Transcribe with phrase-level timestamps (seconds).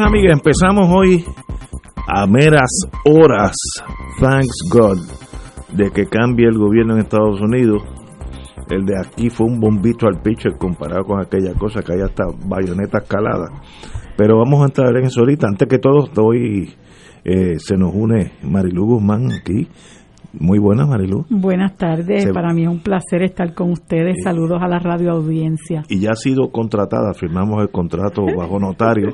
[0.00, 1.22] Amigas, empezamos hoy
[2.08, 2.70] a meras
[3.04, 3.52] horas,
[4.18, 4.96] thanks God,
[5.70, 7.82] de que cambie el gobierno en Estados Unidos.
[8.70, 12.24] El de aquí fue un bombito al pitcher comparado con aquella cosa que hay hasta
[12.46, 13.50] bayoneta escalada.
[14.16, 15.46] Pero vamos a entrar en eso ahorita.
[15.46, 16.74] Antes que todo, hoy
[17.24, 19.68] eh, se nos une Marilu Guzmán aquí.
[20.38, 21.26] Muy buenas, Marilu.
[21.28, 24.16] Buenas tardes, Se- para mí es un placer estar con ustedes.
[24.24, 25.82] Saludos a la radio audiencia.
[25.88, 29.10] y ya ha sido contratada, firmamos el contrato bajo notario.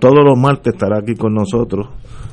[0.00, 1.88] Todos los martes estará aquí con nosotros,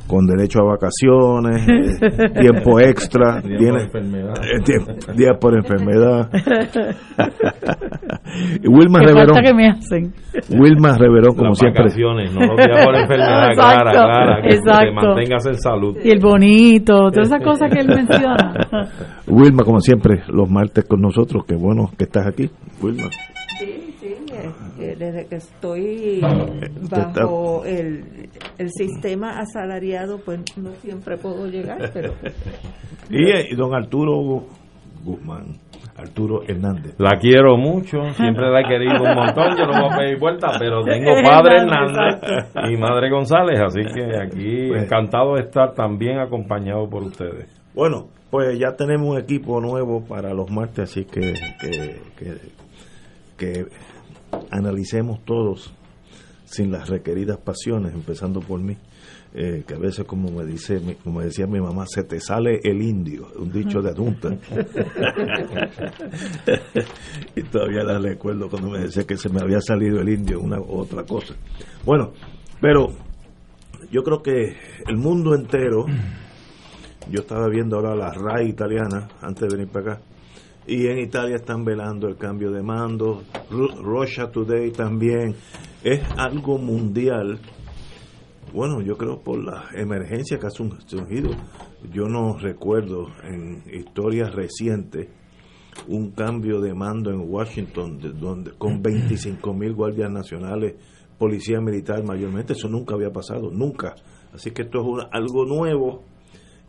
[0.07, 1.67] con derecho a vacaciones,
[2.01, 6.29] eh, tiempo extra, tiene eh, tiemp- días por enfermedad.
[8.63, 10.13] y Wilma ¿Qué Reverón, que me hacen?
[10.49, 11.83] Wilma Reverón, como Las siempre.
[11.83, 14.85] vacaciones, no los días por enfermedad, Exacto, clara, clara, que exacto.
[14.85, 15.97] te mantengas en salud.
[16.03, 18.53] Y el bonito, todas esas cosas que él menciona.
[19.27, 21.43] Wilma, como siempre, los martes con nosotros.
[21.47, 22.49] Qué bueno que estás aquí,
[22.81, 23.09] Wilma.
[24.07, 26.21] Sí, desde que estoy
[26.89, 32.13] bajo el, el sistema asalariado, pues no siempre puedo llegar, pero
[33.09, 34.43] Y, eh, y don Arturo
[35.03, 35.55] Guzmán,
[35.95, 36.95] Arturo Hernández.
[36.97, 40.47] La quiero mucho, siempre la he querido un montón, yo no voy a pedir vuelta,
[40.59, 46.19] pero tengo padre Hernández y madre González, así que aquí Pues- encantado de estar también
[46.19, 47.47] acompañado por ustedes.
[47.73, 52.33] Bueno, pues ya tenemos un equipo nuevo para los martes, así que que, que,
[53.37, 53.65] que
[54.51, 55.73] analicemos todos
[56.45, 58.77] sin las requeridas pasiones, empezando por mí,
[59.33, 62.81] eh, que a veces como me dice, como decía mi mamá, se te sale el
[62.81, 64.29] indio, un dicho de adulta.
[67.35, 70.59] y todavía la recuerdo cuando me decía que se me había salido el indio, una
[70.59, 71.35] u otra cosa.
[71.85, 72.13] Bueno,
[72.61, 72.87] pero
[73.91, 74.55] yo creo que
[74.87, 75.85] el mundo entero
[77.09, 80.01] yo estaba viendo ahora la RAI italiana antes de venir para acá.
[80.67, 83.23] Y en Italia están velando el cambio de mando.
[83.49, 85.35] Ru- Russia Today también.
[85.83, 87.39] Es algo mundial.
[88.53, 91.31] Bueno, yo creo por la emergencia que ha surgido.
[91.93, 95.07] Yo no recuerdo en historias recientes
[95.87, 100.75] un cambio de mando en Washington de- donde con 25 mil guardias nacionales,
[101.17, 102.53] policía militar mayormente.
[102.53, 103.95] Eso nunca había pasado, nunca.
[104.33, 106.03] Así que esto es una- algo nuevo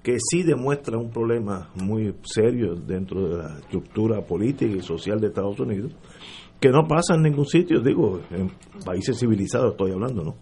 [0.09, 5.27] que sí demuestra un problema muy serio dentro de la estructura política y social de
[5.27, 5.93] Estados Unidos,
[6.59, 8.51] que no pasa en ningún sitio, digo, en
[8.87, 10.37] países civilizados estoy hablando, ¿no?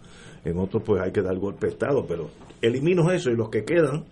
[0.45, 2.29] En otros pues hay que dar golpe de Estado, pero
[2.61, 4.05] elimino eso y los que quedan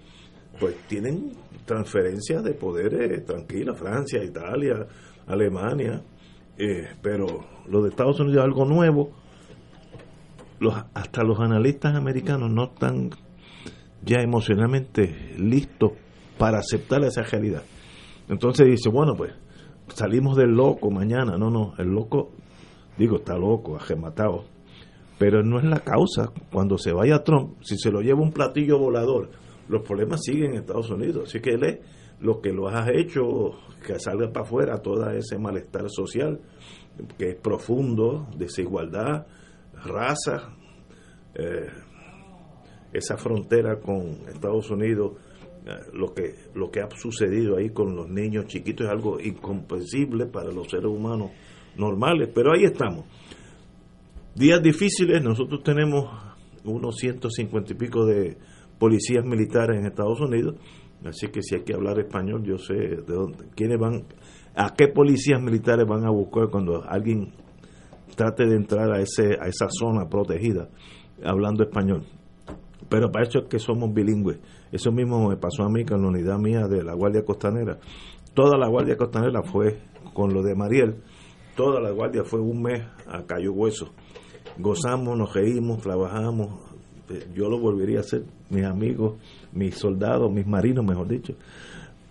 [0.59, 1.31] pues tienen
[1.63, 4.85] transferencias de poderes tranquilas, Francia, Italia,
[5.25, 6.01] Alemania,
[6.57, 7.27] eh, pero
[7.69, 9.11] lo de Estados Unidos es algo nuevo,
[10.59, 13.11] los, hasta los analistas americanos no están
[14.05, 15.91] ya emocionalmente listos
[16.38, 17.63] para aceptar esa realidad.
[18.29, 19.33] Entonces dice, bueno, pues
[19.93, 21.38] salimos del loco mañana.
[21.38, 22.31] No, no, el loco,
[22.97, 24.45] digo, está loco, ajematado.
[25.17, 26.31] Pero no es la causa.
[26.51, 29.29] Cuando se vaya Trump, si se lo lleva un platillo volador,
[29.69, 31.29] los problemas siguen en Estados Unidos.
[31.29, 31.79] Así que él es
[32.19, 33.51] lo que lo ha hecho
[33.85, 36.39] que salga para afuera todo ese malestar social,
[37.17, 39.27] que es profundo, desigualdad,
[39.83, 40.55] raza,
[41.35, 41.67] eh,
[42.97, 45.13] esa frontera con Estados Unidos,
[45.66, 50.28] eh, lo que lo que ha sucedido ahí con los niños chiquitos es algo incomprensible
[50.28, 51.31] para los seres humanos
[51.78, 53.06] normales, pero ahí estamos.
[54.35, 56.09] Días difíciles, nosotros tenemos
[56.63, 58.38] unos 150 y pico de
[58.79, 60.56] policías militares en Estados Unidos,
[61.06, 64.03] así que si hay que hablar español, yo sé de dónde, quiénes van,
[64.56, 67.31] a qué policías militares van a buscar cuando alguien
[68.15, 70.69] trate de entrar a ese a esa zona protegida
[71.24, 72.03] hablando español.
[72.89, 74.39] Pero para eso es que somos bilingües.
[74.71, 77.77] Eso mismo me pasó a mí con la unidad mía de la Guardia Costanera.
[78.33, 79.79] Toda la Guardia Costanera fue
[80.13, 80.95] con lo de Mariel.
[81.55, 83.93] Toda la Guardia fue un mes a Cayo Hueso.
[84.57, 86.59] Gozamos, nos reímos, trabajamos.
[87.09, 88.23] Eh, Yo lo volvería a hacer.
[88.49, 89.15] Mis amigos,
[89.53, 91.33] mis soldados, mis marinos, mejor dicho,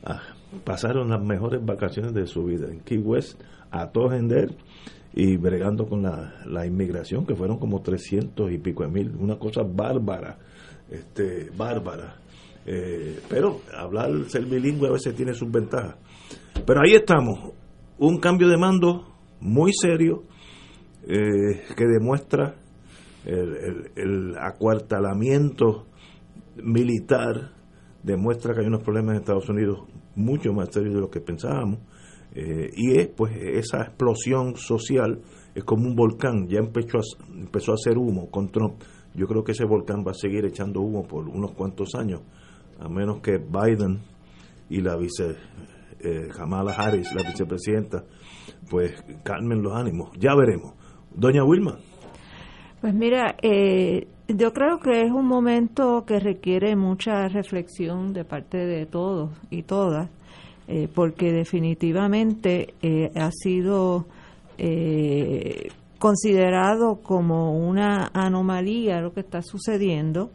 [0.05, 0.21] ah,
[0.65, 3.41] pasaron las mejores vacaciones de su vida en Key West,
[3.71, 4.55] a Tojender
[5.13, 9.39] y bregando con la, la inmigración, que fueron como 300 y pico de mil, una
[9.39, 10.39] cosa bárbara,
[10.95, 12.17] este, bárbara.
[12.67, 15.97] Eh, pero hablar, ser bilingüe a veces tiene sus ventajas.
[16.67, 17.53] Pero ahí estamos.
[17.99, 19.07] un cambio de mando
[19.41, 20.25] muy serio
[21.07, 22.57] eh, que demuestra
[23.25, 25.87] el, el, acuartalamiento
[26.57, 27.53] militar,
[28.03, 29.81] demuestra que hay unos problemas en Estados Unidos
[30.15, 31.81] mucho más serios de lo que pensábamos.
[32.35, 35.21] Eh, y es pues esa explosión social
[35.55, 37.03] es como un volcán, ya empezó a,
[37.33, 38.83] empezó a hacer humo con Trump.
[39.15, 42.21] Yo creo que ese volcán va a seguir echando humo por unos cuantos años,
[42.81, 44.01] a menos que Biden
[44.69, 45.37] y la vice
[46.01, 48.05] eh, Kamala Harris, la vicepresidenta,
[48.69, 50.11] pues calmen los ánimos.
[50.19, 50.75] Ya veremos.
[51.15, 51.79] Doña Wilma.
[52.81, 58.59] Pues mira, eh, yo creo que es un momento que requiere mucha reflexión de parte
[58.59, 60.11] de todos y todas,
[60.69, 64.07] eh, porque definitivamente eh, ha sido
[66.05, 70.33] considerado como una anomalía lo que está sucediendo,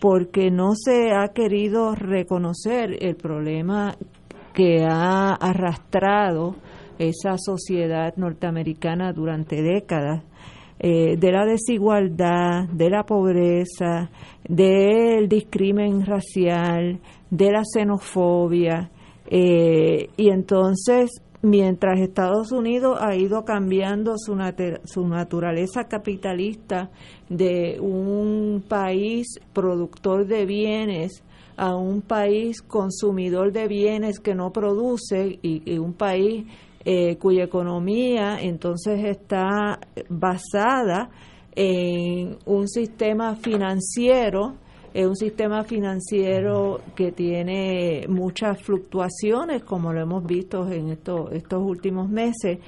[0.00, 3.96] porque no se ha querido reconocer el problema
[4.52, 6.56] que ha arrastrado
[6.98, 10.24] esa sociedad norteamericana durante décadas,
[10.78, 14.10] eh, de la desigualdad, de la pobreza,
[14.46, 18.90] del discrimen racial, de la xenofobia.
[19.28, 24.36] Eh, y entonces, mientras Estados Unidos ha ido cambiando su,
[24.84, 26.90] su naturaleza capitalista
[27.28, 31.22] de un país productor de bienes
[31.56, 36.44] a un país consumidor de bienes que no produce y un país
[36.88, 41.10] eh, cuya economía entonces está basada
[41.56, 44.54] en un sistema financiero,
[44.96, 51.62] es un sistema financiero que tiene muchas fluctuaciones, como lo hemos visto en estos, estos
[51.62, 52.60] últimos meses,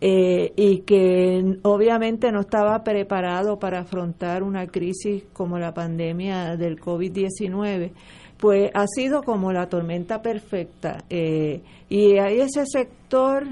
[0.00, 6.80] eh, y que obviamente no estaba preparado para afrontar una crisis como la pandemia del
[6.80, 7.92] COVID-19
[8.36, 11.04] pues ha sido como la tormenta perfecta.
[11.08, 13.44] Eh, y hay ese sector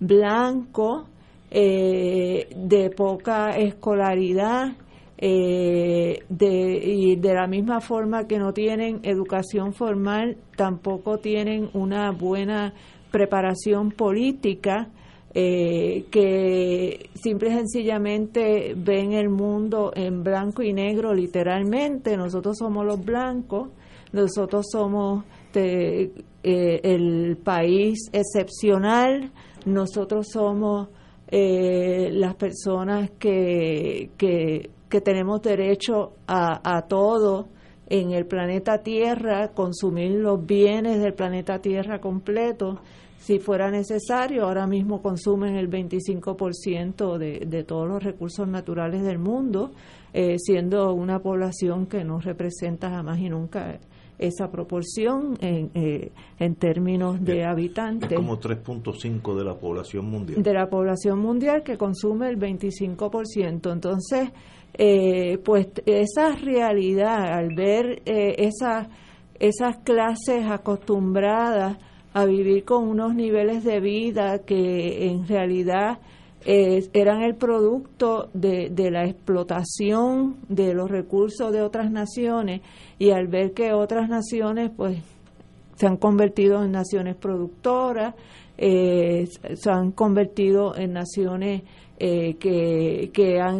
[0.00, 1.06] blanco,
[1.50, 4.72] eh, de poca escolaridad,
[5.18, 12.12] eh, de, y de la misma forma que no tienen educación formal, tampoco tienen una
[12.12, 12.72] buena
[13.10, 14.88] preparación política,
[15.34, 22.16] eh, que simple y sencillamente ven el mundo en blanco y negro literalmente.
[22.16, 23.68] Nosotros somos los blancos,
[24.12, 29.32] nosotros somos el país excepcional,
[29.66, 30.88] nosotros somos
[31.30, 34.70] eh, las personas que, que,
[35.00, 37.48] tenemos derecho a, a todo
[37.88, 42.80] en el planeta Tierra, consumir los bienes del planeta Tierra completo,
[43.18, 44.44] si fuera necesario.
[44.44, 49.72] Ahora mismo consumen el 25% de, de todos los recursos naturales del mundo,
[50.12, 53.78] eh, siendo una población que no representa jamás y nunca
[54.18, 58.10] esa proporción en, eh, en términos de habitantes.
[58.10, 60.42] Es como 3.5 de la población mundial.
[60.42, 63.72] De la población mundial que consume el 25%.
[63.72, 64.30] Entonces,
[64.74, 68.88] eh, pues esa realidad, al ver eh, esas,
[69.38, 71.78] esas clases acostumbradas
[72.14, 75.98] a vivir con unos niveles de vida que en realidad
[76.44, 82.62] eran el producto de, de, la explotación de los recursos de otras naciones
[82.98, 85.02] y al ver que otras naciones pues
[85.78, 88.14] se han convertido en naciones productoras,
[88.56, 91.62] eh, se han convertido en naciones
[91.98, 93.10] eh, que,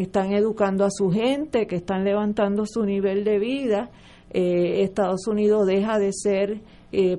[0.00, 3.90] están educando a su gente, que están levantando su nivel de vida.
[4.30, 6.60] Eh, Estados Unidos deja de ser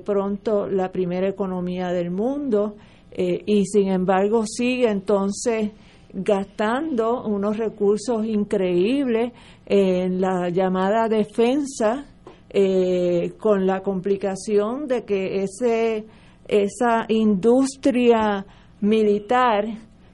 [0.04, 2.74] pronto la primera economía del mundo
[3.12, 5.72] eh, y sin embargo sigue entonces
[6.12, 9.32] gastando unos recursos increíbles
[9.66, 12.06] en la llamada defensa
[12.48, 16.06] eh, con la complicación de que ese
[16.46, 18.44] esa industria
[18.80, 19.66] militar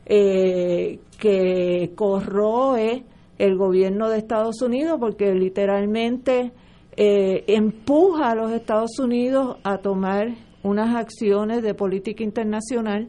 [0.07, 3.05] eh, que corroe
[3.39, 6.53] el gobierno de Estados Unidos porque literalmente
[6.99, 10.29] empuja a los Estados Unidos a tomar
[10.63, 13.09] unas acciones de política internacional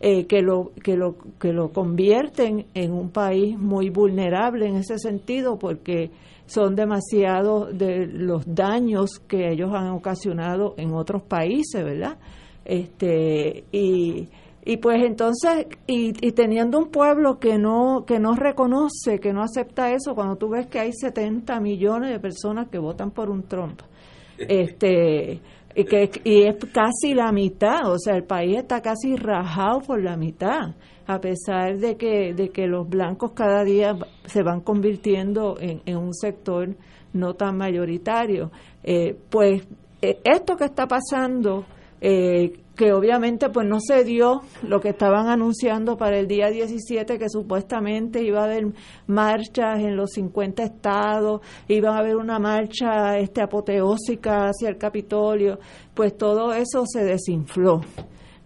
[0.00, 4.96] eh, que, lo, que, lo, que lo convierten en un país muy vulnerable en ese
[4.98, 6.12] sentido porque
[6.46, 12.16] son demasiados de los daños que ellos han ocasionado en otros países, ¿verdad?
[12.64, 14.28] Este, y,
[14.68, 19.42] y pues entonces, y, y, teniendo un pueblo que no, que no reconoce, que no
[19.42, 23.44] acepta eso, cuando tú ves que hay 70 millones de personas que votan por un
[23.44, 23.80] Trump,
[24.36, 25.40] este
[25.74, 30.02] y que y es casi la mitad, o sea, el país está casi rajado por
[30.02, 30.74] la mitad,
[31.06, 33.96] a pesar de que de que los blancos cada día
[34.26, 36.76] se van convirtiendo en, en un sector
[37.14, 38.50] no tan mayoritario.
[38.84, 39.66] Eh, pues
[40.02, 41.64] eh, esto que está pasando,
[42.02, 47.18] eh, que obviamente pues no se dio lo que estaban anunciando para el día 17
[47.18, 48.68] que supuestamente iba a haber
[49.08, 55.58] marchas en los 50 estados, iba a haber una marcha este apoteósica hacia el Capitolio,
[55.92, 57.80] pues todo eso se desinfló.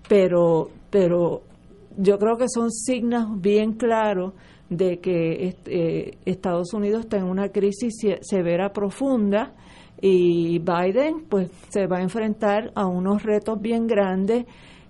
[0.09, 1.43] Pero pero
[1.99, 4.33] yo creo que son signos bien claros
[4.71, 9.53] de que eh, Estados Unidos está en una crisis severa profunda
[10.05, 14.45] y Biden pues se va a enfrentar a unos retos bien grandes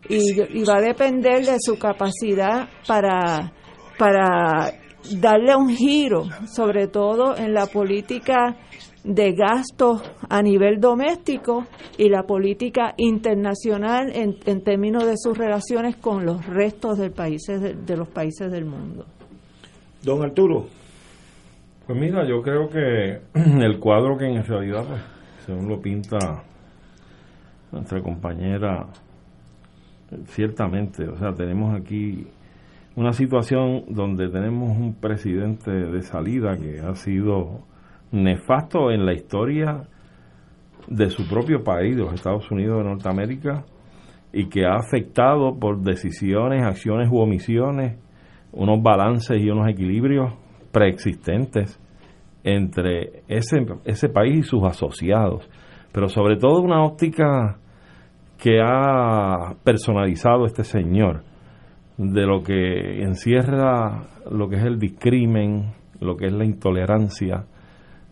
[0.08, 3.52] y, va a depender de su capacidad para,
[3.98, 4.72] para
[5.20, 8.56] darle un giro, sobre todo en la política
[9.04, 10.00] de gasto
[10.30, 11.66] a nivel doméstico
[11.98, 17.60] y la política internacional en, en términos de sus relaciones con los restos del países
[17.60, 19.04] de los países del mundo.
[20.02, 20.81] Don Arturo.
[21.86, 25.02] Pues mira, yo creo que el cuadro que en realidad, pues,
[25.46, 26.18] según lo pinta
[27.72, 28.86] nuestra compañera,
[30.26, 32.26] ciertamente, o sea, tenemos aquí
[32.94, 37.62] una situación donde tenemos un presidente de salida que ha sido
[38.12, 39.82] nefasto en la historia
[40.86, 43.64] de su propio país, de los Estados Unidos de Norteamérica,
[44.32, 47.98] y que ha afectado por decisiones, acciones u omisiones
[48.52, 50.34] unos balances y unos equilibrios
[50.72, 51.78] preexistentes
[52.44, 55.48] entre ese, ese país y sus asociados,
[55.92, 57.58] pero sobre todo una óptica
[58.38, 61.22] que ha personalizado este señor
[61.96, 67.44] de lo que encierra lo que es el discrimen, lo que es la intolerancia,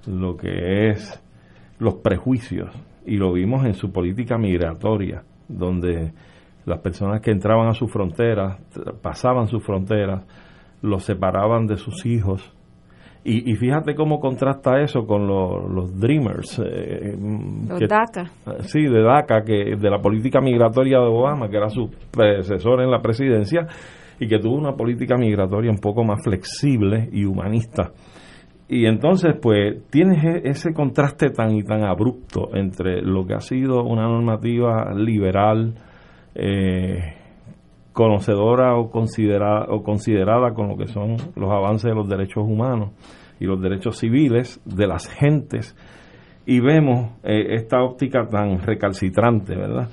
[0.06, 1.20] lo que es
[1.78, 2.70] los prejuicios,
[3.06, 6.12] y lo vimos en su política migratoria, donde
[6.66, 8.58] las personas que entraban a su frontera,
[9.02, 10.24] pasaban sus fronteras,
[10.82, 12.54] los separaban de sus hijos.
[13.22, 16.58] Y, fíjate cómo contrasta eso con los Dreamers.
[16.58, 17.14] Eh,
[17.68, 18.30] los DACA.
[18.60, 22.90] Sí, de DACA, que, de la política migratoria de Obama, que era su predecesor en
[22.90, 23.66] la presidencia,
[24.18, 27.92] y que tuvo una política migratoria un poco más flexible y humanista.
[28.68, 33.40] Y entonces, pues, tienes e, ese contraste tan y tan abrupto entre lo que ha
[33.40, 35.75] sido una normativa liberal,
[36.34, 37.19] eh,
[38.00, 42.92] conocedora o considerada, o considerada con lo que son los avances de los derechos humanos
[43.38, 45.76] y los derechos civiles de las gentes
[46.47, 49.90] y vemos eh, esta óptica tan recalcitrante, ¿verdad?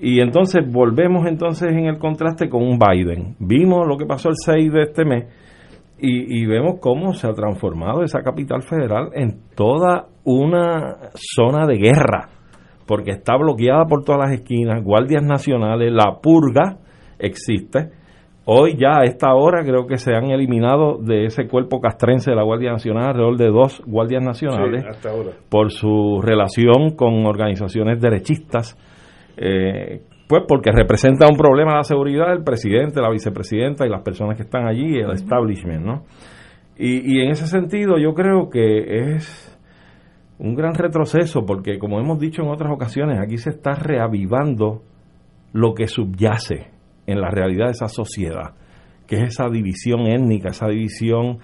[0.00, 3.36] Y entonces volvemos entonces en el contraste con un Biden.
[3.38, 5.26] Vimos lo que pasó el 6 de este mes
[5.98, 11.76] y, y vemos cómo se ha transformado esa capital federal en toda una zona de
[11.76, 12.30] guerra
[12.86, 16.78] porque está bloqueada por todas las esquinas, guardias nacionales, la purga
[17.18, 17.90] existe.
[18.48, 22.36] Hoy ya a esta hora creo que se han eliminado de ese cuerpo castrense de
[22.36, 24.84] la Guardia Nacional alrededor de dos guardias nacionales
[25.48, 28.78] por su relación con organizaciones derechistas,
[29.36, 34.02] eh, pues porque representa un problema de la seguridad el presidente, la vicepresidenta y las
[34.02, 36.04] personas que están allí, el establishment, ¿no?
[36.78, 39.58] Y, y en ese sentido yo creo que es
[40.38, 44.82] un gran retroceso porque, como hemos dicho en otras ocasiones, aquí se está reavivando
[45.52, 46.75] lo que subyace
[47.06, 48.54] en la realidad de esa sociedad,
[49.06, 51.38] que es esa división étnica, esa división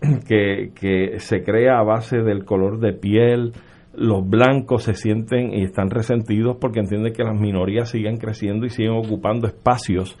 [0.28, 3.52] que, que se crea a base del color de piel,
[3.96, 8.70] los blancos se sienten y están resentidos porque entienden que las minorías siguen creciendo y
[8.70, 10.18] siguen ocupando espacios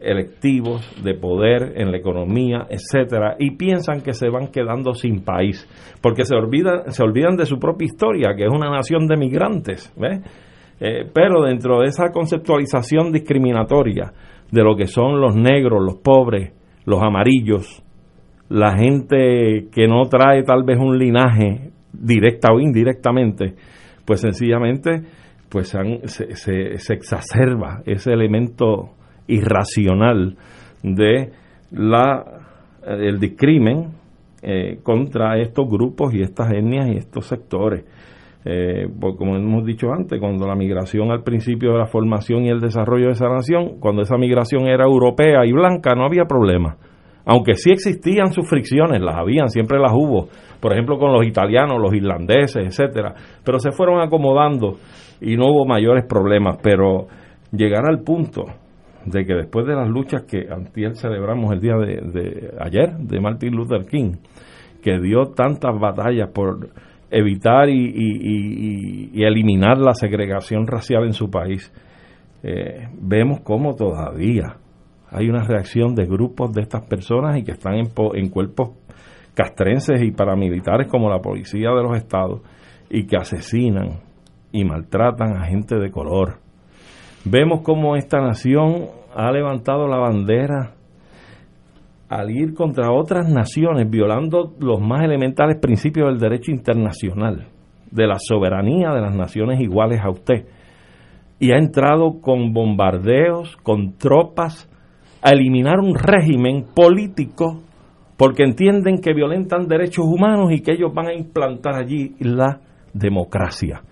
[0.00, 5.68] electivos, de poder en la economía, etcétera, y piensan que se van quedando sin país,
[6.00, 9.92] porque se olvidan, se olvidan de su propia historia, que es una nación de migrantes,
[10.80, 14.12] eh, pero dentro de esa conceptualización discriminatoria
[14.50, 16.52] de lo que son los negros, los pobres,
[16.84, 17.82] los amarillos,
[18.48, 23.54] la gente que no trae tal vez un linaje directa o indirectamente,
[24.04, 25.02] pues sencillamente
[25.48, 28.90] pues se, se, se exacerba ese elemento
[29.26, 30.36] irracional
[30.82, 31.32] de
[31.70, 32.38] la
[32.86, 33.90] el discrimen
[34.40, 37.84] eh, contra estos grupos y estas etnias y estos sectores.
[38.44, 42.48] Eh, pues como hemos dicho antes, cuando la migración al principio de la formación y
[42.48, 46.76] el desarrollo de esa nación, cuando esa migración era europea y blanca, no había problema.
[47.24, 50.28] Aunque sí existían sus fricciones, las habían, siempre las hubo,
[50.60, 53.14] por ejemplo con los italianos, los irlandeses, etcétera,
[53.44, 54.76] pero se fueron acomodando
[55.20, 57.06] y no hubo mayores problemas, pero
[57.52, 58.44] llegar al punto
[59.04, 63.54] de que después de las luchas que antier celebramos el día de, ayer de Martin
[63.54, 64.12] Luther King,
[64.82, 66.70] que dio tantas batallas por
[67.10, 71.72] evitar y, eliminar la segregación racial en su país,
[72.42, 74.56] eh, vemos cómo todavía
[75.10, 78.70] hay una reacción de grupos de estas personas y que están en, en cuerpos
[79.34, 82.42] castrenses y paramilitares como la policía de los estados
[82.90, 84.00] y que asesinan
[84.52, 86.38] y maltratan a gente de color.
[87.24, 90.74] Vemos cómo esta nación ha levantado la bandera
[92.08, 97.48] al ir contra otras naciones, violando los más elementales principios del derecho internacional,
[97.90, 100.46] de la soberanía de las naciones iguales a usted.
[101.38, 104.68] Y ha entrado con bombardeos, con tropas,
[105.22, 107.62] a eliminar un régimen político
[108.16, 112.60] porque entienden que violentan derechos humanos y que ellos van a implantar allí la
[112.92, 113.82] democracia.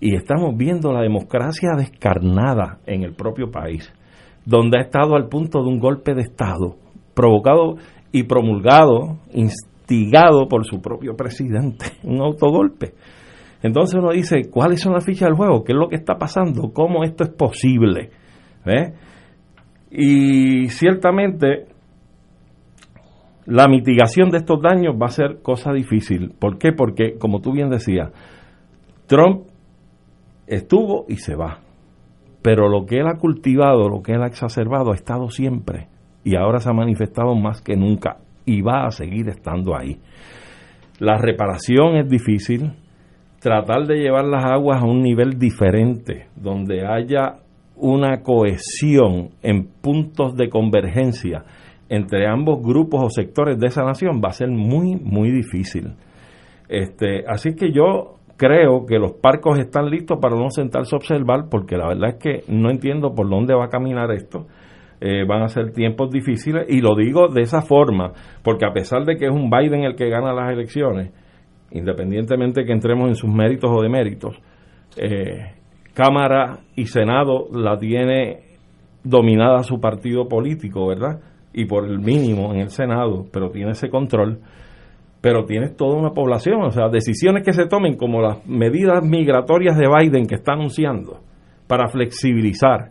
[0.00, 3.92] Y estamos viendo la democracia descarnada en el propio país,
[4.44, 6.76] donde ha estado al punto de un golpe de Estado,
[7.14, 7.76] provocado
[8.12, 12.94] y promulgado, instigado por su propio presidente, un autogolpe.
[13.62, 15.62] Entonces uno dice, ¿cuáles son las fichas del juego?
[15.62, 16.72] ¿Qué es lo que está pasando?
[16.72, 18.10] ¿Cómo esto es posible?
[19.90, 21.66] Y ciertamente
[23.46, 26.32] la mitigación de estos daños va a ser cosa difícil.
[26.38, 26.72] ¿Por qué?
[26.72, 28.10] Porque, como tú bien decías,
[29.06, 29.46] Trump
[30.46, 31.58] estuvo y se va.
[32.40, 35.88] Pero lo que él ha cultivado, lo que él ha exacerbado, ha estado siempre.
[36.24, 38.18] Y ahora se ha manifestado más que nunca.
[38.44, 39.98] Y va a seguir estando ahí.
[40.98, 42.72] La reparación es difícil.
[43.40, 47.40] Tratar de llevar las aguas a un nivel diferente, donde haya
[47.76, 51.44] una cohesión en puntos de convergencia
[51.92, 55.92] entre ambos grupos o sectores de esa nación va a ser muy, muy difícil.
[56.66, 61.50] Este, así que yo creo que los parcos están listos para no sentarse a observar,
[61.50, 64.46] porque la verdad es que no entiendo por dónde va a caminar esto.
[65.04, 68.12] Eh, van a ser tiempos difíciles y lo digo de esa forma,
[68.44, 71.10] porque a pesar de que es un Biden el que gana las elecciones,
[71.72, 74.40] independientemente que entremos en sus méritos o deméritos,
[74.96, 75.54] eh,
[75.92, 78.44] Cámara y Senado la tiene
[79.02, 81.18] dominada su partido político, ¿verdad?
[81.52, 84.38] y por el mínimo en el Senado, pero tiene ese control,
[85.20, 89.76] pero tienes toda una población, o sea, decisiones que se tomen como las medidas migratorias
[89.76, 91.20] de Biden que está anunciando
[91.66, 92.90] para flexibilizar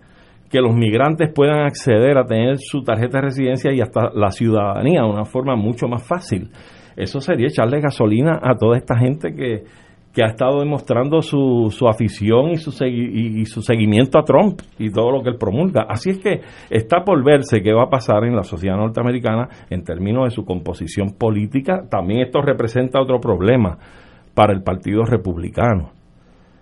[0.51, 5.01] que los migrantes puedan acceder a tener su tarjeta de residencia y hasta la ciudadanía
[5.01, 6.49] de una forma mucho más fácil.
[6.97, 9.63] Eso sería echarle gasolina a toda esta gente que,
[10.13, 14.91] que ha estado demostrando su, su afición y su, y, su seguimiento a Trump y
[14.91, 15.85] todo lo que él promulga.
[15.87, 19.83] Así es que está por verse qué va a pasar en la sociedad norteamericana en
[19.83, 21.83] términos de su composición política.
[21.89, 23.77] También esto representa otro problema
[24.33, 25.91] para el Partido Republicano,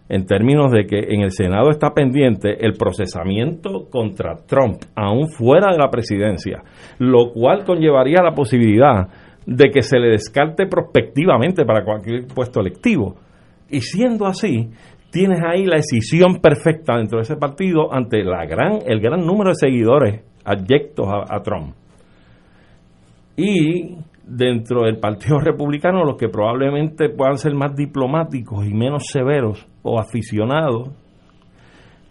[0.10, 5.72] en términos de que en el Senado está pendiente el procesamiento contra Trump, aún fuera
[5.72, 6.64] de la presidencia,
[6.98, 9.08] lo cual conllevaría la posibilidad
[9.46, 13.16] de que se le descarte prospectivamente para cualquier puesto electivo
[13.70, 14.70] y siendo así,
[15.12, 19.50] tienes ahí la decisión perfecta dentro de ese partido ante la gran, el gran número
[19.50, 21.76] de seguidores adyectos a, Trump.
[23.38, 29.68] Y dentro del Partido Republicano, los que probablemente puedan ser más diplomáticos y menos severos
[29.84, 30.90] o aficionados,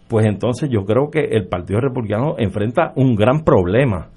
[0.07, 4.09] pues entonces yo creo que el Partido Republicano enfrenta un gran problema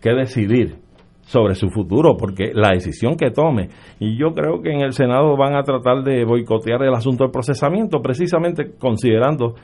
[0.00, 0.78] que decidir
[1.20, 3.68] sobre su futuro, porque la decisión que tome,
[4.00, 7.30] y yo creo que en el Senado van a tratar de boicotear el asunto del
[7.30, 9.54] procesamiento, precisamente considerando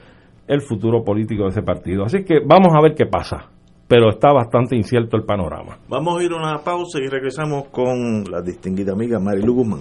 [0.46, 2.04] el futuro político de ese partido.
[2.04, 3.50] Así que vamos a ver qué pasa,
[3.88, 5.78] pero está bastante incierto el panorama.
[5.88, 9.80] Vamos a ir a una pausa y regresamos con la distinguida amiga Marilu Guzmán.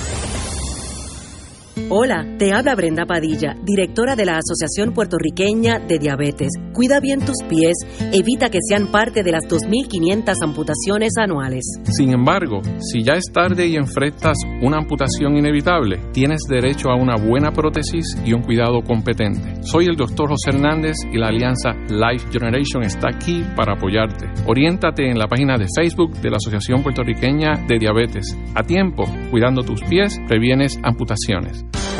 [1.93, 6.47] Hola, te habla Brenda Padilla, directora de la Asociación Puertorriqueña de Diabetes.
[6.71, 7.73] Cuida bien tus pies,
[8.13, 11.65] evita que sean parte de las 2.500 amputaciones anuales.
[11.83, 17.17] Sin embargo, si ya es tarde y enfrentas una amputación inevitable, tienes derecho a una
[17.17, 19.61] buena prótesis y un cuidado competente.
[19.63, 24.27] Soy el doctor José Hernández y la alianza Life Generation está aquí para apoyarte.
[24.47, 28.33] Oriéntate en la página de Facebook de la Asociación Puertorriqueña de Diabetes.
[28.55, 31.65] A tiempo, cuidando tus pies, previenes amputaciones.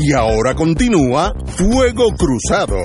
[0.00, 2.76] Y ahora continúa Fuego Cruzado.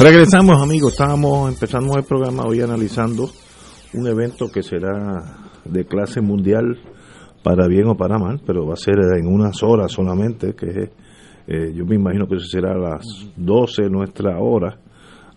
[0.00, 3.30] Regresamos amigos, estábamos empezando el programa hoy analizando
[3.94, 6.80] un evento que será de clase mundial
[7.44, 10.90] para bien o para mal, pero va a ser en unas horas solamente, que
[11.46, 14.80] eh, yo me imagino que eso será a las 12 nuestra hora,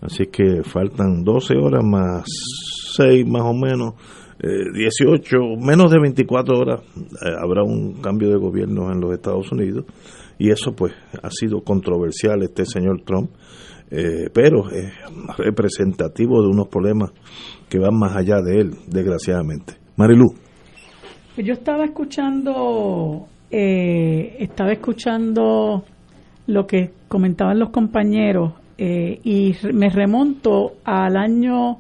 [0.02, 2.24] así que faltan 12 horas más
[2.98, 3.94] 6 más o menos,
[4.40, 9.52] 18, eh, menos de 24 horas, eh, habrá un cambio de gobierno en los Estados
[9.52, 9.86] Unidos
[10.42, 13.30] y eso pues ha sido controversial este señor Trump
[13.92, 14.92] eh, pero es
[15.38, 17.12] representativo de unos problemas
[17.70, 19.74] que van más allá de él, desgraciadamente.
[19.98, 20.28] Marilu.
[21.36, 25.84] Pues yo estaba escuchando, eh, estaba escuchando
[26.48, 31.78] lo que comentaban los compañeros eh, y me remonto al año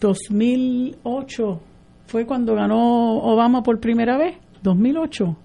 [0.00, 1.60] 2008,
[2.06, 5.36] fue cuando ganó Obama por primera vez, 2008,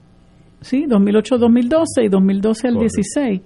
[0.64, 3.42] sí, 2008-2012 y 2012 al 16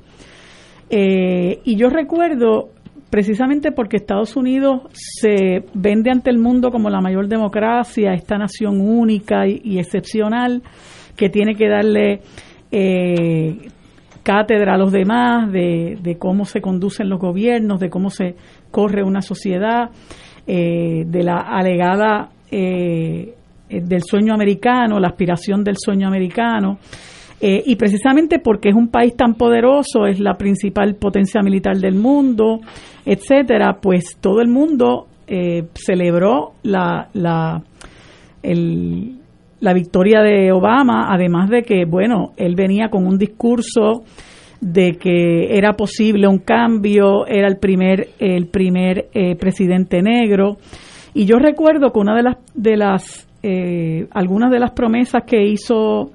[0.89, 2.69] eh, y yo recuerdo,
[3.09, 8.79] precisamente porque Estados Unidos se vende ante el mundo como la mayor democracia, esta nación
[8.79, 10.63] única y, excepcional,
[11.15, 12.21] que tiene que darle
[12.71, 13.69] eh,
[14.23, 18.35] cátedra a los demás de, cómo se conducen los gobiernos, de cómo se
[18.71, 19.89] corre una sociedad,
[20.45, 22.29] eh, de la alegada
[23.69, 26.79] del sueño americano, la aspiración del sueño americano.
[27.39, 31.93] Eh, y precisamente porque es un país tan poderoso, es la principal potencia militar del
[31.93, 32.61] mundo,
[33.05, 37.61] etcétera, pues todo el mundo eh, celebró la, la,
[38.41, 44.03] la victoria de Obama, además de que, bueno, él venía con un discurso
[44.59, 50.57] de que era posible un cambio, era el primer, el primer eh, presidente negro.
[51.13, 53.26] Y yo recuerdo que una de las, de las
[54.11, 56.11] algunas de las promesas que hizo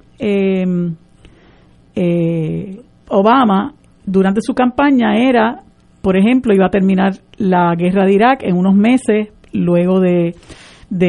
[1.95, 3.73] eh, Obama
[4.05, 5.61] durante su campaña era,
[6.01, 10.35] por ejemplo, iba a terminar la guerra de Irak en unos meses luego de,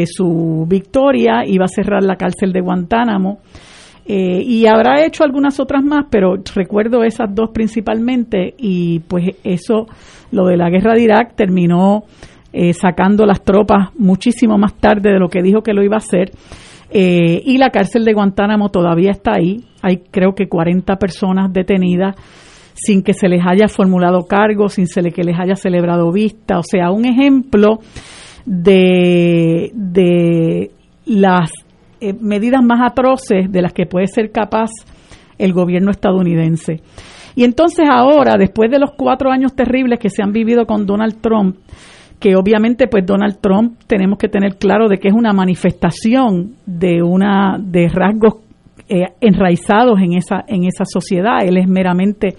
[0.06, 3.38] su victoria, iba a cerrar la cárcel de Guantánamo.
[4.06, 9.86] Eh, y habrá hecho algunas otras más, pero recuerdo esas dos principalmente y pues eso,
[10.30, 12.04] lo de la guerra de Irak terminó
[12.56, 15.98] eh, sacando las tropas muchísimo más tarde de lo que dijo que lo iba a
[15.98, 16.30] hacer
[16.96, 19.64] eh, y la cárcel de Guantánamo todavía está ahí.
[19.82, 22.14] Hay creo que 40 personas detenidas
[22.74, 26.58] sin que se les haya formulado cargo, sin que les haya celebrado vista.
[26.58, 27.78] O sea, un ejemplo
[28.46, 30.70] de, de
[31.06, 31.50] las
[32.00, 34.70] eh, medidas más atroces de las que puede ser capaz
[35.38, 36.80] el gobierno estadounidense.
[37.34, 41.20] Y entonces ahora, después de los cuatro años terribles que se han vivido con Donald
[41.20, 41.56] Trump,
[42.24, 47.02] que obviamente pues Donald Trump tenemos que tener claro de que es una manifestación de
[47.02, 48.36] una de rasgos
[48.88, 51.44] eh, enraizados en esa en esa sociedad.
[51.44, 52.34] Él es meramente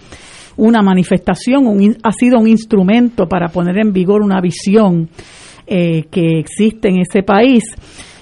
[0.58, 1.68] una manifestación
[2.02, 5.08] ha sido un instrumento para poner en vigor una visión
[5.68, 7.64] eh, que existe en ese país.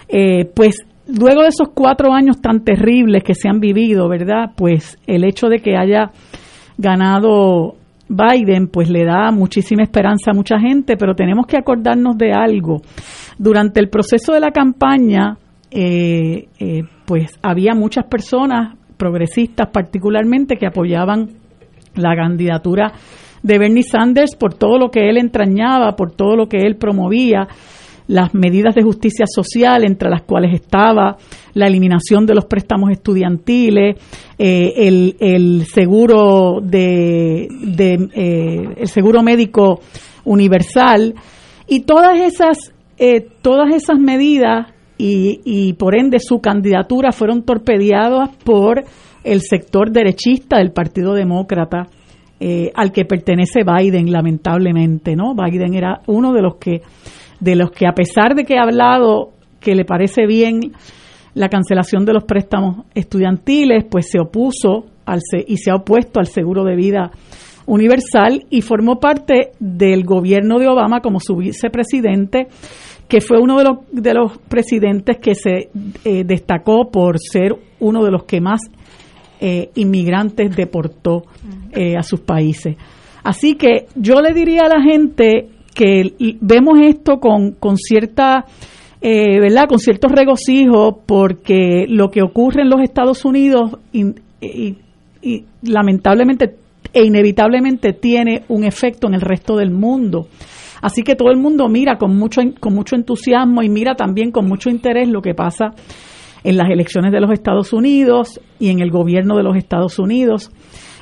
[0.10, 0.76] Eh, pues
[1.08, 5.48] luego de esos cuatro años tan terribles que se han vivido verdad pues el hecho
[5.48, 6.12] de que haya
[6.78, 12.32] ganado Biden pues le da muchísima esperanza a mucha gente, pero tenemos que acordarnos de
[12.32, 12.82] algo.
[13.38, 15.38] Durante el proceso de la campaña,
[15.72, 21.30] eh, eh, pues había muchas personas, progresistas particularmente, que apoyaban
[21.96, 22.94] la candidatura
[23.42, 27.48] de Bernie Sanders por todo lo que él entrañaba, por todo lo que él promovía,
[28.08, 31.18] las medidas de justicia social, entre las cuales estaba
[31.54, 33.98] la eliminación de los préstamos estudiantiles,
[34.38, 39.80] eh, el, el, seguro de, eh, el seguro médico
[40.26, 41.14] universal
[41.68, 48.30] y todas esas eh, todas esas medidas y, y por ende su candidatura fueron torpedeadas
[48.44, 48.84] por
[49.24, 51.88] el sector derechista del Partido Demócrata
[52.76, 56.82] al que pertenece Biden lamentablemente no Biden era uno de los que
[57.44, 60.74] de los que a pesar de que ha hablado que le parece bien
[61.34, 66.28] la cancelación de los préstamos estudiantiles, pues se opuso al, y se ha opuesto al
[66.28, 67.12] seguro de vida
[67.66, 72.48] universal y formó parte del gobierno de Obama como su vicepresidente,
[73.08, 75.70] que fue uno de los, de los presidentes que se
[76.06, 78.62] eh, destacó por ser uno de los que más
[79.40, 81.24] eh, inmigrantes deportó
[81.72, 82.78] eh, a sus países.
[83.24, 88.46] Así que yo le diría a la gente que vemos esto con, con cierta,
[89.02, 89.68] eh, ¿verdad?
[89.68, 93.78] Con cierto regocijo porque lo que ocurre en los Estados Unidos
[95.62, 96.56] lamentablemente
[96.94, 100.28] e inevitablemente tiene un efecto en el resto del mundo.
[100.82, 104.46] Así que todo el mundo mira con mucho, con mucho entusiasmo y mira también con
[104.46, 105.74] mucho interés lo que pasa
[106.44, 110.52] en las elecciones de los Estados Unidos y en el gobierno de los Estados Unidos.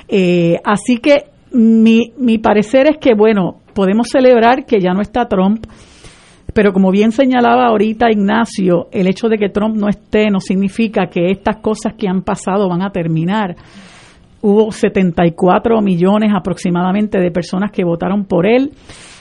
[0.08, 5.26] Eh, así que mi, mi parecer es que, bueno, podemos celebrar que ya no está
[5.26, 5.66] Trump,
[6.52, 11.06] pero como bien señalaba ahorita Ignacio, el hecho de que Trump no esté no significa
[11.06, 13.56] que estas cosas que han pasado van a terminar.
[14.42, 18.72] Hubo 74 millones aproximadamente de personas que votaron por él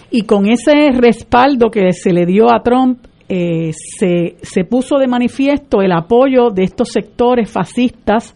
[0.09, 5.07] y con ese respaldo que se le dio a Trump eh, se, se puso de
[5.07, 8.33] manifiesto el apoyo de estos sectores fascistas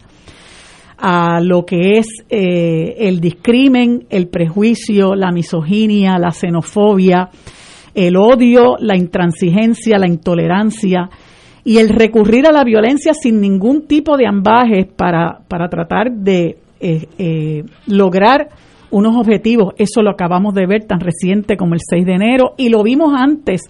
[0.98, 7.30] a lo que es eh, el discrimen, el prejuicio, la misoginia, la xenofobia,
[7.94, 11.10] el odio, la intransigencia, la intolerancia
[11.64, 16.58] y el recurrir a la violencia sin ningún tipo de ambajes para, para tratar de
[16.80, 18.50] eh, eh, lograr
[18.92, 19.74] unos objetivos.
[19.78, 23.14] Eso lo acabamos de ver tan reciente como el 6 de enero y lo vimos
[23.18, 23.64] antes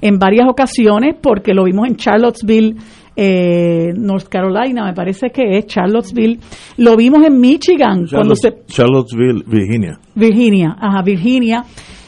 [0.00, 2.76] en varias ocasiones porque lo vimos en Charlottesville
[3.14, 6.38] eh, North Carolina, me parece que es Charlottesville.
[6.78, 8.06] Lo vimos en Michigan.
[8.10, 9.98] cuando se, Charlottesville, Virginia.
[10.14, 11.64] Virginia, ajá, Virginia.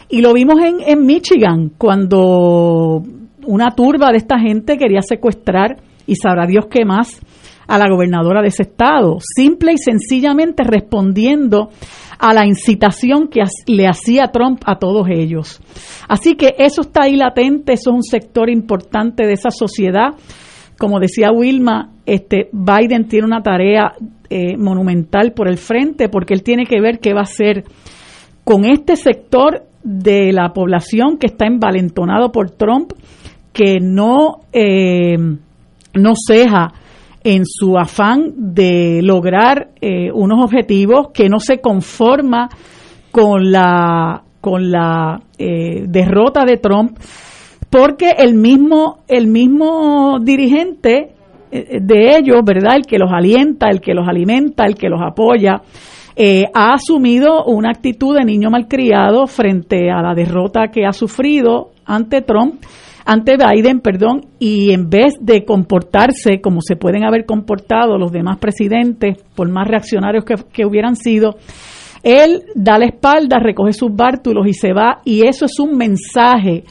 [0.09, 3.03] Y lo vimos en, en Michigan cuando
[3.47, 7.21] una turba de esta gente quería secuestrar, y sabrá Dios qué más,
[7.67, 11.71] a la gobernadora de ese estado, simple y sencillamente respondiendo
[12.19, 15.61] a la incitación que le hacía Trump a todos ellos.
[16.09, 20.15] Así que eso está ahí latente, eso es un sector importante de esa sociedad
[20.79, 23.95] como decía Wilma, este Biden tiene una tarea
[24.31, 27.65] eh, monumental por el frente porque él tiene que ver qué va a hacer
[28.43, 32.93] con este sector de la población que está envalentonado por Trump,
[33.53, 36.73] que no, eh, no ceja
[37.23, 42.49] en su afán de lograr eh, unos objetivos, que no se conforma
[43.11, 46.99] con la, con la derrota de Trump,
[47.75, 51.09] porque el mismo, el mismo dirigente
[51.51, 52.77] eh, de ellos, ¿verdad?
[52.77, 55.61] El que los alienta, el que los alimenta, el que los apoya,
[56.15, 61.73] eh, ha asumido una actitud de niño malcriado frente a la derrota que ha sufrido
[61.85, 62.63] ante Trump,
[63.07, 68.39] ante Biden, perdón, y en vez de comportarse como se pueden haber comportado los demás
[68.39, 71.39] presidentes, por más reaccionarios que hubieran sido,
[72.05, 76.63] él da la espalda, recoge sus bártulos y se va, y eso es un mensaje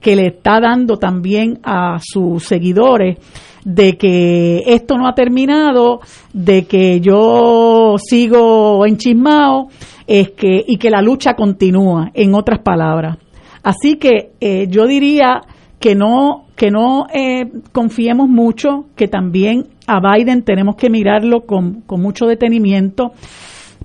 [0.00, 3.18] que le está dando también a sus seguidores
[3.64, 6.00] de que esto no ha terminado,
[6.32, 9.68] de que yo sigo enchismado,
[10.06, 13.18] es que y que la lucha continúa, en otras palabras.
[13.62, 15.42] Así que eh, yo diría
[15.78, 21.80] que no que no eh, confiemos mucho, que también a Biden tenemos que mirarlo con,
[21.82, 23.12] con mucho detenimiento,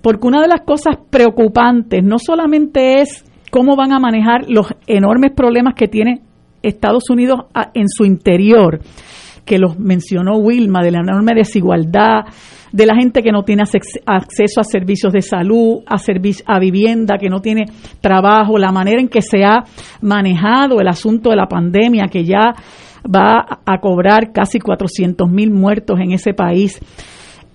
[0.02, 3.24] porque una de las cosas preocupantes no solamente es
[3.56, 6.20] cómo van a manejar los enormes problemas que tiene
[6.62, 8.82] Estados Unidos en su interior,
[9.46, 12.26] que los mencionó Wilma, de la enorme desigualdad,
[12.74, 15.96] de la gente que no tiene acceso a servicios de salud, a,
[16.54, 17.64] a vivienda, que no tiene
[18.02, 19.64] trabajo, la manera en que se ha
[20.02, 22.54] manejado el asunto de la pandemia, que ya
[23.06, 26.78] va a cobrar casi 400 mil muertos en ese país.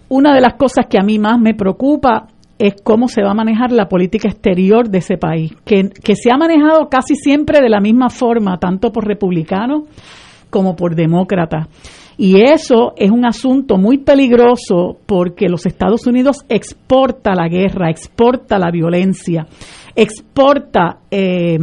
[0.08, 2.26] Una de las cosas que a mí más me preocupa
[2.60, 6.30] es cómo se va a manejar la política exterior de ese país, que, que se
[6.30, 9.84] ha manejado casi siempre de la misma forma, tanto por republicanos
[10.50, 11.68] como por demócratas.
[12.18, 18.58] Y eso es un asunto muy peligroso porque los Estados Unidos exporta la guerra, exporta
[18.58, 19.46] la violencia,
[19.96, 21.58] exporta eh,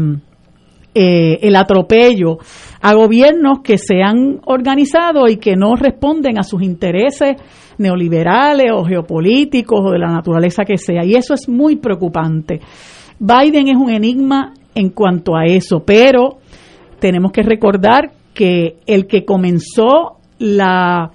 [0.95, 2.39] eh, el atropello
[2.81, 7.36] a gobiernos que se han organizado y que no responden a sus intereses
[7.78, 11.06] neoliberales o geopolíticos o de la naturaleza que sea.
[11.06, 12.60] Y eso es muy preocupante.
[13.20, 16.38] Biden es un enigma en cuanto a eso, pero
[17.00, 21.12] tenemos que recordar que el que comenzó la,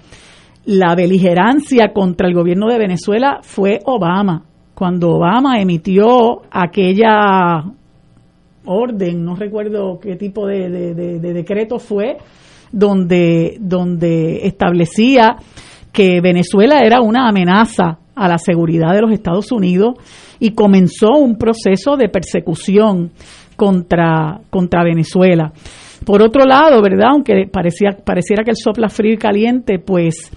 [0.65, 4.43] la beligerancia contra el gobierno de Venezuela fue Obama.
[4.73, 7.63] Cuando Obama emitió aquella
[8.65, 12.17] orden, no recuerdo qué tipo de, de, decreto fue,
[12.71, 15.37] donde, donde establecía
[15.93, 19.93] que Venezuela era una amenaza a la seguridad de los Estados Unidos
[20.39, 23.11] y comenzó un proceso de persecución
[23.55, 25.53] contra, contra Venezuela.
[26.05, 27.11] Por otro lado, ¿verdad?
[27.13, 30.31] Aunque parecía, pareciera que el sopla frío y caliente, pues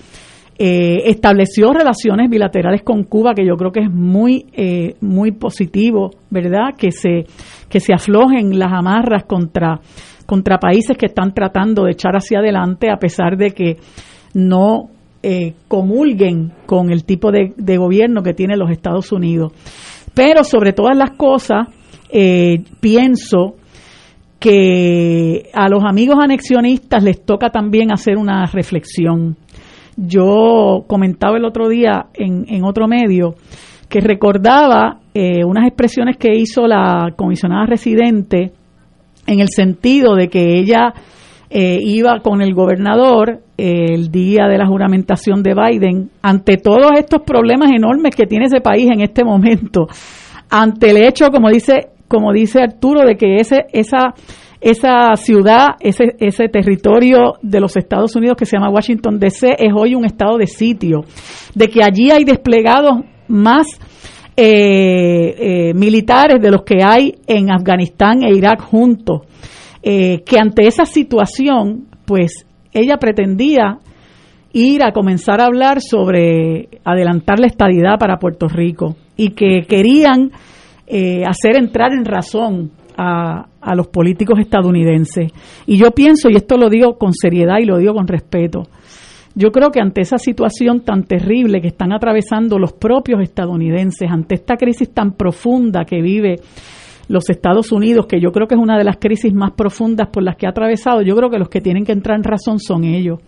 [0.59, 6.11] eh, estableció relaciones bilaterales con Cuba, que yo creo que es muy, eh, muy positivo,
[6.31, 6.75] ¿verdad?
[6.79, 7.25] Que se,
[7.69, 9.81] que se aflojen las amarras contra,
[10.27, 13.77] contra países que están tratando de echar hacia adelante, a pesar de que
[14.35, 14.91] no
[15.23, 19.53] eh, comulguen con el tipo de, gobierno que tiene los Estados Unidos.
[20.15, 21.69] Pero sobre todas las cosas,
[22.81, 23.57] pienso
[24.39, 29.37] que a los amigos anexionistas les toca también hacer una reflexión
[29.97, 33.35] yo comentaba el otro día en, en otro medio
[33.89, 38.53] que recordaba eh, unas expresiones que hizo la comisionada residente
[39.27, 40.93] en el sentido de que ella
[41.51, 46.93] eh, iba con el gobernador eh, el día de la juramentación de Biden ante todos
[46.99, 49.87] estos problemas enormes que tiene ese país en este momento,
[50.51, 54.15] ante el hecho, como dice, como dice Arturo, de que ese, esa
[54.61, 59.73] esa ciudad, ese, ese territorio de los Estados Unidos que se llama Washington DC es
[59.75, 61.05] hoy un estado de sitio,
[61.55, 63.67] de que allí hay desplegados más
[64.37, 65.35] eh,
[65.69, 69.23] eh, militares de los que hay en Afganistán e Irak juntos,
[69.89, 73.79] eh, que ante esa situación, pues ella pretendía
[74.53, 80.33] ir a comenzar a hablar sobre adelantar la estadidad para Puerto Rico y que querían
[81.27, 85.33] hacer entrar en razón a, a los políticos estadounidenses.
[85.67, 88.65] Y yo pienso, y esto lo digo con seriedad y lo digo con respeto,
[89.39, 94.35] yo creo que ante esa situación tan terrible que están atravesando los propios estadounidenses, ante
[94.37, 96.37] esta crisis tan profunda que vive
[97.09, 100.23] los Estados Unidos, que yo creo que es una de las crisis más profundas por
[100.23, 102.85] las que ha atravesado, yo creo que los que tienen que entrar en razón son
[102.85, 103.21] ellos.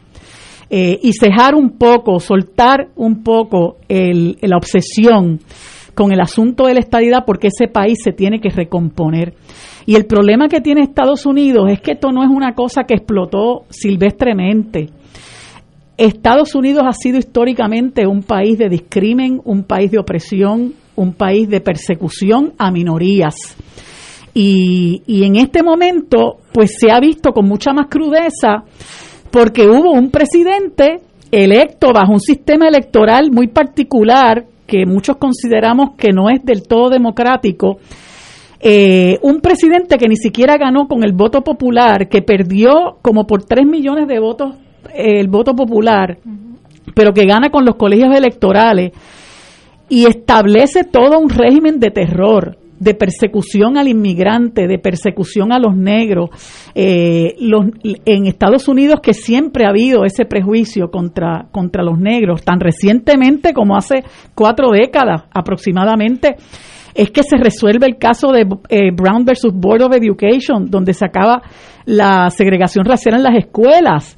[0.71, 5.41] Eh, y cejar un poco, soltar un poco el, la obsesión
[5.95, 9.35] con el asunto de la estadidad porque ese país se tiene que recomponer.
[9.87, 12.95] Y el problema que tiene Estados Unidos es que esto no es una cosa que
[12.95, 14.91] explotó silvestremente.
[15.97, 21.49] Estados Unidos ha sido históricamente un país de discrimen, un país de opresión, un país
[21.49, 23.35] de persecución a minorías.
[24.35, 28.65] Y, y en este momento, pues se ha visto con mucha más crudeza
[29.31, 36.13] porque hubo un presidente electo bajo un sistema electoral muy particular que muchos consideramos que
[36.13, 37.79] no es del todo democrático,
[38.61, 43.45] eh, un presidente que ni siquiera ganó con el voto popular, que perdió como por
[43.45, 44.57] 3 millones de votos
[44.93, 46.19] eh, el voto popular,
[46.95, 48.93] pero que gana con los colegios electorales
[49.89, 55.77] y establece todo un régimen de terror de persecución al inmigrante, de persecución a los
[55.77, 56.31] negros.
[56.75, 62.43] Eh, los, en Estados Unidos que siempre ha habido ese prejuicio contra, contra los negros,
[62.43, 66.37] tan recientemente como hace cuatro décadas aproximadamente,
[66.95, 71.05] es que se resuelve el caso de eh, Brown versus Board of Education, donde se
[71.05, 71.43] acaba
[71.85, 74.17] la segregación racial en las escuelas.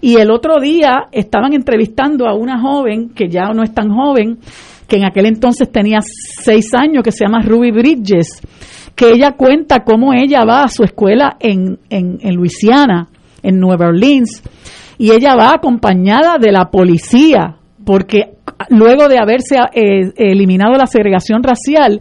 [0.00, 4.38] Y el otro día estaban entrevistando a una joven, que ya no es tan joven,
[4.92, 8.42] que en aquel entonces tenía seis años, que se llama Ruby Bridges,
[8.94, 13.08] que ella cuenta cómo ella va a su escuela en, en, en Luisiana,
[13.42, 14.42] en Nueva Orleans,
[14.98, 18.34] y ella va acompañada de la policía, porque
[18.68, 21.98] luego de haberse eh, eliminado la segregación racial,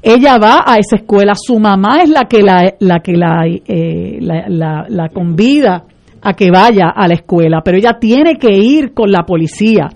[0.00, 4.16] ella va a esa escuela, su mamá es la que la, la que la, eh,
[4.22, 5.84] la, la, convida
[6.22, 9.90] a que vaya a la escuela, pero ella tiene que ir con la policía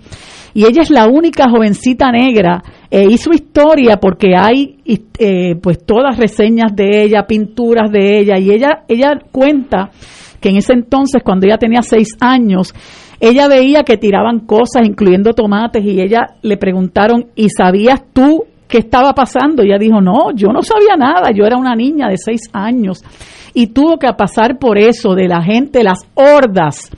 [0.54, 4.78] y ella es la única jovencita negra eh, su historia porque hay
[5.18, 9.90] eh, pues todas reseñas de ella, pinturas de ella y ella ella cuenta
[10.40, 12.72] que en ese entonces cuando ella tenía seis años
[13.18, 18.78] ella veía que tiraban cosas incluyendo tomates y ella le preguntaron ¿y sabías tú qué
[18.78, 19.62] estaba pasando?
[19.62, 23.02] Y ella dijo no, yo no sabía nada, yo era una niña de seis años
[23.54, 26.90] y tuvo que pasar por eso de la gente, las hordas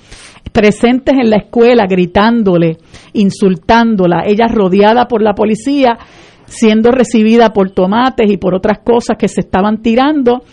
[0.57, 2.78] presentes en la escuela gritándole,
[3.12, 5.98] insultándola, ella rodeada por la policía,
[6.46, 10.44] siendo recibida por tomates y por otras cosas que se estaban tirando,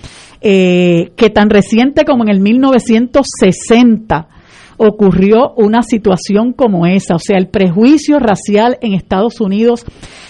[0.42, 4.28] eh, que tan reciente como en el 1960
[4.76, 7.16] ocurrió una situación como esa.
[7.16, 9.86] O sea, el prejuicio racial en Estados Unidos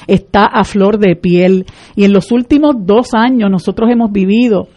[0.06, 1.66] está a flor de piel.
[1.96, 4.68] Y en los últimos dos años nosotros hemos vivido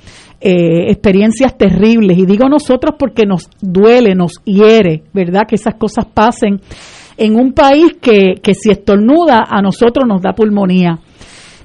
[0.41, 2.19] eh, experiencias terribles.
[2.19, 5.43] Y digo nosotros porque nos duele, nos hiere, ¿verdad?
[5.49, 6.61] Que esas cosas pasen
[7.17, 10.99] en un país que, que si estornuda a nosotros nos da pulmonía.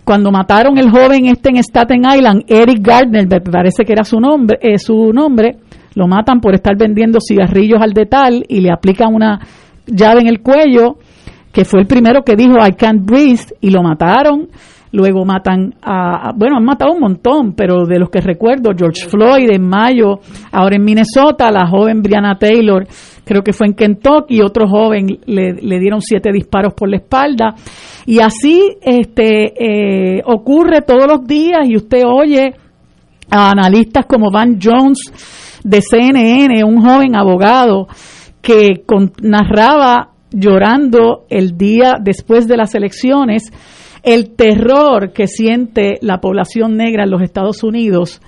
[0.04, 4.20] Cuando mataron el joven este en Staten Island, Eric Gardner, me parece que era su
[4.20, 5.58] nombre, eh, su nombre,
[5.94, 9.40] lo matan por estar vendiendo cigarrillos al detal y le aplican una
[9.86, 10.98] llave en el cuello,
[11.52, 14.48] que fue el primero que dijo I can't breathe y lo mataron.
[14.94, 19.50] Luego matan a, bueno, han matado un montón, pero de los que recuerdo, George Floyd
[19.50, 20.20] en mayo,
[20.52, 22.86] ahora en Minnesota, la joven Brianna Taylor,
[23.24, 27.56] creo que fue en Kentucky, otro joven le, le dieron siete disparos por la espalda.
[28.06, 32.54] Y así este, eh, ocurre todos los días y usted oye
[33.30, 37.88] a analistas como Van Jones de CNN, un joven abogado
[38.42, 38.84] que
[39.22, 43.52] narraba llorando el día después de las elecciones
[44.04, 48.22] el terror que siente la población negra en los Estados Unidos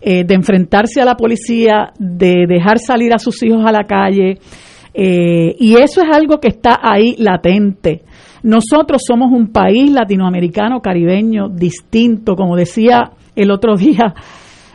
[0.00, 4.38] eh, de enfrentarse a la policía, de dejar salir a sus hijos a la calle,
[4.94, 8.02] eh, y eso es algo que está ahí latente.
[8.42, 14.14] Nosotros somos un país latinoamericano, caribeño, distinto, como decía el otro día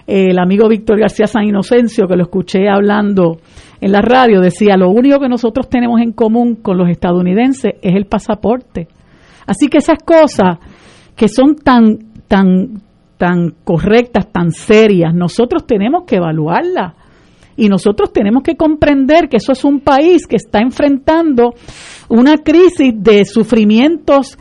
[0.07, 3.39] eh, el amigo Víctor García San Inocencio, que lo escuché hablando
[3.81, 7.95] en la radio, decía, lo único que nosotros tenemos en común con los estadounidenses es
[7.95, 8.87] el pasaporte.
[9.45, 10.57] Así que esas cosas
[11.15, 12.81] que son tan, tan,
[13.17, 16.93] tan correctas, tan serias, nosotros tenemos que evaluarlas.
[17.57, 21.53] Y nosotros tenemos que comprender que eso es un país que está enfrentando
[22.09, 24.37] una crisis de sufrimientos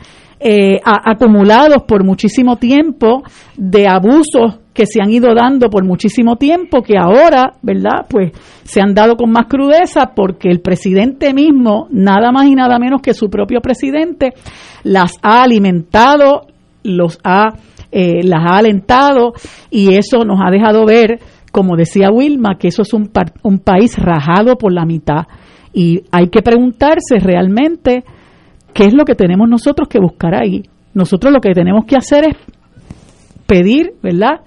[0.47, 3.23] eh, acumulados por muchísimo tiempo,
[3.57, 8.05] de abusos que se han ido dando por muchísimo tiempo, que ahora, ¿verdad?
[8.07, 8.31] Pues
[8.63, 13.01] se han dado con más crudeza porque el presidente mismo, nada más y nada menos
[13.01, 14.33] que su propio presidente,
[14.83, 16.41] las ha alimentado,
[16.83, 17.55] los ha,
[17.91, 19.33] eh, las ha alentado
[19.71, 21.21] y eso nos ha dejado ver,
[21.51, 23.09] como decía Wilma, que eso es un,
[23.41, 25.25] un país rajado por la mitad.
[25.73, 28.03] Y hay que preguntarse realmente
[28.75, 30.61] qué es lo que tenemos nosotros que buscar ahí.
[30.93, 32.37] Nosotros lo que tenemos que hacer es
[33.47, 34.41] pedir, ¿verdad?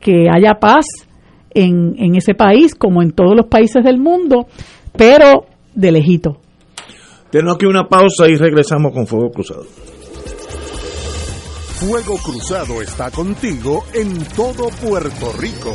[0.00, 0.86] que haya paz
[1.50, 4.46] en, en ese país, como en todos los países del mundo,
[4.96, 6.38] pero de lejito.
[7.30, 9.64] Tenemos aquí una pausa y regresamos con Fuego Cruzado.
[11.78, 15.74] Fuego Cruzado está contigo en todo Puerto Rico.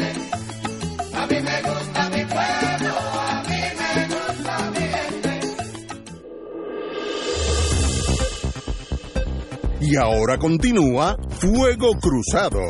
[9.91, 12.61] Y ahora continúa Fuego Cruzado.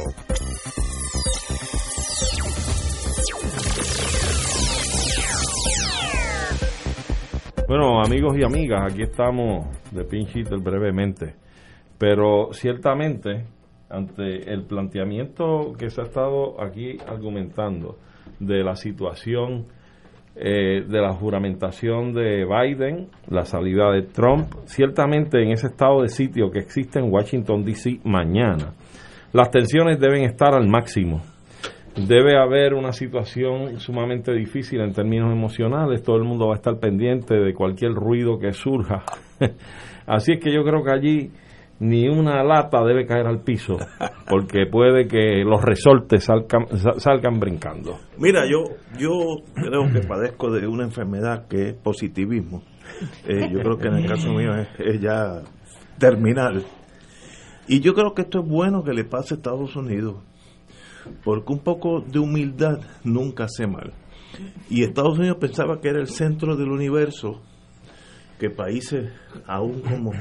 [7.68, 11.36] Bueno, amigos y amigas, aquí estamos de Pinchito brevemente,
[12.00, 13.46] pero ciertamente
[13.88, 18.00] ante el planteamiento que se ha estado aquí argumentando
[18.40, 19.68] de la situación
[20.44, 26.10] eh, de la juramentación de Biden, la salida de Trump, ciertamente en ese estado de
[26.10, 28.00] sitio que existe en Washington, D.C.
[28.04, 28.74] mañana,
[29.34, 31.22] las tensiones deben estar al máximo.
[31.96, 36.80] Debe haber una situación sumamente difícil en términos emocionales, todo el mundo va a estar
[36.80, 39.04] pendiente de cualquier ruido que surja.
[40.08, 41.32] Así es que yo creo que allí
[41.82, 43.76] ni una lata debe caer al piso,
[44.30, 46.68] porque puede que los resortes salgan,
[47.00, 47.98] salgan brincando.
[48.20, 49.10] Mira, yo, yo
[49.56, 52.62] creo que padezco de una enfermedad que es positivismo.
[53.28, 55.42] Eh, yo creo que en el caso mío es, ya
[55.98, 56.64] terminal.
[57.68, 60.18] Y yo creo que esto es bueno que le pase a Estados Unidos,
[61.24, 63.92] porque un poco de humildad nunca hace mal.
[64.70, 67.42] Y Estados Unidos pensaba que era el centro del universo
[68.40, 69.12] que países
[69.48, 70.12] aún como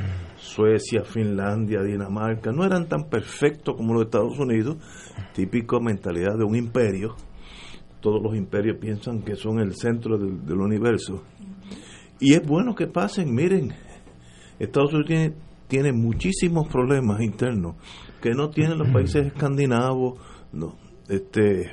[0.41, 4.79] Suecia, Finlandia, Dinamarca no eran tan perfectos como los Estados Unidos,
[5.35, 7.15] típico mentalidad de un imperio.
[8.01, 11.23] Todos los imperios piensan que son el centro del, universo.
[12.19, 13.75] Y es bueno que pasen, miren,
[14.59, 15.35] Estados Unidos
[15.69, 17.77] tiene, muchísimos problemas internos
[18.23, 20.19] que no tienen los países escandinavos,
[20.53, 20.75] no,
[21.09, 21.71] este,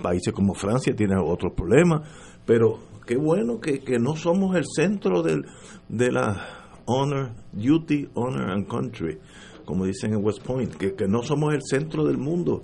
[0.00, 2.08] países como Francia tienen otros problemas,
[2.46, 6.55] pero qué bueno que, que no somos el centro de la
[6.86, 9.18] honor, duty, honor and country,
[9.64, 12.62] como dicen en West Point, que, que no somos el centro del mundo.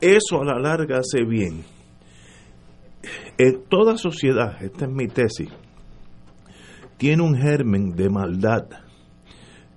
[0.00, 1.64] Eso a la larga hace bien.
[3.38, 5.48] En toda sociedad, esta es mi tesis,
[6.98, 8.68] tiene un germen de maldad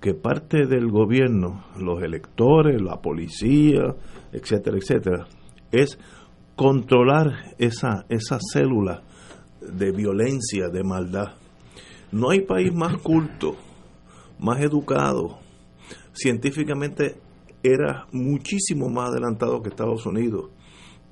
[0.00, 3.94] que parte del gobierno, los electores, la policía,
[4.32, 5.26] etcétera, etcétera,
[5.72, 5.98] es
[6.54, 9.02] controlar esa, esa célula
[9.60, 11.32] de violencia, de maldad.
[12.12, 13.56] No hay país más culto,
[14.38, 15.38] más educado,
[16.12, 17.16] científicamente
[17.62, 20.50] era muchísimo más adelantado que Estados Unidos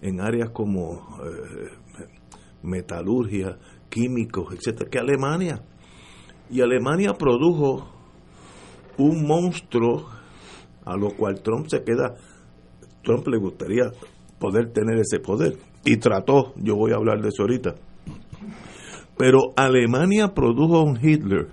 [0.01, 1.70] en áreas como eh,
[2.62, 3.59] metalurgia,
[3.89, 5.62] químicos, etcétera, que Alemania.
[6.51, 7.89] Y Alemania produjo
[8.99, 10.09] un monstruo
[10.85, 12.14] a lo cual Trump se queda.
[13.03, 13.85] Trump le gustaría
[14.39, 17.75] poder tener ese poder y trató, yo voy a hablar de eso ahorita,
[19.16, 21.49] pero Alemania produjo un Hitler.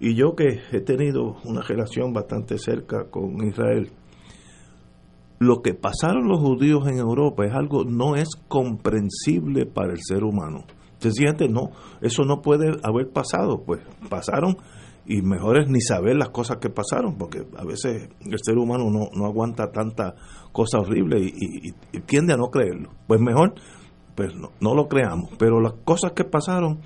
[0.00, 3.90] Y yo que he tenido una relación bastante cerca con Israel,
[5.38, 10.24] lo que pasaron los judíos en Europa es algo no es comprensible para el ser
[10.24, 10.64] humano.
[10.98, 11.70] Sencillamente no,
[12.00, 14.56] eso no puede haber pasado, pues pasaron
[15.06, 18.90] y mejor es ni saber las cosas que pasaron, porque a veces el ser humano
[18.90, 20.14] no, no aguanta tanta
[20.52, 22.90] cosa horrible y, y tiende a no creerlo.
[23.06, 23.54] Pues mejor
[24.14, 26.80] pues no, lo creamos, pero las cosas que pasaron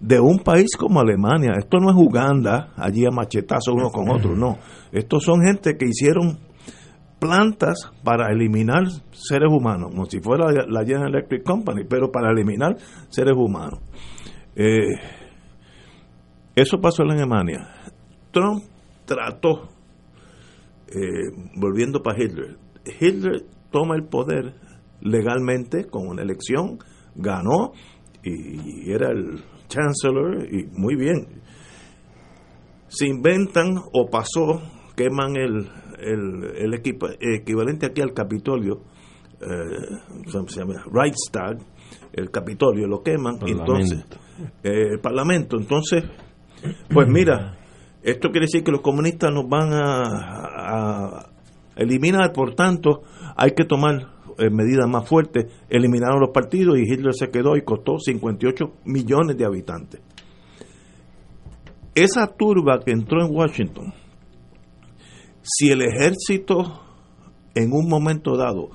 [0.00, 4.36] de un país como Alemania, esto no es Uganda, allí a machetazos uno con otro,
[4.36, 4.58] no,
[4.92, 6.38] estos son gente que hicieron
[7.18, 12.76] plantas para eliminar seres humanos, como si fuera la General Electric Company, pero para eliminar
[13.08, 13.80] seres humanos.
[14.54, 14.94] Eh,
[16.54, 17.68] eso pasó en Alemania.
[18.30, 18.64] Trump
[19.06, 19.68] trató,
[20.88, 22.58] eh, volviendo para Hitler,
[23.00, 24.54] Hitler toma el poder
[25.00, 26.78] legalmente con una elección,
[27.14, 27.72] ganó
[28.22, 31.42] y era el chancellor y muy bien.
[32.88, 34.62] Se inventan o pasó,
[34.96, 38.82] queman el, el, equipo, equivalente aquí al Capitolio,
[39.40, 40.82] eh, se llama?
[40.90, 41.58] Reichstag,
[42.12, 44.04] el Capitolio, lo queman, entonces
[44.62, 46.04] eh, el Parlamento, entonces,
[46.92, 47.58] pues mira,
[48.02, 50.02] esto quiere decir que los comunistas nos van a,
[50.54, 51.26] a
[51.76, 53.02] eliminar, por tanto,
[53.36, 54.15] hay que tomar eh,
[54.50, 59.44] medidas más fuertes, eliminaron los partidos y Hitler se quedó y costó 58 millones de
[59.44, 60.00] habitantes.
[61.94, 63.94] Esa turba que entró en Washington,
[65.42, 66.82] si el ejército
[67.54, 68.70] en un momento dado,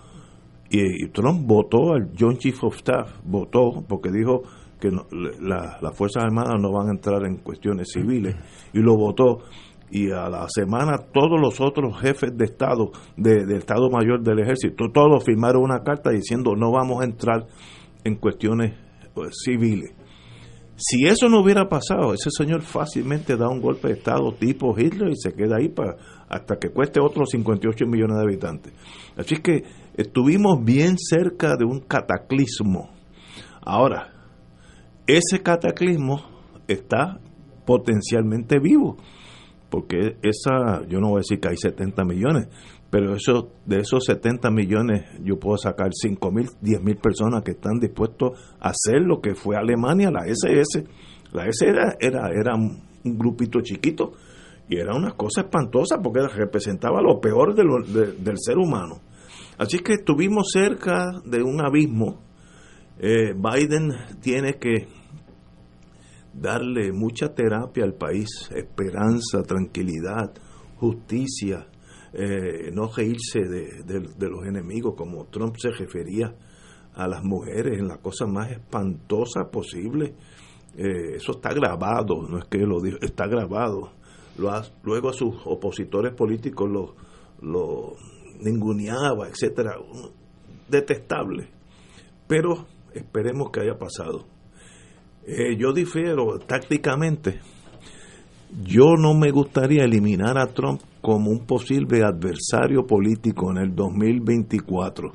[0.71, 4.43] y, Trump votó al John Chief of Staff, votó porque dijo
[4.79, 8.35] que las Fuerzas Armadas no van a entrar en cuestiones civiles,
[8.73, 9.39] y lo votó
[9.91, 14.39] y a la semana todos los otros jefes de Estado, de, del Estado Mayor del
[14.39, 17.45] Ejército, todos firmaron una carta diciendo no vamos a entrar
[18.03, 18.73] en cuestiones
[19.13, 19.91] pues, civiles.
[20.77, 25.09] Si eso no hubiera pasado, ese señor fácilmente da un golpe de Estado tipo Hitler
[25.09, 28.73] y se queda ahí para, hasta que cueste otros 58 millones de habitantes.
[29.15, 29.63] Así que
[29.95, 32.89] estuvimos bien cerca de un cataclismo.
[33.61, 34.11] Ahora,
[35.05, 36.23] ese cataclismo
[36.67, 37.19] está
[37.65, 38.97] potencialmente vivo
[39.71, 42.47] porque esa, yo no voy a decir que hay 70 millones,
[42.91, 47.51] pero eso, de esos 70 millones yo puedo sacar 5 mil, 10 mil personas que
[47.51, 50.83] están dispuestos a hacer lo que fue Alemania, la SS.
[51.31, 52.81] La SS era, era, era un
[53.17, 54.11] grupito chiquito
[54.67, 58.99] y era una cosa espantosa porque representaba lo peor de- del ser humano.
[59.57, 62.19] Así que estuvimos cerca de un abismo.
[62.99, 63.91] Eh, Biden
[64.21, 64.87] tiene que
[66.33, 70.33] darle mucha terapia al país, esperanza, tranquilidad,
[70.77, 71.67] justicia,
[72.13, 76.35] eh, no reírse de, los enemigos como Trump se refería
[76.93, 80.15] a las mujeres en la cosa más espantosa posible.
[80.75, 83.91] Eh, eso está grabado, no es que lo dijo, está grabado.
[84.37, 84.51] Lo
[84.83, 86.95] luego a sus opositores políticos lo,
[87.41, 87.95] lo
[88.39, 89.75] ninguneaba, etcétera,
[90.67, 91.49] detestable.
[92.27, 94.25] Pero esperemos que haya pasado.
[95.25, 97.39] Eh, yo difiero tácticamente.
[98.63, 105.13] Yo no me gustaría eliminar a Trump como un posible adversario político en el 2024,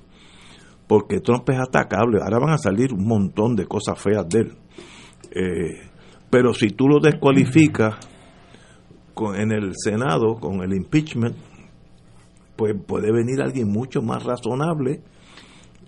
[0.87, 2.19] porque Trump es atacable.
[2.23, 4.53] Ahora van a salir un montón de cosas feas de él.
[5.33, 5.81] Eh,
[6.31, 7.97] pero si tú lo descualificas
[9.13, 11.37] con- en el Senado con el impeachment,
[12.57, 15.03] pues puede venir alguien mucho más razonable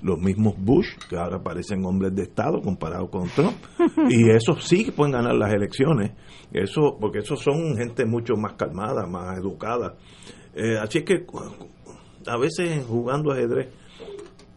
[0.02, 3.56] los mismos Bush, que ahora parecen hombres de Estado comparado con Trump,
[4.10, 6.12] y esos sí que pueden ganar las elecciones,
[6.52, 9.96] eso porque esos son gente mucho más calmada, más educada.
[10.54, 11.24] Eh, así que
[12.26, 13.68] a veces jugando ajedrez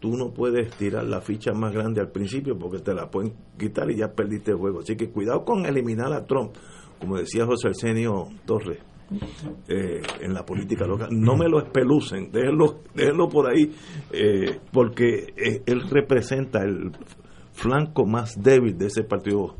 [0.02, 3.88] tú no puedes tirar la ficha más grande al principio porque te la pueden quitar
[3.88, 4.80] y ya perdiste el juego.
[4.80, 6.54] Así que cuidado con eliminar a Trump,
[6.98, 8.91] como decía José Arsenio Torres.
[9.68, 11.08] Eh, en la política local.
[11.12, 13.70] No me lo espelucen, déjenlo, déjenlo por ahí,
[14.10, 16.92] eh, porque eh, él representa el
[17.52, 19.56] flanco más débil de ese partido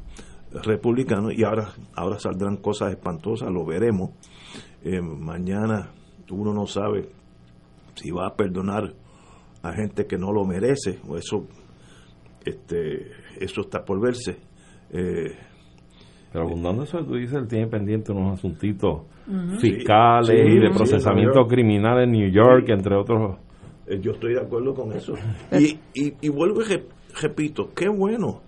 [0.65, 4.11] republicano y ahora, ahora saldrán cosas espantosas, lo veremos.
[4.85, 5.93] Mañana
[6.31, 7.09] uno no sabe
[7.95, 8.95] si va a perdonar
[9.63, 11.47] a gente que no lo merece, o eso,
[12.45, 14.39] este, eso está por verse.
[16.33, 19.03] Pero abundando eso que tú dices, él tiene pendiente unos asuntitos
[19.61, 23.37] fiscales Sí, y de procesamiento sí, criminal en New York, entre otros.
[23.87, 25.15] Eh, Yo estoy de acuerdo con eso.
[25.53, 26.87] Y, y, y vuelvo y re-
[27.21, 28.41] repito, qué bueno,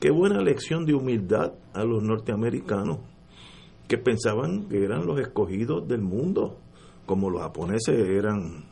[0.00, 2.98] qué buena lección de humildad a los norteamericanos
[3.86, 6.56] que pensaban que eran los escogidos del mundo,
[7.06, 8.64] como los japoneses eran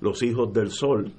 [0.00, 1.10] los hijos del sol,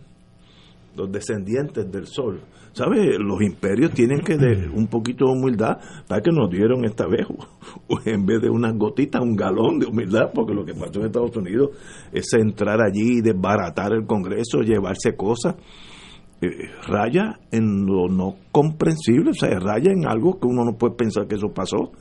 [0.95, 2.39] los descendientes del sol.
[2.80, 3.19] ¿Sabes?
[3.19, 7.27] Los imperios tienen que de un poquito de humildad para que nos dieron esta vez,
[8.05, 11.36] en vez de unas gotitas, un galón de humildad, porque lo que pasó en Estados
[11.36, 11.71] Unidos
[12.13, 15.55] es entrar allí y desbaratar el Congreso, llevarse cosas.
[16.41, 16.47] eh,
[16.88, 21.27] raya en lo no comprensible, o sea, raya en algo que uno no puede pensar
[21.27, 21.91] que eso pasó.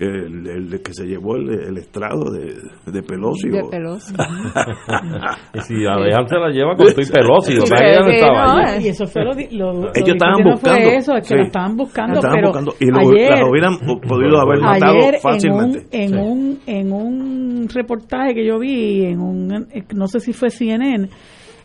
[0.00, 2.54] El, el que se llevó el, el estrado de,
[2.86, 3.48] de Pelosi.
[3.48, 4.14] De Pelosi.
[5.54, 8.10] Y si a Alejandro se la lleva con tu y Pelosi, o sea, ella no
[8.10, 8.80] estaba no.
[8.80, 11.34] Y eso fue lo, lo, lo Ellos estaban no fue buscando, eso, es que sí.
[11.34, 13.78] la estaban buscando, Estaban pero buscando, y lo- ayer, las hubieran
[14.08, 15.78] podido haber matado ayer en fácilmente.
[15.78, 16.14] un, en, Sí.
[16.14, 21.08] un, en un reportaje que yo vi, en un, no sé si fue CNN,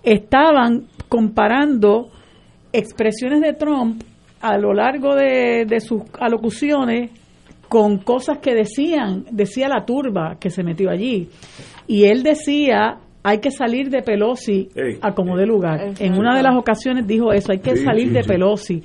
[0.04, 2.10] estaban comparando
[2.72, 4.02] expresiones de Trump
[4.42, 7.12] a lo largo de, de sus alocuciones
[7.74, 11.28] con cosas que decían, decía la turba que se metió allí.
[11.88, 15.96] Y él decía, hay que salir de Pelosi Ey, a como de lugar.
[16.00, 18.30] En una de las ocasiones dijo eso, hay que Sí, salir sí, de sí.
[18.30, 18.84] Pelosi.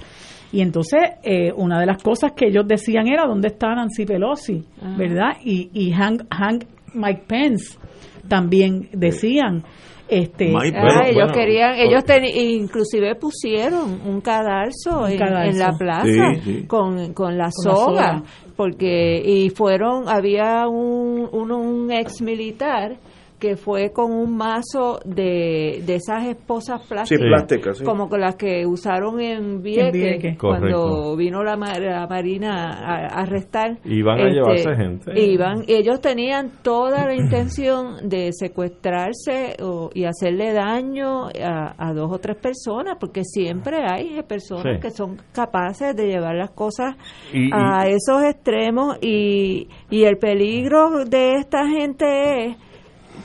[0.52, 4.64] Y entonces, eh, una de las cosas que ellos decían era, ¿dónde está Nancy Pelosi?
[4.80, 4.94] Ah.
[4.96, 5.32] ¿Verdad?
[5.44, 6.64] Y, y Hank, Hank,
[6.94, 7.78] Mike Pence
[8.26, 9.64] también decían,
[10.08, 12.02] este, Mike Ah, Bueno, ellos bueno, querían, ellos
[12.34, 15.50] inclusive pusieron un cadalso, Un en, cadalso.
[15.50, 16.66] en la plaza Sí, sí.
[16.66, 18.22] con, con la Con la soga, soga.
[18.58, 22.96] Porque y fueron, había un, uno, un ex militar
[23.38, 27.84] que fue con un mazo de, de esas esposas plásticas, sí.
[27.84, 30.38] como con las que usaron en Vieques, Vieques.
[30.38, 31.16] cuando Correcto.
[31.16, 33.78] vino la, ma- la Marina a, a arrestar.
[33.84, 35.20] Iban a llevarse gente.
[35.20, 42.10] Iban, ellos tenían toda la intención de secuestrarse o- y hacerle daño a, a dos
[42.12, 44.80] o tres personas, porque siempre hay personas Sí.
[44.80, 46.96] que son capaces de llevar las cosas
[47.32, 52.56] Y- y- a esos extremos y, y el peligro de esta gente es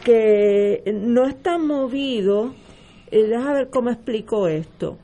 [0.03, 2.53] que no están movidos.
[3.11, 4.97] eh, déjame ver cómo explico esto.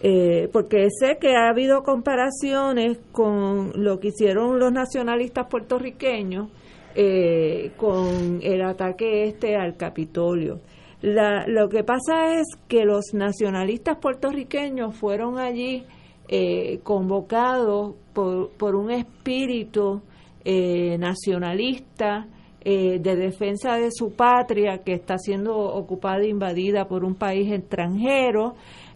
[0.00, 6.50] Eh, porque sé que ha habido comparaciones con lo que hicieron los nacionalistas puertorriqueños
[6.94, 10.60] eh, con el ataque este al Capitolio.
[11.02, 15.84] La- lo que pasa es que los nacionalistas puertorriqueños fueron allí
[16.28, 20.02] eh, convocados por, por un espíritu
[20.98, 22.26] nacionalista
[22.60, 27.50] eh, de defensa de su patria que está siendo ocupada e invadida por un país
[27.52, 28.54] extranjero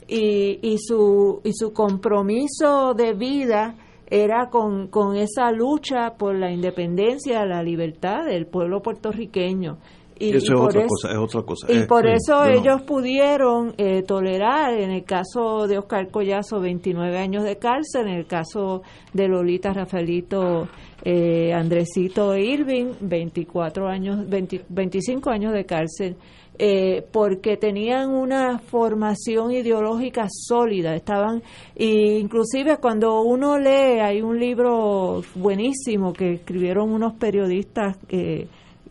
[0.09, 3.77] y, y, su, y su compromiso de vida
[4.11, 9.79] era con, con esa lucha por la independencia, la libertad del pueblo puertorriqueño.
[10.19, 11.67] Y, eso es, otra cosa, es otra cosa.
[11.73, 12.51] Y Eh, por eso no.
[12.51, 18.15] ellos pudieron eh, tolerar, en el caso de Oscar Collazo, 29 años de cárcel, en
[18.15, 18.83] el caso
[19.13, 20.69] de Lolita Rafaelito
[21.05, 26.17] eh, Andresito Irving, 24 años, 20 25 años de cárcel,
[26.59, 31.43] eh, porque tenían una formación ideológica sólida, estaban,
[31.75, 38.47] y inclusive cuando uno lee, hay un libro buenísimo que escribieron unos periodistas eh,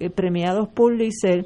[0.10, 1.46] premiados Pulitzer,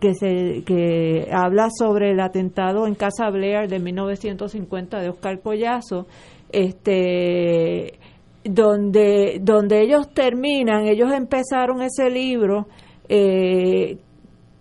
[0.00, 6.06] que se que habla sobre el atentado en Casa Blair de 1950 de Oscar Collazo,
[6.50, 7.98] este
[8.44, 12.66] donde donde ellos terminan, ellos empezaron ese libro
[13.08, 13.98] eh,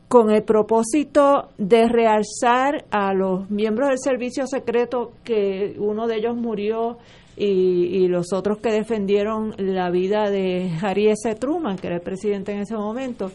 [0.08, 6.36] con el propósito de realzar a los miembros del servicio secreto que uno de ellos
[6.36, 6.98] murió
[7.38, 7.46] y,
[8.04, 11.36] y los otros que defendieron la vida de Harry S.
[11.36, 13.32] Truman, que era el presidente en ese momento,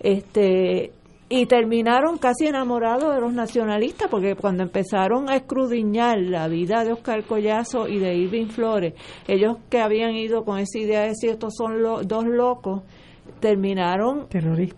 [0.00, 0.92] este
[1.28, 6.92] y terminaron casi enamorados de los nacionalistas porque cuando empezaron a escrudiñar la vida de
[6.92, 8.94] Oscar Collazo y de Irving Flores,
[9.26, 12.82] ellos que habían ido con esa idea de decir estos son lo- dos locos,
[13.40, 14.26] terminaron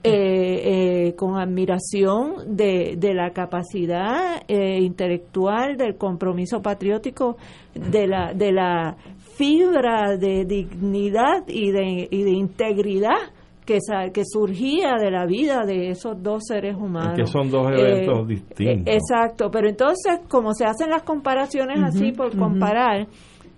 [0.05, 7.37] eh, eh, con admiración de, de la capacidad eh, intelectual, del compromiso patriótico,
[7.75, 8.97] de la, de la
[9.37, 13.17] fibra de dignidad y de, y de integridad
[13.65, 17.15] que, sa- que surgía de la vida de esos dos seres humanos.
[17.17, 18.95] que son dos eventos eh, distintos.
[18.95, 23.07] exacto, pero entonces, como se hacen las comparaciones así por comparar,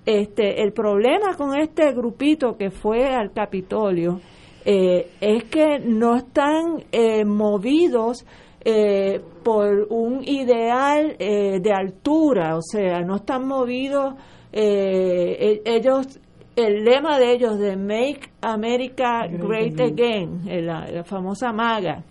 [0.04, 4.20] este, el problema con este grupito que fue al Capitolio
[4.64, 8.24] eh, es que no están eh, movidos
[8.64, 14.14] eh, por un ideal eh, de altura, o sea, no están movidos,
[14.52, 16.20] eh, e- ellos,
[16.56, 22.04] el lema de ellos de Make America Great Again, la, la famosa MAGA,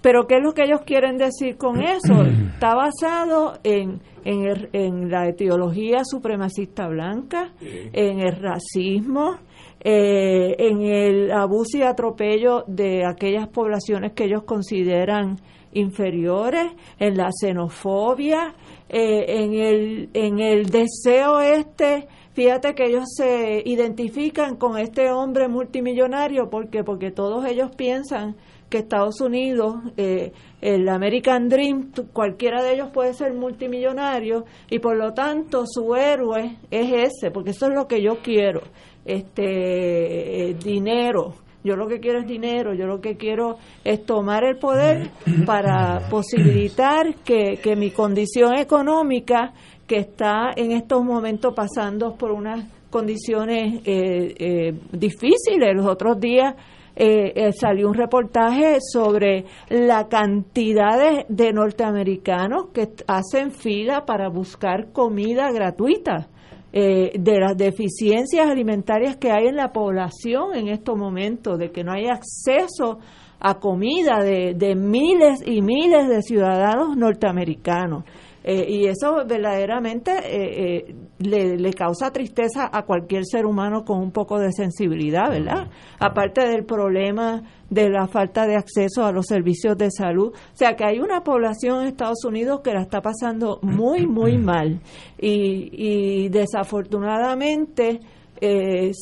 [0.00, 2.22] pero ¿qué es lo que ellos quieren decir con eso?
[2.54, 9.36] Está basado en, en, el- en la etiología supremacista blanca, en el racismo,
[9.80, 15.36] eh, en el abuso y atropello de aquellas poblaciones que ellos consideran
[15.72, 18.54] inferiores, en la xenofobia,
[18.88, 22.08] eh, en, el, en el deseo este
[22.38, 28.36] Fíjate que ellos se identifican con este hombre multimillonario porque porque todos ellos piensan
[28.70, 34.96] que Estados Unidos, eh, el American Dream, cualquiera de ellos puede ser multimillonario y por
[34.96, 38.62] lo tanto su héroe es ese, porque eso es lo que yo quiero,
[39.08, 41.34] este eh, dinero.
[41.64, 45.10] Yo lo que quiero es dinero, yo lo que quiero es tomar el poder
[45.44, 49.52] para posibilitar que, que mi condición económica,
[49.86, 56.54] que está en estos momentos pasando por unas condiciones eh, eh, difíciles, los otros días
[57.00, 64.28] eh, eh, salió un reportaje sobre la cantidad de, de norteamericanos que hacen fila para
[64.28, 66.28] buscar comida gratuita
[66.72, 71.82] eh, de las deficiencias alimentarias que hay en la población en estos momentos, de que
[71.82, 72.98] no hay acceso
[73.40, 78.04] a comida de, de miles y miles de ciudadanos norteamericanos.
[78.44, 84.00] Eh, y eso verdaderamente eh, eh, le, le causa tristeza a cualquier ser humano con
[84.00, 85.68] un poco de sensibilidad, ¿verdad?
[85.98, 90.32] Aparte del problema de la falta de acceso a los servicios de salud.
[90.32, 94.38] O sea que hay una población en Estados Unidos que la está pasando muy, muy
[94.38, 94.80] mal.
[95.18, 98.00] Y, y desafortunadamente,
[98.40, 98.92] eh,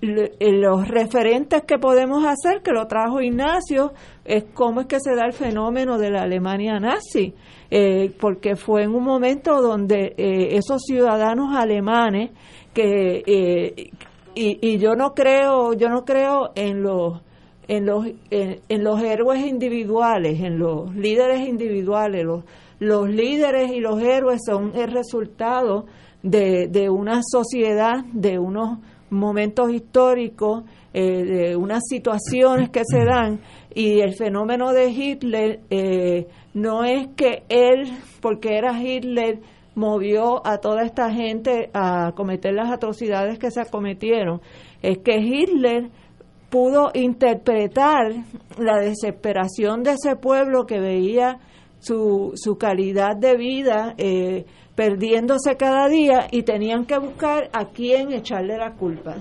[0.00, 3.92] los referentes que podemos hacer, que lo trajo Ignacio,
[4.24, 7.34] es cómo es que se da el fenómeno de la Alemania nazi,
[7.70, 12.30] eh, porque fue en un momento donde eh, esos ciudadanos alemanes
[12.72, 13.90] que eh,
[14.34, 17.20] y, y yo no creo yo no creo en los
[17.68, 22.44] en los en, en los héroes individuales, en los líderes individuales, los
[22.78, 25.86] los líderes y los héroes son el resultado
[26.22, 28.78] de, de una sociedad, de unos
[29.10, 33.40] momentos históricos, eh, de unas situaciones que se dan.
[33.74, 36.26] Y el fenómeno de Hitler eh,
[36.56, 39.40] no es que él, porque era Hitler,
[39.74, 44.40] movió a toda esta gente a cometer las atrocidades que se cometieron,
[44.80, 45.90] es que Hitler
[46.48, 48.10] pudo interpretar
[48.56, 51.40] la desesperación de ese pueblo que veía
[51.78, 58.12] su, su calidad de vida eh, perdiéndose cada día y tenían que buscar a quién
[58.12, 59.16] echarle la culpa.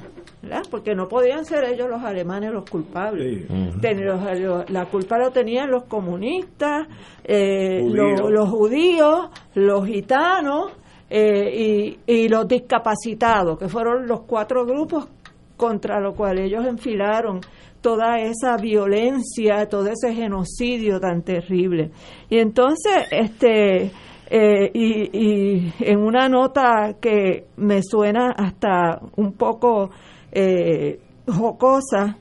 [0.46, 0.64] ¿Verdad?
[0.72, 3.48] Porque no podían ser ellos los alemanes los culpables.
[3.82, 6.88] Ten- los- los- la culpa lo tenían los comunistas,
[7.24, 8.20] eh, Judíos.
[8.22, 10.72] los, los judíos, los gitanos
[11.10, 15.08] eh, y, y los discapacitados, que fueron los cuatro grupos
[15.58, 17.40] contra lo cual ellos enfilaron
[17.82, 21.92] toda esa violencia, todo ese genocidio tan terrible.
[22.30, 23.92] Y entonces, este,
[24.30, 29.92] eh, y, y en una nota que me suena hasta un poco
[30.36, 32.18] eh, jocosa,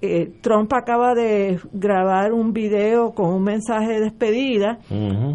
[0.00, 4.78] eh, Trump acaba de grabar un video con un mensaje de despedida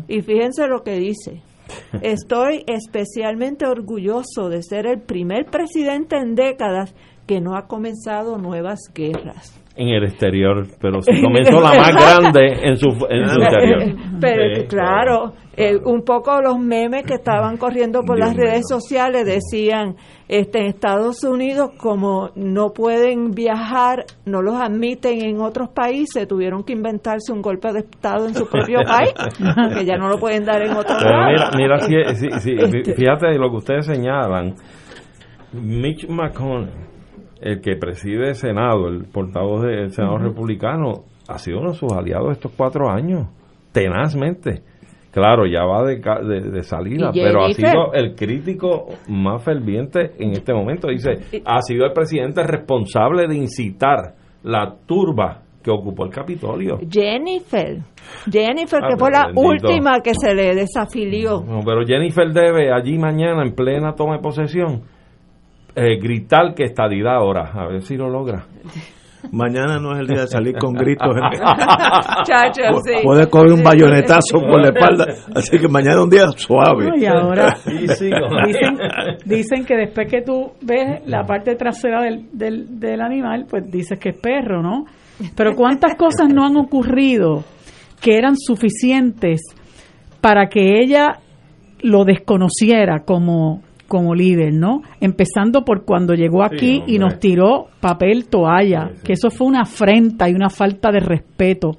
[0.08, 1.42] y fíjense lo que dice.
[2.02, 6.94] Estoy especialmente orgulloso de ser el primer presidente en décadas
[7.26, 9.59] que no ha comenzado nuevas guerras.
[9.82, 13.96] En el exterior, pero si comenzó la más grande en su, en su interior.
[14.20, 19.26] Pero Sí, claro, eh, un poco los memes que estaban corriendo por las redes sociales
[19.26, 19.96] decían,
[20.28, 26.64] este, en Estados Unidos como no pueden viajar, no los admiten en otros países, tuvieron
[26.66, 29.14] que inventarse un golpe de Estado en su propio país,
[29.78, 31.52] que ya no lo pueden dar en otro Pero lado.
[31.56, 34.56] mira, mira si, si- si- Este- fíjate lo que ustedes señalan.
[35.54, 36.70] Mitch McConnell,
[37.42, 41.92] el que preside el Senado, el portavoz del Senado republicano, ha sido uno de sus
[41.94, 43.28] aliados estos cuatro años,
[43.72, 44.64] tenazmente.
[45.12, 50.32] Claro, ya va de, de, de salida, pero ha sido el crítico más ferviente en
[50.34, 50.88] este momento.
[50.88, 54.14] Dice, ha sido el presidente responsable de incitar
[54.44, 56.78] la turba que ocupó el Capitolio.
[56.90, 57.80] Jennifer,
[58.32, 59.48] Jennifer, Ah, que fue la bendito.
[59.48, 61.42] última que se le desafilió.
[61.42, 64.84] No, pero Jennifer debe allí mañana, en plena toma de posesión,
[65.76, 68.46] eh, gritar que estadidad ahora, a ver si lo logra.
[69.34, 71.10] Mañana no es el día de salir con gritos.
[72.24, 72.94] Chacho, Pu- sí.
[73.04, 75.06] Puede coger un bayonetazo por la espalda.
[75.36, 76.86] Así que mañana es un día suave.
[76.88, 77.54] No, y ahora
[79.26, 84.00] dicen que después que tú ves la parte trasera del, del, del animal, pues dices
[84.00, 84.86] que es perro, ¿no?
[85.36, 87.44] Pero ¿cuántas cosas no han ocurrido
[88.02, 89.42] que eran suficientes
[90.22, 91.20] para que ella
[91.82, 94.84] lo desconociera como, como líder, ¿no?
[95.02, 100.30] Empezando por cuando llegó aquí y nos tiró papel toalla, que eso fue una afrenta
[100.30, 101.72] y una falta de respeto.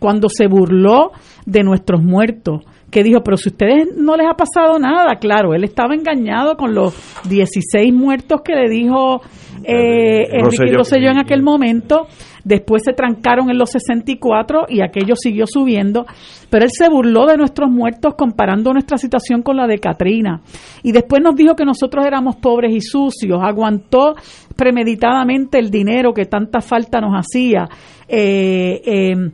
[0.00, 1.12] Cuando se burló
[1.46, 5.54] de nuestros muertos, que dijo, pero si a ustedes no les ha pasado nada, claro,
[5.54, 6.94] él estaba engañado con los
[7.28, 9.20] 16 muertos que le dijo
[9.62, 10.72] eh, Enrique.
[10.76, 12.08] Rosselló en aquel momento,
[12.44, 16.06] después se trancaron en los 64 y aquello siguió subiendo,
[16.50, 20.40] pero él se burló de nuestros muertos comparando nuestra situación con la de Katrina.
[20.82, 24.14] Y después nos dijo que nosotros éramos pobres y sucios, aguantó
[24.56, 27.68] premeditadamente el dinero que tanta falta nos hacía.
[28.08, 29.30] Eh, eh,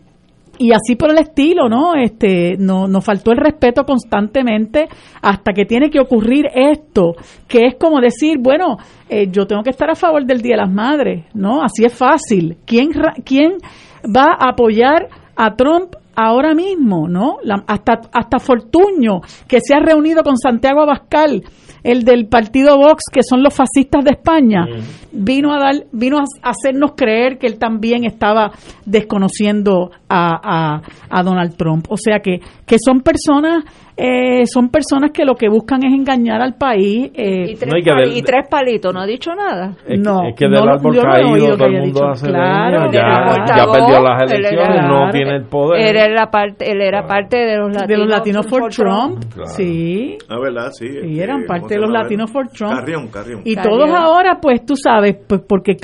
[0.59, 1.95] y así por el estilo, ¿no?
[1.95, 4.89] Este, no, nos faltó el respeto constantemente
[5.23, 7.15] hasta que tiene que ocurrir esto,
[7.49, 8.77] que es como decir, bueno,
[9.09, 11.63] eh, yo tengo que estar a favor del Día de las Madres, ¿no?
[11.63, 12.57] Así es fácil.
[12.67, 12.91] ¿Quién,
[13.25, 13.59] quién
[14.05, 17.37] va a apoyar a Trump ahora mismo, ¿no?
[17.67, 21.43] Hasta, hasta Fortuño, que se ha reunido con Santiago Abascal,
[21.87, 24.67] el del partido Vox, que son los fascistas de España,
[25.13, 28.51] vino a dar, vino a hacernos creer que él también estaba
[28.85, 31.87] desconociendo a, a, a Donald Trump.
[31.89, 33.65] O sea que, que son personas,
[33.97, 37.11] eh, son personas que lo que buscan es engañar al país.
[37.15, 39.75] eh, Y tres, No, y del- y tres palitos, no ha dicho nada.
[39.89, 41.81] Es No, es que no del árbol no he caído oído que todo el haya
[41.85, 42.07] mundo dicho.
[42.11, 45.81] hace Claro, ya, ya perdió las era- elecciones, no tiene el poder.
[45.81, 49.49] Él era parte, él era parte de los latinos, de los latinos for Trump, Claro.
[49.51, 50.19] sí.
[50.29, 50.71] Ah, ¿verdad?
[50.73, 50.87] Sí.
[50.89, 52.73] Sí, este, eran ¿cómo parte de los latinos for Trump.
[52.75, 53.41] Carrión, Carrión.
[53.45, 53.79] Y Carrión.
[53.79, 55.75] todos ahora, pues tú sabes, pues porque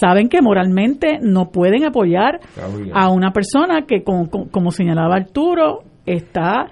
[0.00, 2.90] saben que moralmente no pueden apoyar Carrión.
[2.94, 6.66] a una persona que, como, como- como señalaba Arturo, está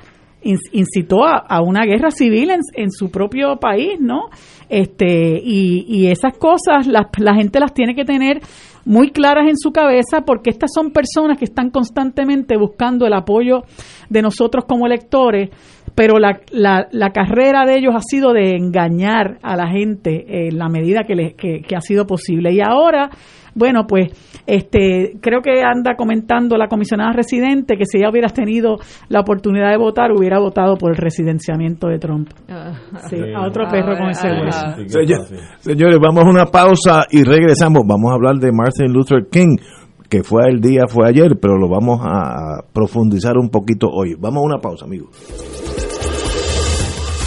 [0.44, 4.28] incitó a, a una guerra civil en, en su propio país, ¿no?
[4.68, 8.40] Este y, y esas cosas la, la gente las tiene que tener
[8.84, 13.62] muy claras en su cabeza porque estas son personas que están constantemente buscando el apoyo
[14.08, 15.50] de nosotros como electores,
[15.94, 20.58] pero la, la, la carrera de ellos ha sido de engañar a la gente en
[20.58, 22.52] la medida que, le- que, que ha sido posible.
[22.52, 23.10] Y ahora,
[23.54, 24.08] bueno, pues
[24.46, 28.76] este creo que anda comentando la comisionada residente que si ella hubiera tenido
[29.08, 32.28] la oportunidad de votar, hubiera votado por el residenciamiento de Trump.
[33.08, 34.66] Sí, a otro perro con ese hueso.
[35.60, 37.82] Señores, vamos a una pausa y regresamos.
[37.86, 39.56] Vamos a hablar de Martin Luther King,
[40.14, 44.14] que fue el día, fue ayer, pero lo vamos a profundizar un poquito hoy.
[44.14, 45.08] Vamos a una pausa, amigos.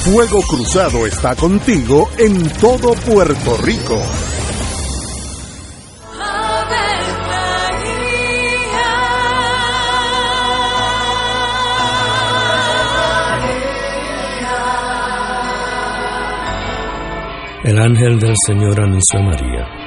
[0.05, 3.99] Fuego Cruzado está contigo en todo Puerto Rico.
[17.65, 19.86] El ángel del Señor anunció a María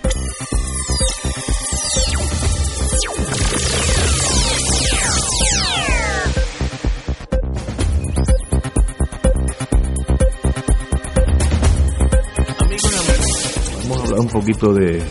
[14.21, 15.01] Un poquito de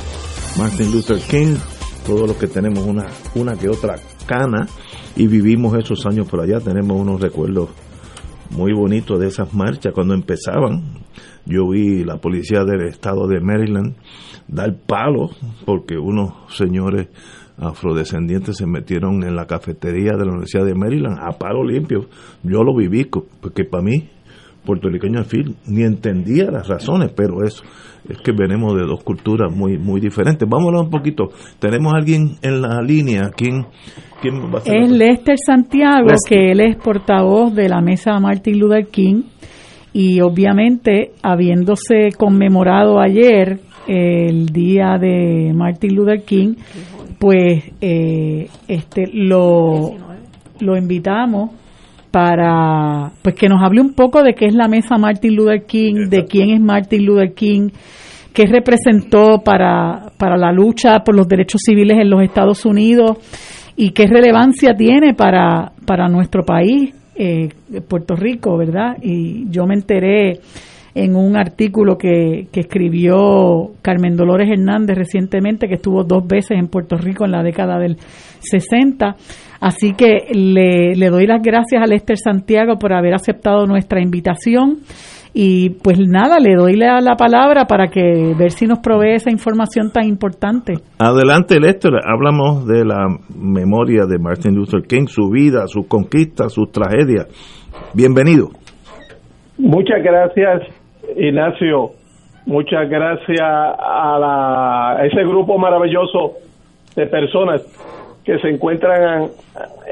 [0.56, 1.56] Martin Luther King,
[2.06, 4.68] todos los que tenemos una, una que otra cana
[5.16, 7.70] y vivimos esos años por allá, tenemos unos recuerdos
[8.50, 11.00] muy bonitos de esas marchas cuando empezaban.
[11.44, 13.96] Yo vi la policía del estado de Maryland
[14.46, 15.36] dar palos
[15.66, 17.08] porque unos señores
[17.58, 22.06] afrodescendientes se metieron en la cafetería de la Universidad de Maryland a palo limpio.
[22.44, 23.06] Yo lo viví
[23.40, 24.08] porque para mí
[24.64, 27.64] puertorriqueño al fin ni entendía las razones, pero eso
[28.09, 30.48] es que venimos de dos culturas muy muy diferentes.
[30.51, 31.30] Hablar un poquito.
[31.59, 33.30] Tenemos a alguien en la línea.
[33.36, 33.66] ¿Quién,
[34.20, 34.76] quién va a ser?
[34.76, 36.28] Es Lester Santiago, Lester.
[36.28, 39.22] que él es portavoz de la mesa Martin Luther King.
[39.92, 46.55] Y obviamente, habiéndose conmemorado ayer el día de Martin Luther King,
[47.18, 49.90] pues eh, este lo,
[50.61, 51.51] lo invitamos
[52.11, 56.08] para pues que nos hable un poco de qué es la mesa Martin Luther King,
[56.08, 57.70] de quién es Martin Luther King,
[58.32, 63.18] qué representó para, para la lucha por los derechos civiles en los Estados Unidos
[63.76, 67.48] y qué relevancia tiene para, para nuestro país, eh,
[67.88, 68.96] Puerto Rico, ¿verdad?
[69.02, 70.40] Y yo me enteré
[70.94, 76.68] en un artículo que, que escribió Carmen Dolores Hernández recientemente, que estuvo dos veces en
[76.68, 77.96] Puerto Rico en la década del
[78.40, 79.16] 60.
[79.61, 84.78] Así que le, le doy las gracias a Lester Santiago por haber aceptado nuestra invitación.
[85.32, 89.30] Y pues nada, le doy la, la, palabra para que ver si nos provee esa
[89.30, 90.74] información tan importante.
[90.98, 91.92] Adelante, Lester.
[92.04, 93.06] Hablamos de la
[93.38, 97.28] memoria de Martin Luther King, su vida, sus conquistas, sus tragedias.
[97.94, 98.48] Bienvenido.
[99.56, 100.62] Muchas gracias,
[101.16, 101.90] Ignacio.
[102.46, 106.38] Muchas gracias a, la, a ese grupo maravilloso
[106.96, 107.62] de personas
[108.25, 109.31] que se encuentran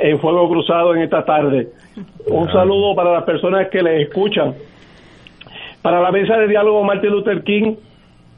[0.01, 1.69] en Fuego Cruzado en esta tarde.
[2.27, 4.55] Un saludo para las personas que les escuchan.
[5.83, 7.75] Para la mesa de diálogo Martin Luther King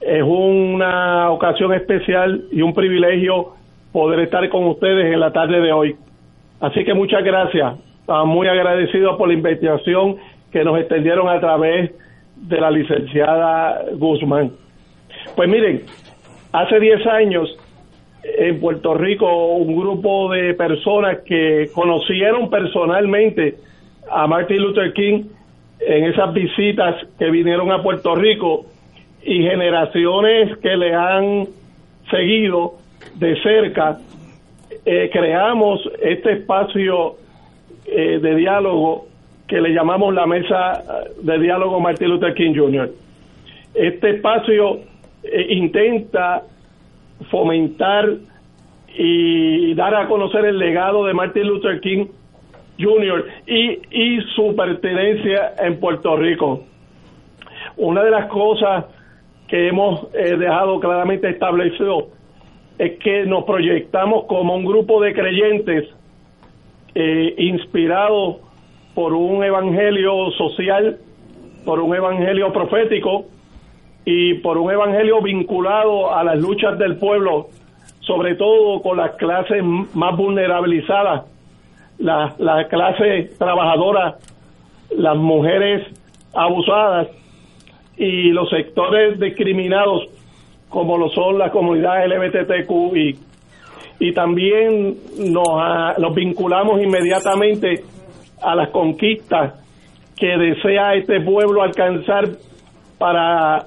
[0.01, 3.55] es una ocasión especial y un privilegio
[3.93, 5.97] poder estar con ustedes en la tarde de hoy.
[6.61, 7.75] Así que muchas gracias.
[8.27, 10.17] Muy agradecidos por la invitación
[10.51, 11.93] que nos extendieron a través
[12.37, 14.53] de la licenciada Guzmán.
[15.37, 15.83] Pues miren,
[16.53, 17.57] hace 10 años
[18.23, 23.57] en Puerto Rico un grupo de personas que conocieron personalmente
[24.11, 25.25] a Martin Luther King
[25.81, 28.67] en esas visitas que vinieron a Puerto Rico
[29.23, 31.47] y generaciones que le han
[32.11, 32.75] seguido
[33.15, 33.99] de cerca,
[34.85, 37.17] eh, creamos este espacio
[37.87, 39.07] eh, de diálogo
[39.47, 40.85] que le llamamos la Mesa
[41.21, 42.91] de Diálogo Martin Luther King Jr.
[43.75, 44.81] Este espacio
[45.25, 46.45] eh, intenta
[47.31, 48.09] fomentar
[48.97, 52.07] y dar a conocer el legado de Martin Luther King
[52.79, 53.27] Jr.
[53.47, 56.65] y, su pertenencia en Puerto Rico.
[57.77, 58.87] Una de las cosas
[59.49, 62.09] que hemos eh, dejado claramente establecido
[62.79, 65.89] es que nos proyectamos como un grupo de creyentes
[66.95, 68.39] eh, inspirados
[68.95, 70.99] por un evangelio social,
[71.65, 73.27] por un evangelio profético
[74.05, 77.49] y por un evangelio vinculado a las luchas del pueblo,
[78.01, 81.25] sobre todo con las clases más vulnerabilizadas,
[81.99, 84.17] la, la clase trabajadora,
[84.97, 85.87] las mujeres
[86.35, 87.09] abusadas
[87.97, 90.09] y los sectores discriminados
[90.71, 93.19] como lo son la comunidad LGBTQI.
[93.99, 97.85] Y también nos, nos vinculamos inmediatamente
[98.41, 99.55] a las conquistas
[100.17, 102.29] que desea este pueblo alcanzar
[102.99, 103.67] para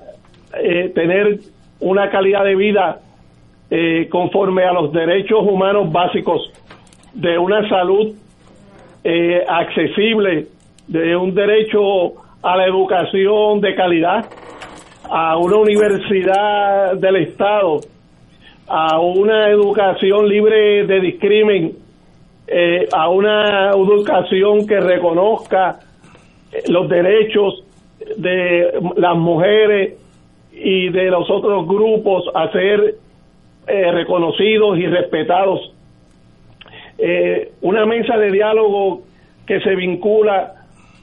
[0.62, 1.39] eh, tener
[1.80, 2.99] una calidad de vida
[3.70, 6.51] eh, conforme a los derechos humanos básicos
[7.14, 8.14] de una salud
[9.04, 10.47] eh, accesible,
[10.88, 14.26] de un derecho a la educación de calidad,
[15.10, 17.80] a una universidad del Estado,
[18.68, 21.74] a una educación libre de discrimen,
[22.47, 25.80] eh, a una educación que reconozca
[26.68, 27.64] los derechos
[28.18, 30.03] de las mujeres
[30.54, 32.95] y de los otros grupos a ser
[33.68, 35.74] eh, reconocidos y respetados.
[36.97, 39.01] Eh, una mesa de diálogo
[39.47, 40.54] que se vincula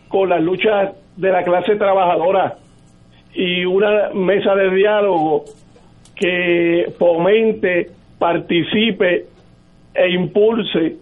[0.08, 2.56] con las luchas de la clase trabajadora
[3.34, 5.44] y una mesa de diálogo
[6.14, 9.26] que fomente, participe
[9.94, 10.96] e impulse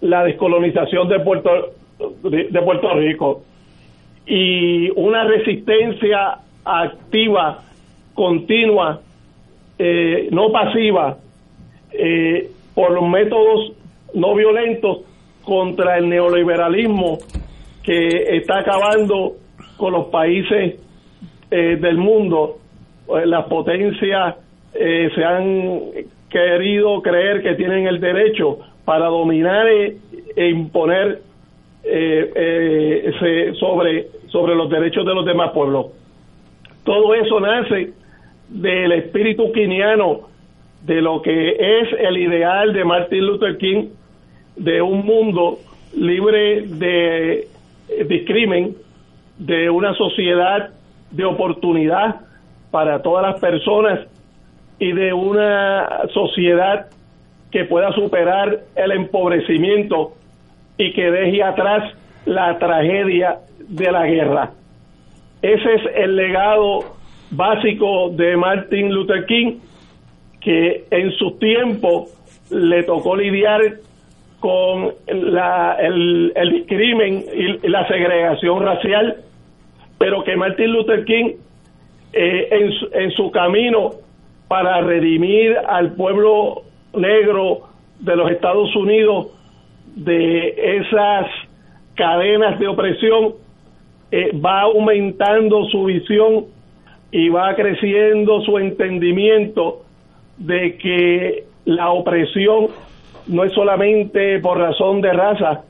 [0.00, 1.50] la descolonización de Puerto,
[2.22, 3.42] de Puerto Rico
[4.26, 7.64] y una resistencia activa,
[8.14, 9.00] continua,
[9.78, 11.16] eh, no pasiva,
[11.92, 13.72] eh, por los métodos
[14.14, 14.98] no violentos
[15.42, 17.18] contra el neoliberalismo
[17.82, 19.36] que está acabando
[19.76, 20.80] con los países
[21.50, 22.58] eh, del mundo.
[23.24, 24.36] Las potencias
[24.72, 25.80] se han
[26.28, 29.96] querido creer que tienen el derecho para dominar e,
[30.36, 31.20] e imponer
[33.58, 35.86] sobre, sobre los derechos de los demás pueblos.
[36.84, 37.92] Todo eso nace
[38.48, 40.28] del espíritu quiniano,
[40.84, 43.88] de lo que es el ideal de Martin Luther King,
[44.56, 45.58] de un mundo
[45.94, 47.48] libre de
[48.08, 48.74] discrimen,
[49.38, 50.70] de una sociedad
[51.10, 52.20] de oportunidad
[52.70, 54.00] para todas las personas
[54.78, 56.86] y de una sociedad
[57.50, 60.12] que pueda superar el empobrecimiento
[60.78, 61.92] y que deje atrás
[62.24, 64.50] la tragedia de la guerra.
[65.42, 66.84] Ese es el legado
[67.30, 69.58] básico de Martin Luther King,
[70.40, 72.06] que en su tiempo
[72.50, 73.60] le tocó lidiar
[74.40, 79.16] con la, el, el discrimen y la segregación racial,
[79.98, 81.34] pero que Martin Luther King
[82.12, 83.92] eh, en, en su camino
[84.48, 86.62] para redimir al pueblo
[86.94, 87.68] negro
[88.00, 89.28] de los Estados Unidos
[89.94, 91.26] de esas
[91.94, 93.34] cadenas de opresión,
[94.12, 96.46] eh, va aumentando su visión
[97.12, 99.82] y va creciendo su entendimiento
[100.36, 102.68] de que la opresión
[103.26, 105.62] no es solamente por razón de raza,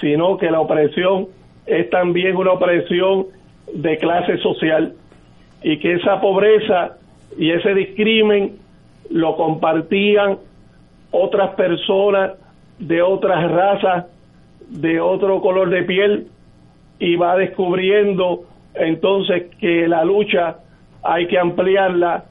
[0.00, 1.28] sino que la opresión
[1.66, 3.26] es también una opresión
[3.72, 4.94] de clase social.
[5.62, 6.98] Y que esa pobreza
[7.38, 8.56] y ese discrimen
[9.10, 10.38] lo compartían
[11.10, 12.32] otras personas
[12.78, 14.06] de otras razas,
[14.68, 16.26] de otro color de piel
[16.98, 18.44] y va descubriendo
[18.74, 20.56] entonces que la lucha
[21.02, 22.24] hay que ampliarla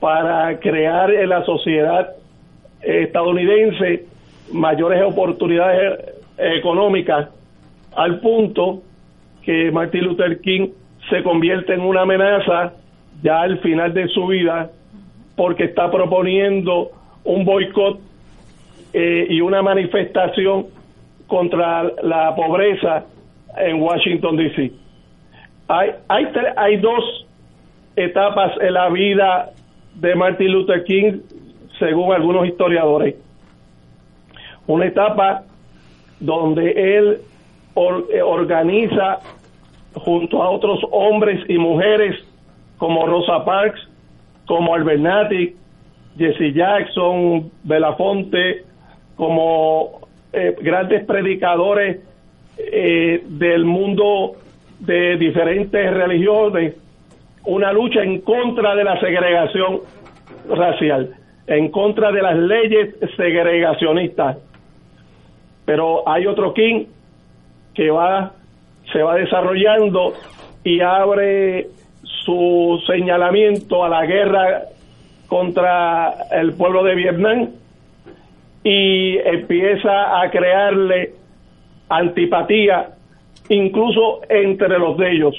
[0.00, 2.10] para crear en la sociedad
[2.82, 4.06] estadounidense
[4.52, 7.28] mayores oportunidades económicas
[7.96, 8.82] al punto
[9.42, 10.68] que Martin Luther King
[11.08, 12.72] se convierte en una amenaza
[13.22, 14.70] ya al final de su vida
[15.36, 16.90] porque está proponiendo
[17.24, 18.00] un boicot
[18.92, 20.66] eh, y una manifestación
[21.26, 23.04] contra la pobreza
[23.56, 24.72] en Washington D.C.
[25.68, 26.26] Hay, hay,
[26.56, 27.26] hay dos
[27.96, 29.50] etapas en la vida
[29.94, 31.20] de Martin Luther King,
[31.78, 33.14] según algunos historiadores.
[34.66, 35.44] Una etapa
[36.20, 37.20] donde él
[37.76, 39.18] eh, organiza
[39.94, 42.16] junto a otros hombres y mujeres
[42.78, 43.80] como Rosa Parks,
[44.46, 45.54] como Albernati,
[46.18, 48.64] Jesse Jackson, Belafonte,
[49.16, 50.00] como
[50.32, 52.00] eh, grandes predicadores
[52.56, 54.36] eh, del mundo
[54.80, 56.74] de diferentes religiones,
[57.44, 59.80] una lucha en contra de la segregación
[60.48, 61.14] racial,
[61.46, 64.38] en contra de las leyes segregacionistas.
[65.64, 66.84] Pero hay otro King
[67.74, 68.32] que va,
[68.92, 70.14] se va desarrollando
[70.62, 71.68] y abre
[72.24, 74.62] su señalamiento a la guerra
[75.26, 77.48] contra el pueblo de Vietnam
[78.62, 81.12] y empieza a crearle
[81.88, 82.90] antipatía
[83.48, 85.34] incluso entre los de ellos,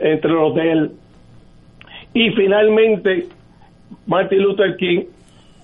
[0.00, 0.90] entre los de él.
[2.12, 3.26] Y finalmente,
[4.06, 5.04] Martin Luther King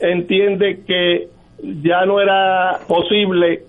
[0.00, 1.28] entiende que
[1.62, 3.62] ya no era posible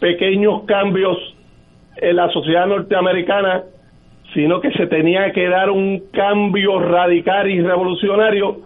[0.00, 1.16] pequeños cambios
[1.96, 3.62] en la sociedad norteamericana,
[4.34, 8.60] sino que se tenía que dar un cambio radical y revolucionario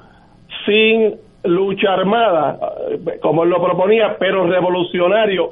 [0.64, 2.58] sin lucha armada,
[3.20, 5.50] como él lo proponía, pero revolucionario,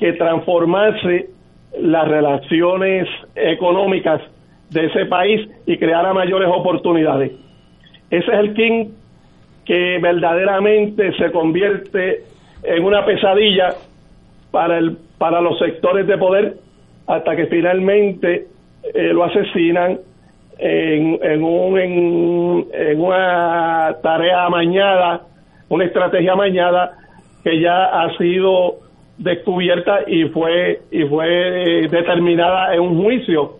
[0.00, 1.28] que transformase
[1.78, 3.06] las relaciones
[3.36, 4.20] económicas
[4.70, 7.32] de ese país y creara mayores oportunidades.
[8.10, 8.86] Ese es el King
[9.64, 12.24] que verdaderamente se convierte
[12.64, 13.74] en una pesadilla
[14.50, 16.54] para el para los sectores de poder
[17.06, 18.46] hasta que finalmente
[18.94, 19.98] eh, lo asesinan
[20.58, 21.78] en, en, un,
[22.72, 25.26] en, una tarea amañada,
[25.68, 26.92] una estrategia amañada
[27.44, 28.78] que ya ha sido
[29.20, 31.26] descubierta y fue y fue
[31.84, 33.58] eh, determinada en un juicio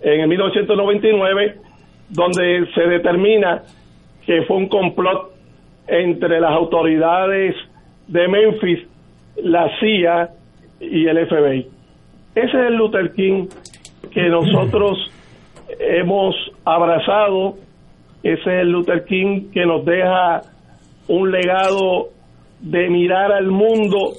[0.00, 1.56] en el 1999
[2.08, 3.62] donde se determina
[4.24, 5.34] que fue un complot
[5.86, 7.54] entre las autoridades
[8.08, 8.80] de Memphis,
[9.36, 10.30] la CIA
[10.80, 11.66] y el FBI.
[12.34, 13.46] Ese es el Luther King
[14.10, 15.10] que nosotros
[15.78, 17.56] hemos abrazado,
[18.22, 20.42] ese es el Luther King que nos deja
[21.08, 22.08] un legado
[22.60, 24.14] de mirar al mundo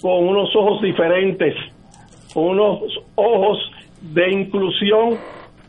[0.00, 1.54] con unos ojos diferentes,
[2.32, 2.82] con unos
[3.14, 3.58] ojos
[4.00, 5.18] de inclusión,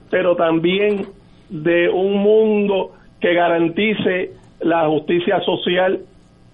[0.10, 1.06] pero también
[1.50, 4.32] de un mundo que garantice
[4.62, 6.00] la justicia social,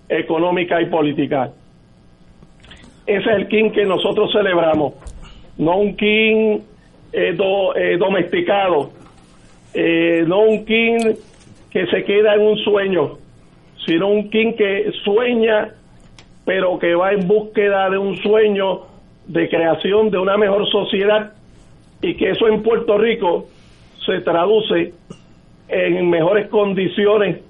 [0.10, 1.52] económica y política.
[3.06, 4.94] Ese es el King que nosotros celebramos,
[5.58, 6.60] no un King
[7.14, 7.38] eh,
[7.76, 8.92] eh, domesticado,
[9.74, 11.16] eh, no un King
[11.70, 13.18] que se queda en un sueño,
[13.86, 15.74] sino un King que sueña,
[16.46, 18.82] pero que va en búsqueda de un sueño
[19.28, 21.34] de creación de una mejor sociedad
[22.02, 23.48] y que eso en Puerto Rico
[24.06, 24.94] se traduce
[25.68, 27.42] en mejores condiciones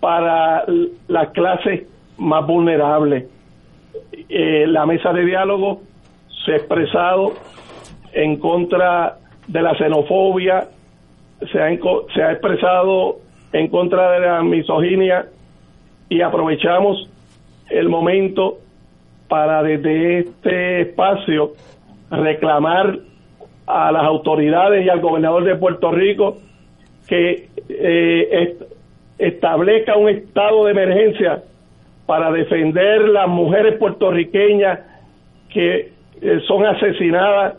[0.00, 0.64] para
[1.06, 1.84] las clases
[2.18, 3.26] más vulnerables.
[4.28, 5.82] Eh, la mesa de diálogo
[6.44, 7.34] se ha expresado
[8.12, 10.68] en contra de la xenofobia,
[11.52, 11.68] se ha,
[12.14, 13.18] se ha expresado
[13.52, 15.26] en contra de la misoginia
[16.08, 17.08] y aprovechamos
[17.72, 18.58] el momento
[19.28, 21.52] para desde este espacio
[22.10, 22.98] reclamar
[23.66, 26.38] a las autoridades y al gobernador de Puerto Rico
[27.06, 28.56] que eh,
[29.18, 31.42] establezca un estado de emergencia
[32.06, 34.80] para defender las mujeres puertorriqueñas
[35.48, 37.54] que eh, son asesinadas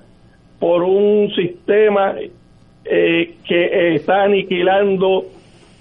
[0.60, 2.16] por un sistema
[2.86, 5.26] eh, que está aniquilando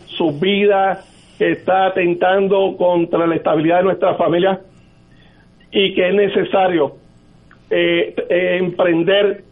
[0.07, 1.07] sus vidas,
[1.39, 4.61] que está atentando contra la estabilidad de nuestras familias
[5.71, 6.93] y que es necesario
[7.71, 8.15] eh,
[8.61, 9.45] emprender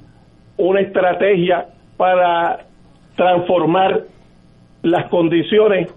[0.57, 1.67] una estrategia
[1.97, 2.67] para
[3.17, 4.05] transformar
[4.83, 5.89] las condiciones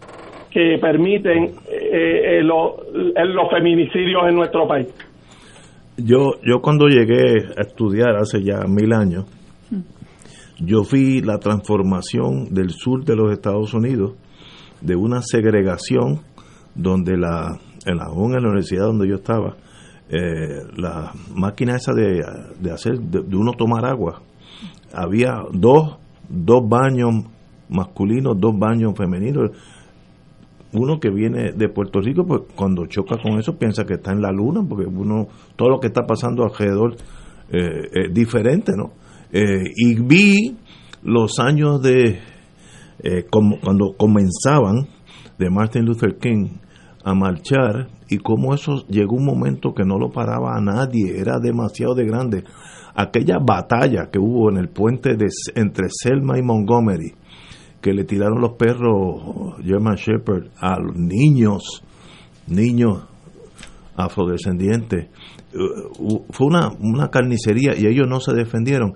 [0.51, 4.87] que permiten eh, eh, los feminicidios en nuestro país.
[5.97, 9.25] Yo, yo cuando llegué a estudiar hace ya mil años,
[10.59, 14.13] yo vi la transformación del sur de los Estados Unidos
[14.83, 16.21] de una segregación
[16.75, 19.55] donde la en la, en la universidad donde yo estaba
[20.09, 22.23] eh, la máquina esa de,
[22.59, 24.21] de hacer de, uno tomar agua
[24.93, 25.97] había dos
[26.29, 27.25] dos baños
[27.69, 29.51] masculinos dos baños femeninos
[30.73, 34.21] uno que viene de Puerto Rico, pues cuando choca con eso piensa que está en
[34.21, 36.95] la luna, porque uno, todo lo que está pasando alrededor
[37.51, 38.93] eh, es diferente, ¿no?
[39.31, 40.57] Eh, y vi
[41.03, 42.19] los años de,
[43.03, 44.87] eh, como, cuando comenzaban
[45.37, 46.47] de Martin Luther King
[47.03, 51.39] a marchar y cómo eso llegó un momento que no lo paraba a nadie, era
[51.39, 52.43] demasiado de grande.
[52.95, 57.13] Aquella batalla que hubo en el puente de, entre Selma y Montgomery,
[57.81, 61.83] que le tiraron los perros German Shepherd a los niños,
[62.47, 63.03] niños
[63.97, 65.09] afrodescendientes,
[65.53, 68.93] uh, fue una, una carnicería y ellos no se defendieron.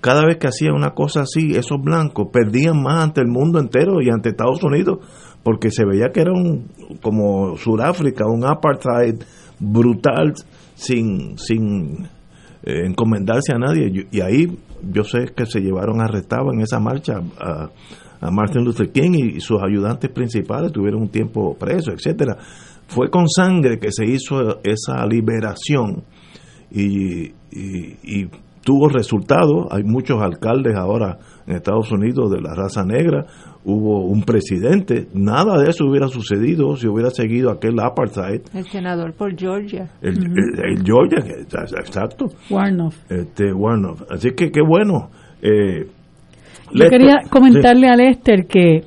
[0.00, 4.00] Cada vez que hacían una cosa así, esos blancos perdían más ante el mundo entero
[4.00, 4.98] y ante Estados Unidos,
[5.42, 6.68] porque se veía que era un,
[7.02, 9.16] como Sudáfrica, un apartheid
[9.58, 10.34] brutal,
[10.74, 12.04] sin, sin
[12.62, 14.06] eh, encomendarse a nadie.
[14.12, 14.56] Y, ahí
[14.88, 17.70] yo sé que se llevaron arrestados en esa marcha a,
[18.20, 22.36] a Martin Luther King y, sus ayudantes principales tuvieron un tiempo preso, etcétera.
[22.86, 26.04] Fue con sangre que se hizo esa liberación
[26.70, 28.28] y, y
[28.68, 29.66] tuvo resultados.
[29.70, 31.16] Hay muchos alcaldes ahora
[31.46, 33.24] en Estados Unidos de la raza negra.
[33.64, 35.08] Hubo un presidente.
[35.14, 38.42] Nada de eso hubiera sucedido si hubiera seguido aquel apartheid.
[38.52, 39.88] El senador por Georgia.
[40.02, 41.24] El, el, Georgia,
[41.80, 42.26] exacto.
[42.50, 43.10] Warnoff.
[43.10, 44.02] Este, Warnoff.
[44.10, 45.08] Así que qué bueno.
[45.40, 45.86] Eh,
[46.70, 48.82] yo quería comentarle a Lester que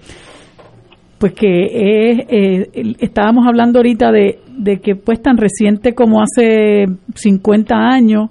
[1.18, 6.86] pues que eh, estábamos hablando ahorita de, de que pues tan reciente como hace
[7.16, 8.30] 50 años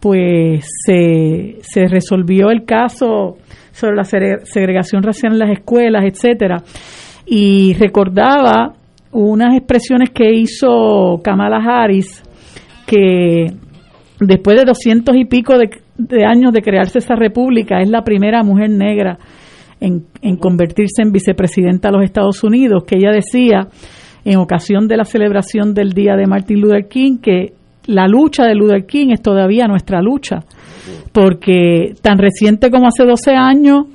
[0.00, 3.38] pues se, se resolvió el caso
[3.72, 6.62] sobre la segregación racial en las escuelas, etcétera.
[7.26, 8.74] Y recordaba
[9.12, 12.22] unas expresiones que hizo Kamala Harris
[12.86, 13.46] que
[14.20, 18.42] después de doscientos y pico de, de años de crearse esa república, es la primera
[18.42, 19.18] mujer negra
[19.80, 23.68] en, en, convertirse en vicepresidenta de los Estados Unidos, que ella decía
[24.24, 27.52] en ocasión de la celebración del Día de Martin Luther King que
[27.86, 30.44] la lucha de Luther King es todavía nuestra lucha,
[31.12, 33.86] porque tan reciente como hace 12 años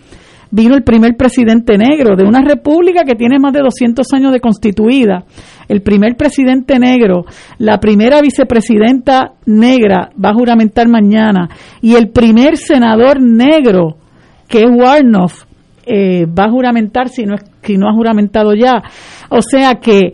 [0.51, 4.41] vino el primer presidente negro de una república que tiene más de 200 años de
[4.41, 5.23] constituida,
[5.69, 7.25] el primer presidente negro,
[7.57, 11.49] la primera vicepresidenta negra va a juramentar mañana
[11.81, 13.95] y el primer senador negro
[14.47, 15.45] que es Warnoff
[15.85, 18.83] eh, va a juramentar si no, si no ha juramentado ya.
[19.29, 20.13] O sea que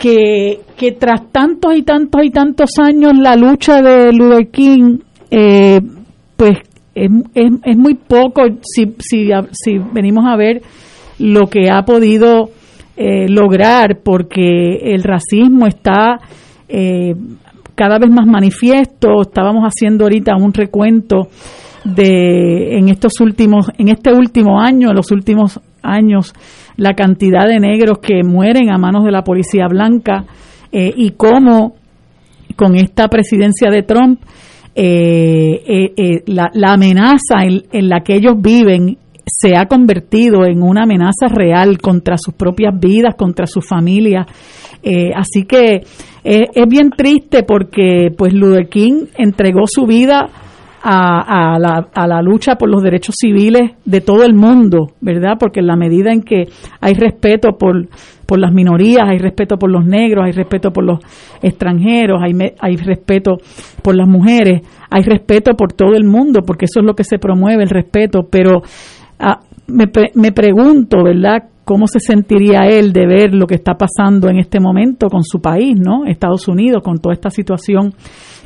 [0.00, 4.96] que, que tras tantos y tantos y tantos años la lucha de Luther King,
[5.30, 5.78] eh,
[6.38, 6.56] pues
[6.94, 10.62] es, es, muy poco si, si, si, venimos a ver
[11.18, 12.48] lo que ha podido
[12.96, 16.18] eh, lograr, porque el racismo está
[16.66, 17.14] eh,
[17.74, 19.20] cada vez más manifiesto.
[19.20, 21.28] Estábamos haciendo ahorita un recuento
[21.84, 26.34] de en estos últimos, en este último año, los últimos años,
[26.76, 30.24] la cantidad de negros que mueren a manos de la policía blanca
[30.72, 31.74] eh, y cómo
[32.56, 34.20] con esta presidencia de Trump
[34.74, 38.96] eh, eh, la, amenaza en, la que ellos viven
[39.26, 44.26] se ha convertido en una amenaza real contra sus propias vidas, contra su familia.
[45.14, 45.82] así que
[46.22, 48.68] es bien triste porque pues Luther
[49.16, 50.28] entregó su vida
[50.82, 55.34] a, la, a, la, lucha por los derechos civiles de todo el mundo, ¿verdad?
[55.38, 56.46] Porque en la medida en que
[56.80, 57.88] hay respeto por,
[58.24, 61.00] por las minorías, hay respeto por los negros, hay respeto por los
[61.42, 63.38] extranjeros, hay, hay respeto
[63.82, 67.18] por las mujeres, hay respeto por todo el mundo, porque eso es lo que se
[67.18, 68.20] promueve, el respeto.
[68.30, 68.62] Pero
[69.18, 69.84] ah, me,
[70.14, 71.44] me pregunto, ¿verdad?
[71.64, 75.40] ¿Cómo se sentiría él de ver lo que está pasando en este momento con su
[75.40, 76.06] país, ¿no?
[76.06, 77.92] Estados Unidos, con toda esta situación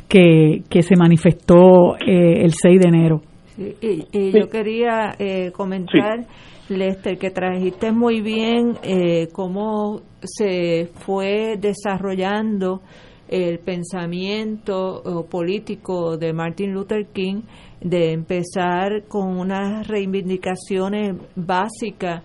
[0.07, 3.21] que, que se manifestó eh, el 6 de enero.
[3.57, 6.25] y, yo quería eh, comentar,
[6.69, 12.81] Lester, que trajiste muy bien eh, cómo se fue desarrollando
[13.27, 17.41] el pensamiento político de Martin Luther King
[17.81, 22.21] de empezar con unas reivindicaciones básicas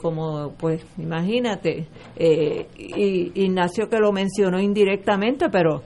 [0.00, 5.82] como pues imagínate y Ignacio que lo mencionó indirectamente pero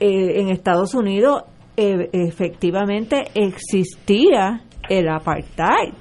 [0.00, 1.44] eh, en Estados Unidos
[1.76, 5.94] eh, efectivamente existía el apartheid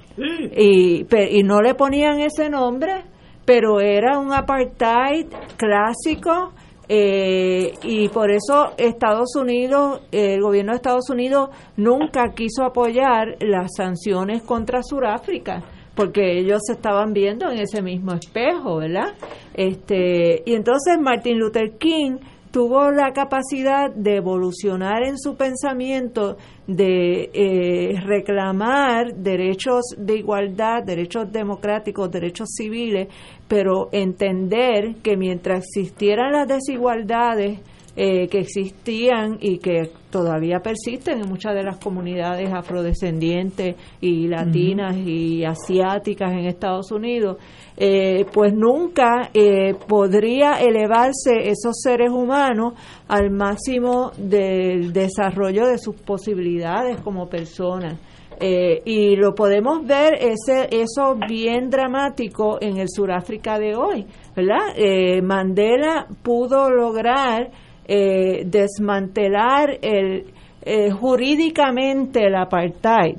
[0.58, 3.04] y, y no le ponían ese nombre,
[3.46, 5.28] pero era un apartheid
[5.58, 6.54] clásico
[6.92, 13.70] eh, y por eso Estados Unidos, el gobierno de Estados Unidos nunca quiso apoyar las
[13.78, 15.62] sanciones contra Sudáfrica
[15.96, 19.14] porque ellos se estaban viendo en ese mismo espejo, ¿verdad?
[19.54, 22.20] Este, y entonces Martin Luther King
[22.52, 31.32] tuvo la capacidad de evolucionar en su pensamiento, de eh, reclamar derechos de igualdad, derechos
[31.32, 33.08] democráticos, derechos civiles,
[33.48, 37.60] pero entender que mientras existieran las desigualdades,
[38.02, 44.96] eh, que existían y que todavía persisten en muchas de las comunidades afrodescendientes y latinas
[44.96, 47.40] y asiáticas en Estados Unidos,
[47.76, 52.76] eh, pues nunca eh, podría elevarse esos seres humanos
[53.10, 58.00] al máximo del desarrollo de sus posibilidades como personas.
[58.42, 65.22] y lo podemos ver ese eso bien dramático en el Sudáfrica de hoy, ¿verdad?
[65.22, 67.52] Mandela pudo lograr
[67.92, 70.26] eh, desmantelar el,
[70.62, 73.18] eh, jurídicamente el apartheid,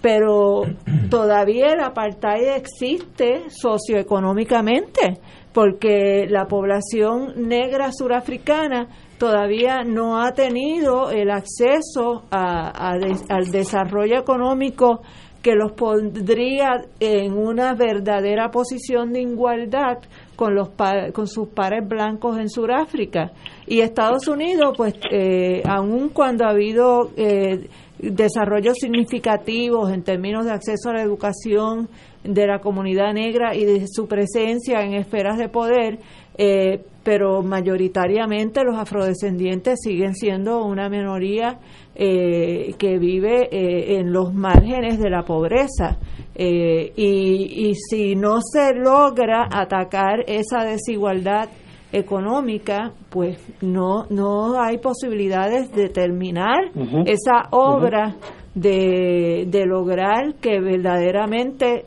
[0.00, 0.62] pero
[1.10, 5.18] todavía el apartheid existe socioeconómicamente,
[5.52, 8.86] porque la población negra surafricana
[9.18, 15.00] todavía no ha tenido el acceso al desarrollo económico
[15.42, 19.98] que los pondría en una verdadera posición de igualdad
[20.36, 20.70] con los
[21.12, 23.32] con sus pares blancos en Sudáfrica
[23.66, 27.68] y Estados Unidos pues eh, aun cuando ha habido eh,
[27.98, 31.88] desarrollos significativos en términos de acceso a la educación
[32.22, 35.98] de la comunidad negra y de su presencia en esferas de poder
[36.38, 41.58] eh, pero mayoritariamente los afrodescendientes siguen siendo una minoría
[41.94, 45.98] eh, que vive eh, en los márgenes de la pobreza.
[46.38, 51.48] Eh, y, y si no se logra atacar esa desigualdad
[51.92, 56.70] económica, pues no, no hay posibilidades de terminar
[57.06, 58.16] esa obra
[58.54, 61.86] de, de, lograr que verdaderamente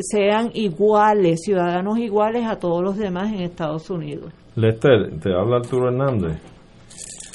[0.00, 4.32] sean iguales, ciudadanos iguales a todos los demás en Estados Unidos.
[4.56, 6.40] Lester, te habla Arturo Hernández.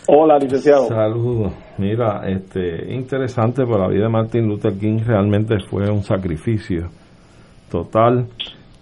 [0.08, 0.88] Hola, licenciado.
[0.88, 1.52] Saludos.
[1.80, 6.90] Mira, este, interesante, por la vida de Martin Luther King realmente fue un sacrificio
[7.72, 8.28] total.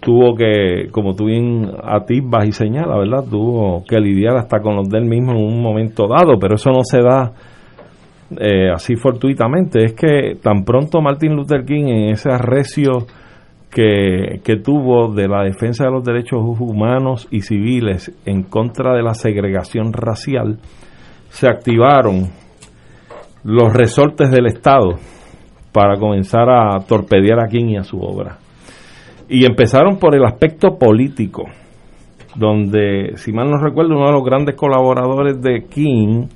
[0.00, 3.24] Tuvo que, como tú bien atisbas y señalas, ¿verdad?
[3.30, 6.80] Tuvo que lidiar hasta con los del mismo en un momento dado, pero eso no
[6.82, 7.30] se da
[8.36, 9.84] eh, así fortuitamente.
[9.84, 13.06] Es que tan pronto Martin Luther King en ese arrecio
[13.70, 19.04] que, que, tuvo de la defensa de los derechos humanos y civiles en contra de
[19.04, 20.58] la segregación racial,
[21.28, 22.47] se activaron
[23.44, 24.96] los resortes del Estado
[25.72, 28.38] para comenzar a torpedear a King y a su obra.
[29.28, 31.44] Y empezaron por el aspecto político,
[32.34, 36.26] donde, si mal no recuerdo, uno de los grandes colaboradores de King,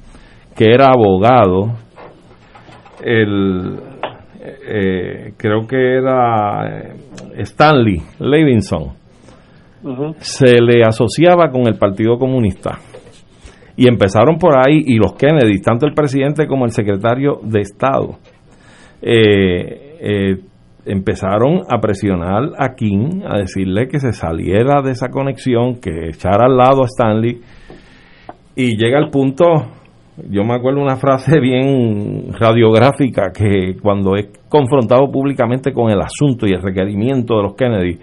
[0.55, 1.73] que era abogado,
[3.03, 3.81] el,
[4.45, 6.95] eh, creo que era eh,
[7.39, 8.93] Stanley Levinson,
[10.19, 12.79] se le asociaba con el Partido Comunista.
[13.77, 18.19] Y empezaron por ahí, y los Kennedy, tanto el presidente como el secretario de Estado,
[19.01, 20.39] eh,
[20.85, 26.47] empezaron a presionar a King, a decirle que se saliera de esa conexión, que echara
[26.47, 27.41] al lado a Stanley,
[28.55, 29.45] y llega el punto
[30.29, 36.47] yo me acuerdo una frase bien radiográfica que cuando es confrontado públicamente con el asunto
[36.47, 37.99] y el requerimiento de los Kennedy,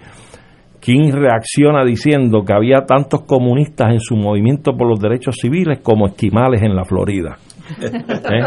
[0.80, 6.06] King reacciona diciendo que había tantos comunistas en su movimiento por los derechos civiles como
[6.06, 7.36] esquimales en la Florida.
[7.80, 8.40] ¿Eh?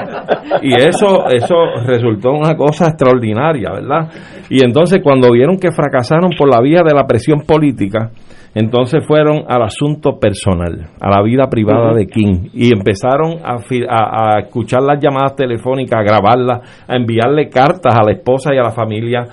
[0.64, 1.56] Y eso, eso
[1.86, 4.12] resultó una cosa extraordinaria, ¿verdad?
[4.50, 8.12] Y entonces cuando vieron que fracasaron por la vía de la presión política,
[8.56, 13.58] entonces fueron al asunto personal, a la vida privada de King, y empezaron a,
[13.90, 18.64] a, escuchar las llamadas telefónicas, a grabarlas, a enviarle cartas a la esposa y a
[18.64, 19.26] la familia,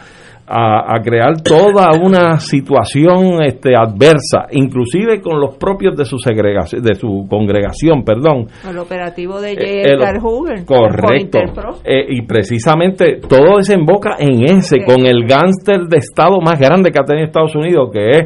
[0.50, 6.94] a, crear toda una situación este, adversa, inclusive con los propios de su segregación, de
[6.94, 8.48] su congregación, perdón.
[8.68, 10.20] El operativo de eh, J.
[10.20, 10.64] Hoover.
[10.64, 11.38] Correcto.
[11.84, 16.98] Eh, y precisamente todo desemboca en ese, con el gánster de Estado más grande que
[16.98, 18.20] ha tenido Estados Unidos, que es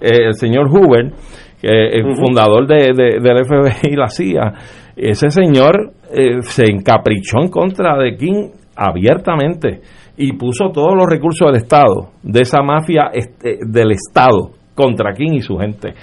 [0.00, 1.12] eh, el señor Hoover,
[1.60, 4.54] que es fundador de, del FBI y la CIA,
[4.96, 9.80] ese señor eh, se encaprichó en contra de King abiertamente
[10.20, 15.32] y puso todos los recursos del Estado, de esa mafia este, del Estado, contra King
[15.32, 15.94] y su gente.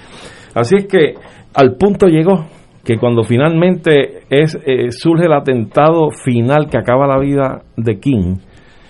[0.54, 1.14] Así es que
[1.54, 2.44] al punto llegó
[2.84, 8.36] que cuando finalmente eh, surge el atentado final que acaba la vida de King,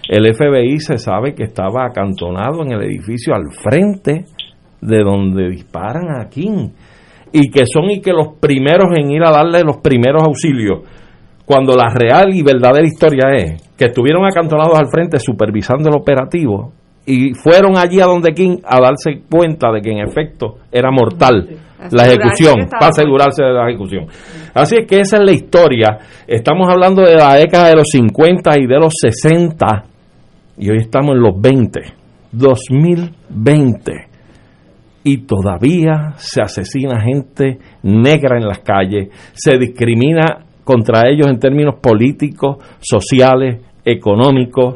[0.09, 4.25] el FBI se sabe que estaba acantonado en el edificio al frente
[4.81, 6.71] de donde disparan a King
[7.33, 10.85] y que son y que los primeros en ir a darle los primeros auxilios
[11.49, 16.75] cuando la real y verdadera historia es que estuvieron acantonados al frente supervisando el operativo
[17.07, 21.49] y fueron allí a donde King a darse cuenta de que en efecto era mortal
[21.91, 24.09] la ejecución, para asegurarse de la ejecución.
[24.53, 25.99] Así es que esa es la historia.
[26.27, 29.85] Estamos hablando de la década de los 50 y de los 60
[30.59, 31.81] y hoy estamos en los 20,
[32.31, 33.93] 2020
[35.03, 41.77] y todavía se asesina gente negra en las calles, se discrimina contra ellos en términos
[41.81, 44.75] políticos, sociales, económicos,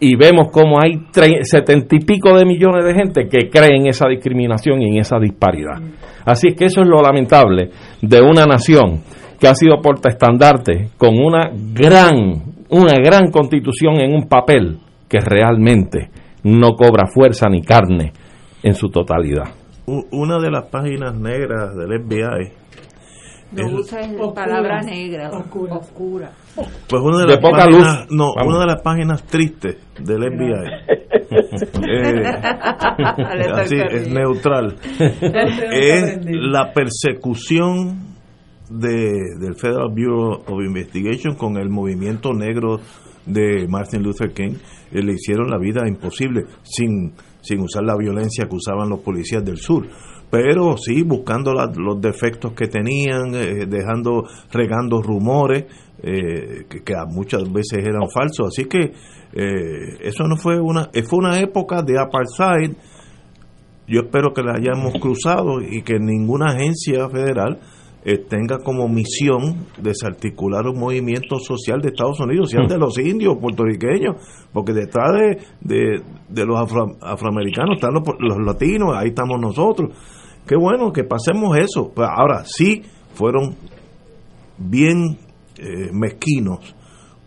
[0.00, 1.08] y vemos como hay
[1.42, 5.78] setenta y pico de millones de gente que creen esa discriminación y en esa disparidad.
[6.24, 7.68] Así es que eso es lo lamentable
[8.00, 9.02] de una nación
[9.38, 12.14] que ha sido portaestandarte con una gran,
[12.70, 16.08] una gran constitución en un papel que realmente
[16.44, 18.14] no cobra fuerza ni carne
[18.62, 19.50] en su totalidad.
[19.86, 22.65] Una de las páginas negras del FBI
[23.52, 24.00] no usa
[24.34, 25.76] palabra negra, oscura.
[25.76, 26.30] oscura.
[26.88, 30.96] Pues una de, las páginas, no, una de las páginas tristes del FBI,
[31.88, 32.24] eh,
[33.54, 38.16] así es neutral, es la persecución
[38.68, 42.80] de, del Federal Bureau of Investigation con el movimiento negro
[43.26, 44.54] de Martin Luther King.
[44.90, 47.12] Eh, le hicieron la vida imposible sin,
[47.42, 49.86] sin usar la violencia que usaban los policías del sur
[50.30, 55.66] pero sí buscando los defectos que tenían, eh, dejando, regando rumores
[56.02, 58.48] eh, que, muchas veces eran falsos.
[58.48, 58.92] Así que
[59.32, 62.72] eh, eso no fue una, fue una época de apartheid.
[63.86, 67.60] Yo espero que la hayamos cruzado y que ninguna agencia federal
[68.28, 74.14] tenga como misión desarticular un movimiento social de Estados Unidos, sean de los indios puertorriqueños,
[74.52, 75.10] porque detrás
[75.60, 76.56] de, de, los
[77.00, 79.90] afroamericanos están los, los latinos, ahí estamos nosotros
[80.46, 81.92] qué bueno que pasemos eso.
[81.94, 82.82] Pues ahora sí
[83.14, 83.56] fueron
[84.58, 85.18] bien
[85.58, 86.74] eh, mezquinos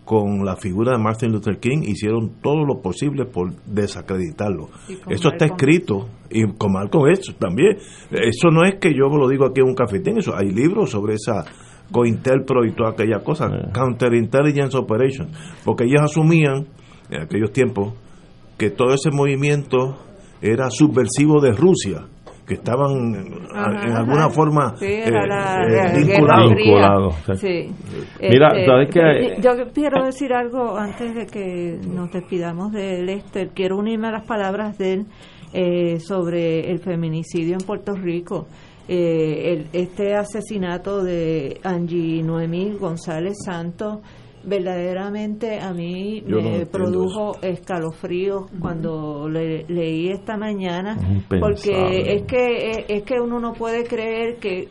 [0.10, 4.70] con la figura de Martin Luther King, hicieron todo lo posible por desacreditarlo.
[5.08, 7.78] Eso está escrito, y con Malcolm X también.
[8.10, 11.14] Eso no es que yo lo digo aquí en un cafetín, eso hay libros sobre
[11.14, 11.46] esa
[11.91, 15.30] COINTELPRO y toda aquella cosa, Counterintelligence Operation,
[15.64, 16.66] porque ellos asumían
[17.12, 17.94] en aquellos tiempos
[18.58, 19.96] que todo ese movimiento
[20.41, 22.08] era subversivo de Rusia
[22.50, 27.16] que estaban en alguna forma vinculados.
[28.20, 28.50] Mira,
[29.40, 33.52] Yo quiero decir algo antes de que nos despidamos de Lester.
[33.54, 35.06] Quiero unirme a las palabras de él
[35.54, 38.48] eh, sobre el feminicidio en Puerto Rico.
[38.88, 44.00] Eh, el, este asesinato de Angie Noemí González Santos
[44.44, 50.98] verdaderamente a mí me produjo escalofrío cuando leí esta mañana
[51.28, 54.68] porque es que es que uno no puede creer que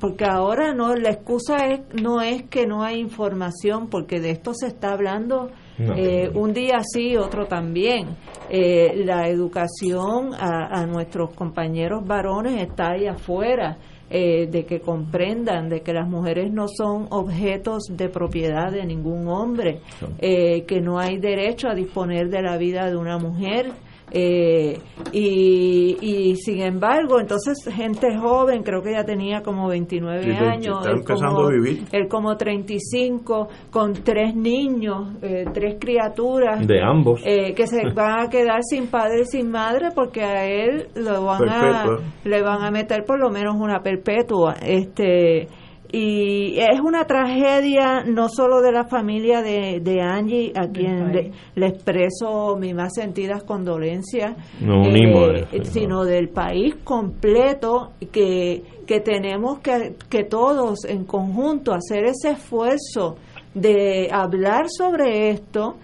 [0.00, 4.52] porque ahora no la excusa es no es que no hay información porque de esto
[4.54, 8.16] se está hablando eh, un día sí otro también.
[8.48, 13.78] Eh, la educación a, a nuestros compañeros varones está ahí afuera
[14.14, 19.26] eh, de que comprendan de que las mujeres no son objetos de propiedad de ningún
[19.26, 19.80] hombre,
[20.18, 23.72] eh, que no hay derecho a disponer de la vida de una mujer,
[24.14, 24.78] eh,
[25.10, 31.02] y, y, sin embargo, entonces gente joven, creo que ya tenía como 29 años, él
[31.02, 36.66] como, él como 35, con tres niños, eh, tres criaturas.
[36.66, 37.22] De ambos.
[37.24, 41.24] Eh, que se van a quedar sin padre y sin madre porque a él lo
[41.24, 44.56] van a, le van a meter por lo menos una perpetua.
[44.62, 45.48] este
[45.92, 51.66] y es una tragedia no solo de la familia de, de Angie, a quien le,
[51.66, 60.24] expreso mis más sentidas condolencias, eh, sino del país completo que, que tenemos que, que
[60.24, 63.16] todos en conjunto hacer ese esfuerzo
[63.54, 65.76] de hablar sobre esto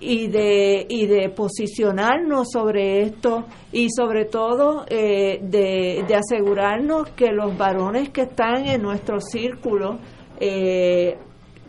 [0.00, 7.32] y de, y de posicionarnos sobre esto y sobre todo eh, de, de, asegurarnos que
[7.32, 9.98] los varones que están en nuestro círculo
[10.38, 11.16] eh,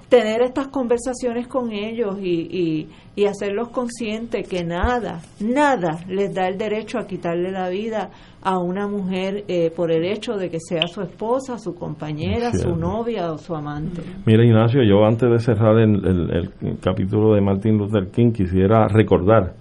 [0.09, 2.89] tener estas conversaciones con ellos y, y,
[3.25, 8.11] hacerlos conscientes que nada, nada les da el derecho a quitarle la vida
[8.43, 12.75] a una mujer eh, por el hecho de que sea su esposa, su compañera, su
[12.75, 14.01] novia o su amante.
[14.25, 19.53] Mira Ignacio, yo antes de cerrar el, el capítulo de Martin Luther King quisiera recordar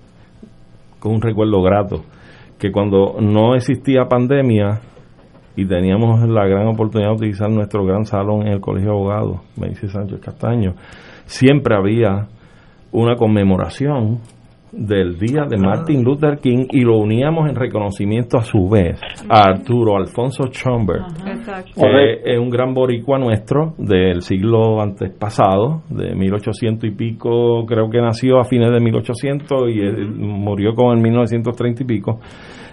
[0.99, 2.03] con un recuerdo grato
[2.59, 4.81] que cuando no existía pandemia
[5.57, 9.41] y teníamos la gran oportunidad de utilizar nuestro gran salón en el Colegio de Abogados,
[9.57, 10.75] Benicio Sánchez Castaño,
[11.25, 12.29] siempre había
[12.97, 14.21] una conmemoración
[14.73, 18.99] del día de Martin Luther King y lo uníamos en reconocimiento a su vez
[19.29, 21.03] a Arturo Alfonso Chomber,
[21.75, 27.91] que es un gran boricua nuestro del siglo antes pasado, de 1800 y pico, creo
[27.91, 32.21] que nació a fines de 1800 y él murió como en 1930 y pico,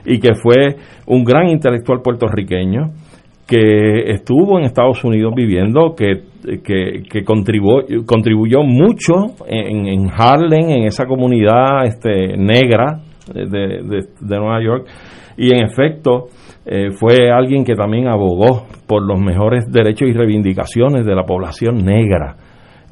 [0.05, 2.91] y que fue un gran intelectual puertorriqueño
[3.47, 6.23] que estuvo en Estados Unidos viviendo, que,
[6.63, 9.13] que, contribuyó, contribuyó mucho
[9.45, 13.01] en, Harlem, en esa comunidad este, negra
[13.33, 14.87] de, de, de Nueva York,
[15.37, 16.27] y en efecto
[16.65, 21.83] eh, fue alguien que también abogó por los mejores derechos y reivindicaciones de la población
[21.83, 22.37] negra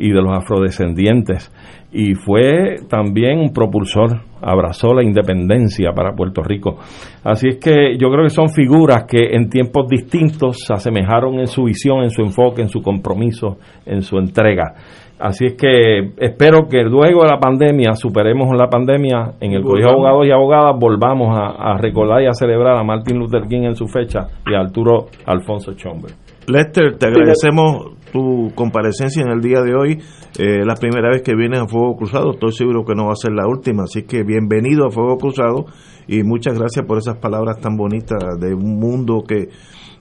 [0.01, 1.51] y de los afrodescendientes
[1.93, 6.77] y fue también un propulsor, abrazó la independencia para Puerto Rico.
[7.23, 11.47] Así es que yo creo que son figuras que en tiempos distintos se asemejaron en
[11.47, 14.73] su visión, en su enfoque, en su compromiso, en su entrega.
[15.19, 19.89] Así es que espero que luego de la pandemia, superemos la pandemia, en el Colegio
[19.89, 23.75] de Abogados y Abogadas volvamos a, recordar y a celebrar a Martin Luther King en
[23.75, 26.11] su fecha y a Arturo Alfonso Chomber.
[26.47, 29.99] Lester, te agradecemos tu comparecencia en el día de hoy.
[30.37, 33.15] Eh, la primera vez que vienes a Fuego Cruzado, estoy seguro que no va a
[33.15, 35.65] ser la última, así que bienvenido a Fuego Cruzado
[36.07, 39.49] y muchas gracias por esas palabras tan bonitas de un mundo que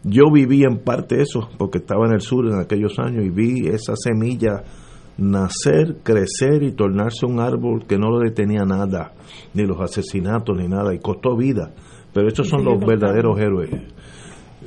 [0.02, 3.68] yo viví en parte eso, porque estaba en el sur en aquellos años y vi
[3.68, 4.62] esa semilla
[5.18, 9.12] nacer, crecer y tornarse un árbol que no lo detenía nada,
[9.52, 11.72] ni los asesinatos ni nada, y costó vida.
[12.12, 13.70] Pero estos son los verdaderos héroes.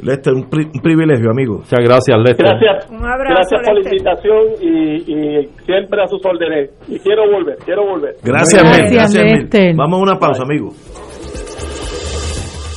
[0.02, 1.60] Lester, un, privilegio, amigo.
[1.60, 2.46] Muchas gracias, Lester.
[2.46, 6.72] Gracias, gracias por la invitación y, siempre a sus órdenes.
[6.88, 8.16] Y quiero volver, quiero volver.
[8.24, 9.76] Gracias, Lester.
[9.76, 10.72] Vamos a una pausa, amigo.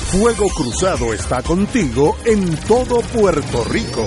[0.07, 4.07] Fuego Cruzado está contigo en todo Puerto Rico.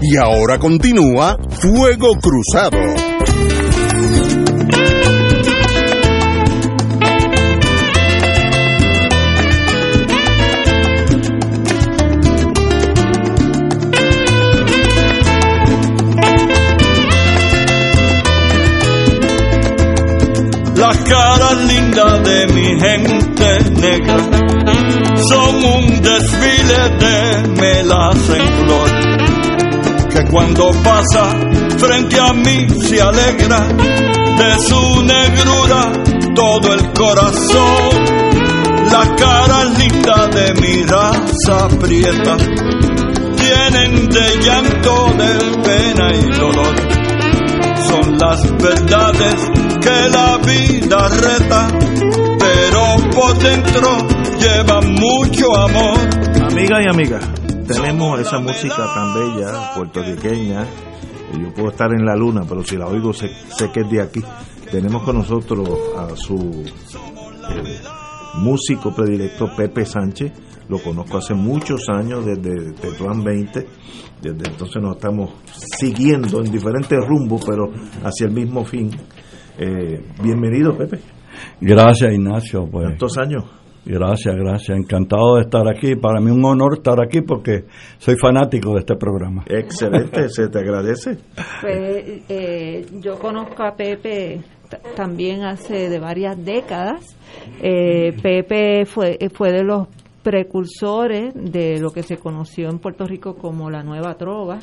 [0.00, 2.78] Y ahora continúa Fuego Cruzado.
[20.76, 24.16] Las caras lindas de mi gente negra
[25.28, 28.93] son un desfile de melas en flor
[30.34, 31.30] cuando pasa
[31.78, 35.92] frente a mí se alegra de su negrura
[36.34, 38.04] todo el corazón.
[38.90, 42.36] La cara linda de mi raza prieta
[43.36, 46.74] tienen de llanto, de pena y dolor.
[47.86, 49.36] Son las verdades
[49.80, 51.68] que la vida reta,
[52.40, 53.98] pero por dentro
[54.40, 56.00] llevan mucho amor.
[56.50, 60.66] Amiga y amiga tenemos esa música tan bella, puertorriqueña.
[61.38, 63.30] Yo puedo estar en la luna, pero si la oigo sé,
[63.72, 64.20] que es de aquí.
[64.70, 66.64] Tenemos con nosotros a su
[67.50, 67.80] eh,
[68.34, 70.32] músico predilecto Pepe Sánchez,
[70.68, 73.66] lo conozco hace muchos años, desde Tetuán 20,
[74.22, 75.30] desde entonces nos estamos
[75.78, 77.70] siguiendo en diferentes rumbos, pero
[78.04, 78.90] hacia el mismo fin.
[79.58, 80.98] Eh, bienvenido, Pepe.
[81.60, 82.66] Gracias, Ignacio.
[82.70, 83.44] Pues, ¿Cuántos años?
[83.86, 84.78] Gracias, gracias.
[84.78, 85.94] Encantado de estar aquí.
[85.96, 87.64] Para mí un honor estar aquí porque
[87.98, 89.44] soy fanático de este programa.
[89.46, 91.18] Excelente, se te agradece.
[91.60, 94.40] Pues, eh, yo conozco a Pepe
[94.96, 97.16] también hace de varias décadas.
[97.62, 99.88] Eh, Pepe fue, fue de los
[100.22, 104.58] precursores de lo que se conoció en Puerto Rico como la nueva trova.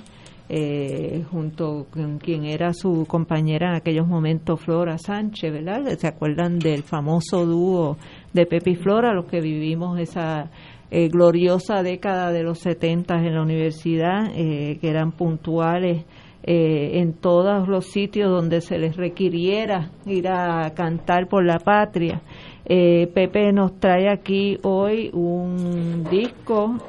[0.54, 5.86] Eh, junto con quien era su compañera en aquellos momentos, Flora Sánchez, ¿verdad?
[5.98, 7.96] ¿Se acuerdan del famoso dúo
[8.34, 10.52] de Pepe y Flora, los que vivimos esa
[10.90, 16.04] eh, gloriosa década de los 70 en la universidad, eh, que eran puntuales
[16.44, 22.24] en todos los sitios donde se les requiriera ir a cantar por la patria.
[22.66, 26.80] Pepe nos trae aquí hoy un disco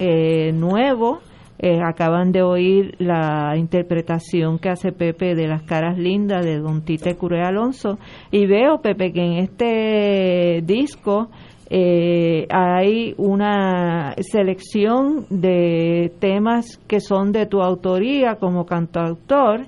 [0.55, 1.20] nuevo,
[1.62, 6.84] eh, acaban de oír la interpretación que hace Pepe de las caras lindas de Don
[6.84, 8.01] Tite Curé Alonso.
[8.32, 11.30] Y veo, Pepe, que en este disco
[11.70, 19.66] eh, hay una selección de temas que son de tu autoría como cantautor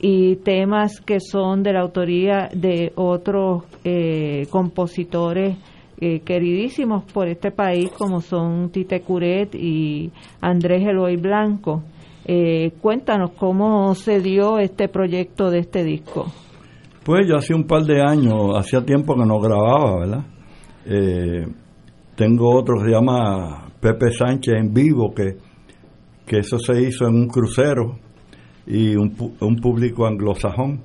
[0.00, 5.56] y temas que son de la autoría de otros eh, compositores
[5.98, 10.10] eh, queridísimos por este país como son Tite Curet y
[10.42, 11.84] Andrés Eloy Blanco.
[12.26, 16.26] Eh, cuéntanos cómo se dio este proyecto de este disco.
[17.02, 20.26] Pues yo hace un par de años, hacía tiempo que no grababa, ¿verdad?
[20.84, 21.46] Eh,
[22.14, 25.36] tengo otro que se llama Pepe Sánchez en vivo, que,
[26.26, 27.98] que eso se hizo en un crucero
[28.66, 30.82] y un, un público anglosajón.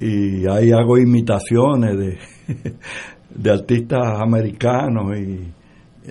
[0.00, 2.18] Y ahí hago imitaciones de,
[3.30, 5.52] de artistas americanos y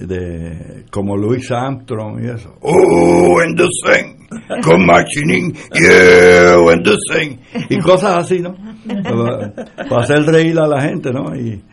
[0.05, 2.53] de como Louis Armstrong y eso.
[2.61, 4.27] Oh, and the sing,
[4.63, 7.39] come marching yeah, and the sing.
[7.69, 8.55] Y cosas así, ¿no?
[9.03, 11.35] Para, hacer reír a la gente, ¿no?
[11.35, 11.63] Y,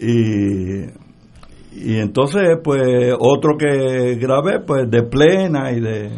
[0.00, 0.84] y,
[1.72, 6.10] y entonces, pues, otro que grabé, pues, de plena y de,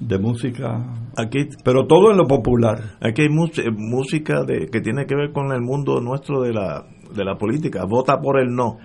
[0.00, 0.84] de, música.
[1.16, 2.96] Aquí, pero todo en lo popular.
[3.00, 6.84] Aquí hay música de, que tiene que ver con el mundo nuestro de la
[7.14, 8.78] de la política, vota por el no.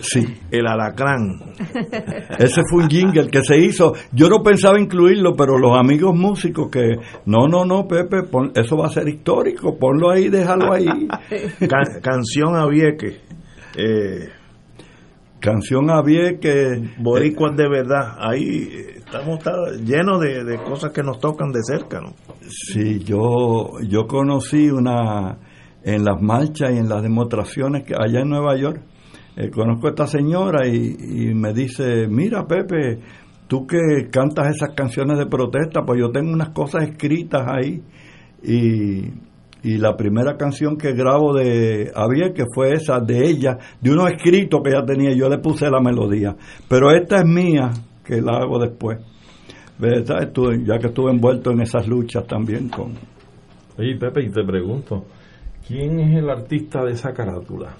[0.00, 0.26] Sí.
[0.50, 1.40] El alacrán.
[2.38, 3.92] Ese fue un jingle que se hizo.
[4.12, 6.96] Yo no pensaba incluirlo, pero los amigos músicos que,
[7.26, 8.22] no, no, no, Pepe,
[8.54, 10.86] eso va a ser histórico, ponlo ahí, déjalo ahí.
[12.02, 13.20] canción a Vieque.
[13.76, 14.28] Eh,
[15.38, 16.82] canción a Vieque.
[16.98, 18.16] Boricuas de verdad.
[18.18, 19.40] Ahí estamos
[19.84, 22.14] llenos de, de, cosas que nos tocan de cerca, ¿no?
[22.48, 25.36] Sí, yo, yo conocí una
[25.82, 28.82] en las marchas y en las demostraciones que allá en Nueva York.
[29.36, 32.98] Eh, conozco a esta señora y, me dice, mira Pepe,
[33.46, 37.82] tú que cantas esas canciones de protesta, pues yo tengo unas cosas escritas ahí
[38.42, 39.04] y,
[39.62, 44.10] y la primera canción que grabo de Javier, que fue esa de ella, de unos
[44.10, 46.36] escritos que ella tenía, yo le puse la melodía,
[46.68, 47.70] pero esta es mía,
[48.04, 48.98] que la hago después.
[49.80, 52.92] Ya que estuve envuelto en esas luchas también con...
[53.78, 55.06] Oye, Pepe, y te pregunto,
[55.66, 57.76] ¿Quién es el artista de esa carátula?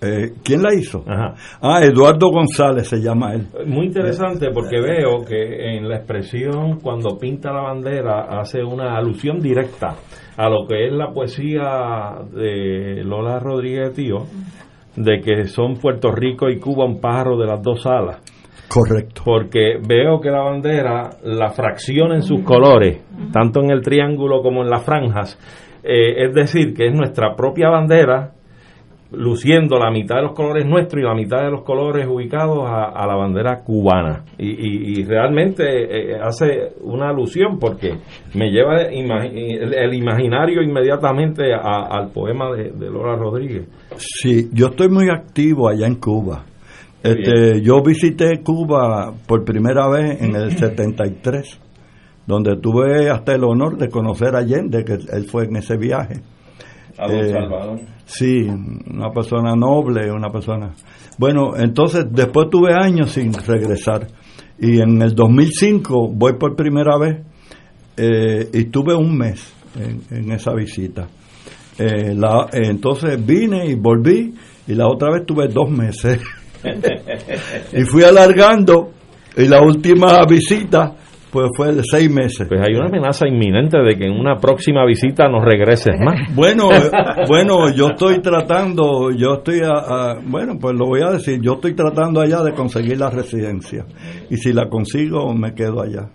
[0.00, 1.04] Eh, ¿Quién la hizo?
[1.08, 3.48] Ah, Eduardo González se llama él.
[3.66, 9.40] Muy interesante porque veo que en la expresión cuando pinta la bandera hace una alusión
[9.40, 9.96] directa
[10.36, 14.18] a lo que es la poesía de Lola Rodríguez Tío,
[14.94, 18.22] de que son Puerto Rico y Cuba un pájaro de las dos alas.
[18.68, 19.22] Correcto.
[19.24, 23.02] Porque veo que la bandera, la fracción en sus colores,
[23.32, 25.38] tanto en el triángulo como en las franjas,
[25.82, 28.32] eh, es decir, que es nuestra propia bandera
[29.12, 33.06] luciendo la mitad de los colores nuestros y la mitad de los colores ubicados a,
[33.06, 34.24] la bandera cubana.
[34.38, 37.94] Y, realmente eh, hace una alusión porque
[38.34, 43.66] me lleva el, imaginario inmediatamente al poema de, de, Lola Rodríguez.
[43.96, 46.44] Sí, yo estoy muy activo allá en Cuba.
[47.02, 51.67] Este, yo visité Cuba por primera vez en el 73
[52.28, 56.20] donde tuve hasta el honor de conocer a Allende, que él fue en ese viaje.
[56.98, 57.80] A don eh, Salvador.
[58.04, 60.74] Sí, una persona noble, una persona...
[61.16, 64.08] Bueno, entonces después tuve años sin regresar
[64.58, 67.16] y en el 2005 voy por primera vez
[67.96, 69.50] eh, y tuve un mes
[70.10, 71.08] en, esa visita.
[71.78, 74.34] Eh, la, entonces vine y volví
[74.66, 76.20] y la otra vez tuve dos meses
[77.72, 78.90] y fui alargando
[79.34, 80.94] y la última visita
[81.30, 82.46] Pues fue de seis meses.
[82.48, 86.16] Pues hay una amenaza inminente de que en una próxima visita nos regreses más.
[86.34, 86.90] Bueno, eh,
[87.28, 91.54] bueno, yo estoy tratando, yo estoy, a- a- bueno, pues lo voy a decir, yo
[91.54, 93.84] estoy tratando allá de conseguir la residencia.
[94.30, 96.08] Y si la consigo, me quedo allá.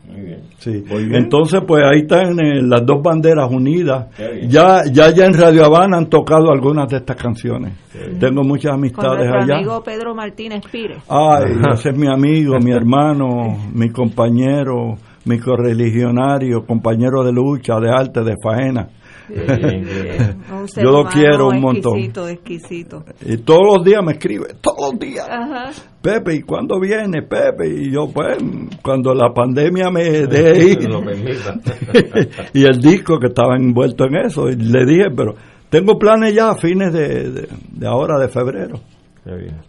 [0.57, 0.83] Sí.
[0.89, 4.07] Entonces, pues ahí están eh, las dos banderas unidas.
[4.47, 7.73] Ya, ya, ya en Radio Habana han tocado algunas de estas canciones.
[8.19, 9.55] Tengo muchas Con amistades nuestro allá.
[9.57, 10.97] amigo Pedro Martínez Pires.
[11.09, 14.95] Ay, ese es mi amigo, mi hermano, mi compañero,
[15.25, 18.89] mi correligionario, compañero de lucha, de arte, de faena.
[20.75, 21.97] Yo lo quiero un montón.
[21.97, 23.03] Exquisito, exquisito.
[23.25, 25.27] Y todos los días me escribe, todos los días.
[25.29, 25.71] Ajá.
[26.01, 27.69] Pepe, ¿y cuándo viene Pepe?
[27.69, 28.37] Y yo, pues,
[28.83, 30.89] cuando la pandemia me deje ir.
[32.53, 34.49] Y el disco que estaba envuelto en eso.
[34.49, 35.35] Y le dije, pero
[35.69, 38.79] tengo planes ya a fines de, de- de ahora, de febrero.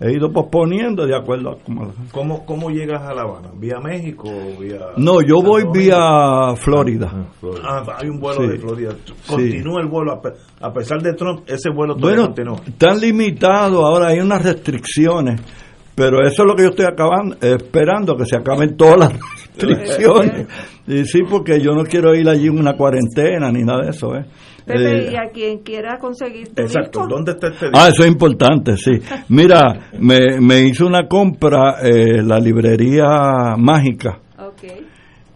[0.01, 1.93] He ido posponiendo de acuerdo a cómo...
[2.11, 3.51] ¿Cómo, ¿Cómo llegas a La Habana?
[3.57, 4.81] ¿Vía México o vía.?
[4.97, 7.29] No, yo voy vía Florida.
[7.63, 8.49] Ah, hay un vuelo Sí.
[8.49, 8.91] de Florida.
[9.05, 9.13] Sí.
[9.29, 12.77] Continúa el vuelo, a pe- a pesar de Trump, ese vuelo Bueno, todavía continúa.
[12.79, 15.41] tan limitado, ahora hay unas restricciones,
[15.95, 20.47] pero eso es lo que yo estoy acabando, esperando que se acaben todas las restricciones.
[20.87, 24.15] Y sí, porque yo no quiero ir allí en una cuarentena ni nada de eso.
[24.15, 24.27] ¿eh?
[24.67, 27.01] Pepe, Eh, y a quien quiera conseguir tu Exacto.
[27.01, 28.93] disco, ¿Dónde está este Ah, eso es importante, sí.
[29.29, 34.63] Mira, me, me hizo una compra eh, la librería mágica Ok,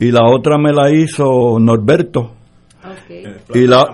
[0.01, 2.21] y la otra me la hizo Norberto.
[2.85, 3.55] ok.
[3.57, 3.85] Y la,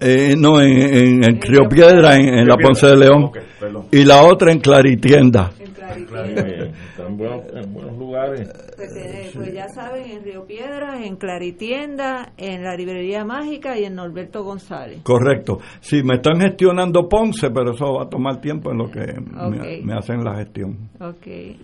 [0.00, 3.24] eh, no, en, en, en Río Piedra, en, en la Ponce de León.
[3.24, 3.86] Ok, perdón.
[3.92, 5.52] Y la otra en Claritienda.
[5.58, 8.48] Están en buenos, en buenos lugares.
[8.92, 13.94] Pues, pues ya saben, en Río Piedras, en Claritienda, en la Librería Mágica y en
[13.94, 15.00] Norberto González.
[15.02, 15.58] Correcto.
[15.80, 19.82] Sí, me están gestionando Ponce, pero eso va a tomar tiempo en lo que me,
[19.82, 20.88] me hacen la gestión.
[21.00, 21.22] Ok.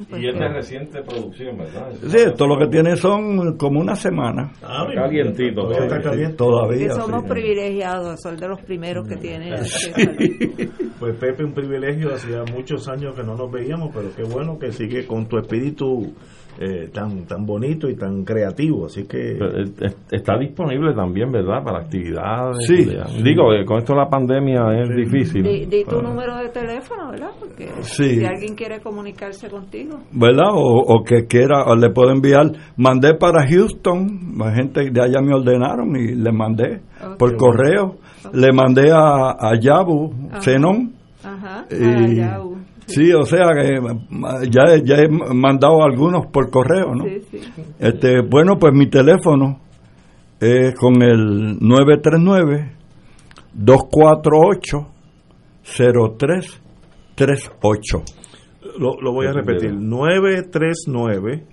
[0.08, 1.90] pues Y es de reciente producción, ¿verdad?
[2.06, 4.52] Sí, esto lo que tiene son como una semana.
[4.62, 5.42] Ah, calientito.
[5.42, 5.82] Sí, todavía.
[5.86, 6.32] está caliente.
[6.32, 6.92] que Todavía.
[6.92, 7.28] somos sí.
[7.28, 9.54] privilegiados, son de los primeros que tienen.
[9.54, 9.62] a-
[10.98, 14.70] Pues Pepe, un privilegio, hacía muchos años que no nos veíamos, pero qué bueno que
[14.70, 16.14] sigue con tu espíritu
[16.58, 19.36] eh, tan tan bonito y tan creativo, así que...
[19.38, 19.62] Pero,
[20.10, 21.62] Está disponible también, ¿verdad?
[21.64, 22.56] Para actividades.
[22.66, 22.84] Sí.
[22.84, 25.42] de- Digo, eh, con esto la pandemia es difícil.
[25.42, 26.02] Di, di tu Ah.
[26.02, 27.30] número de teléfono, ¿verdad?
[27.40, 28.16] Porque Sí.
[28.20, 29.98] si alguien quiere comunicarse contigo.
[30.12, 30.50] ¿Verdad?
[30.52, 32.46] O, o que quiera, o le puedo enviar.
[32.76, 36.80] Mandé para Houston, la gente de allá me ordenaron y le mandé
[37.18, 37.96] por correo.
[38.32, 40.40] Le mandé a, a Yabu, Ajá.
[40.42, 40.92] Zenón.
[41.24, 41.64] Ajá.
[41.70, 42.56] Y- Yabu.
[42.86, 43.78] Sí, o sea que
[44.50, 47.04] ya, ya he mandado algunos por correo, ¿no?
[47.04, 47.40] Sí, sí.
[47.78, 49.60] Este, bueno, pues mi teléfono
[50.40, 52.72] es con el 939
[53.54, 54.88] 248
[55.62, 58.02] 0338.
[58.78, 61.46] Lo, lo voy a repetir, 939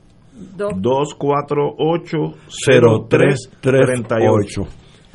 [0.56, 2.18] 248
[2.68, 4.61] 0338.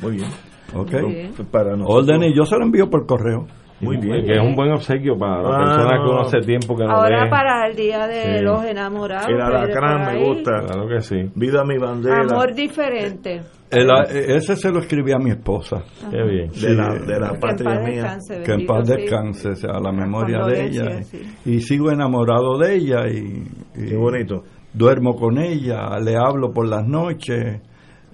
[0.01, 0.29] Muy bien.
[0.73, 0.93] ¿Ok?
[0.93, 2.09] Entonces, Para nosotros.
[2.09, 3.45] Orden y yo se lo envío por correo.
[3.81, 4.25] Muy bien.
[4.25, 6.11] Que es un buen obsequio para la Ah, persona que no.
[6.11, 7.29] uno hace tiempo que no Ahora ve.
[7.29, 8.43] para el día de Sí.
[8.43, 9.27] los enamorados.
[9.29, 10.51] El alacrán me gusta.
[10.65, 11.29] Claro que sí.
[11.35, 12.21] Vida mi bandera.
[12.21, 13.41] Amor diferente.
[13.69, 15.83] El- ese se lo escribí a mi esposa.
[16.09, 16.49] Qué bien.
[16.51, 17.91] De la, de la Que en patria paz mía.
[18.03, 21.03] descanse, Que en paz descanse, o sea, la memoria de ella.
[21.03, 21.21] Sí.
[21.45, 23.43] Y sigo enamorado de ella y,
[23.75, 24.43] y Qué bonito.
[24.73, 27.61] duermo con ella, le hablo por las noches.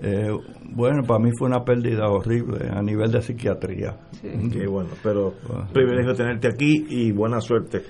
[0.03, 0.29] Eh,
[0.73, 3.97] bueno, para mí fue una pérdida horrible a nivel de psiquiatría.
[4.51, 5.33] Qué bueno, pero
[5.73, 7.81] privilegio tenerte aquí y buena suerte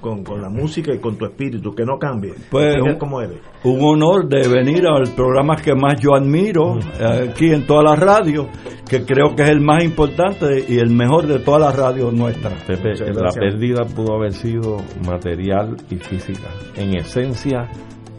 [0.00, 2.32] con, con la música y con tu espíritu, que no cambie.
[2.50, 3.38] Pues, un- como eres.
[3.64, 7.96] Un honor de venir al programa que más yo admiro eh, aquí en toda la
[7.96, 8.46] radio,
[8.88, 12.62] que creo que es el más importante y el mejor de todas las radios nuestras.
[12.64, 16.48] Pepe, la pérdida pudo haber sido material y física.
[16.76, 17.68] En esencia,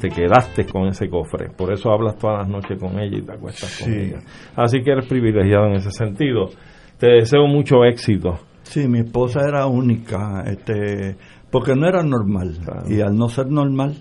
[0.02, 1.49] te quedaste con ese cofre.
[1.56, 4.19] Por eso hablas todas las noches con ella y te acuestas con ella.
[4.56, 6.49] Así que eres privilegiado en ese sentido.
[6.98, 8.40] Te deseo mucho éxito.
[8.64, 11.15] Sí, mi esposa era única, este,
[11.52, 12.57] porque no era normal.
[12.88, 13.95] Y al no ser normal,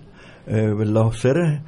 [0.47, 1.61] eh, los seres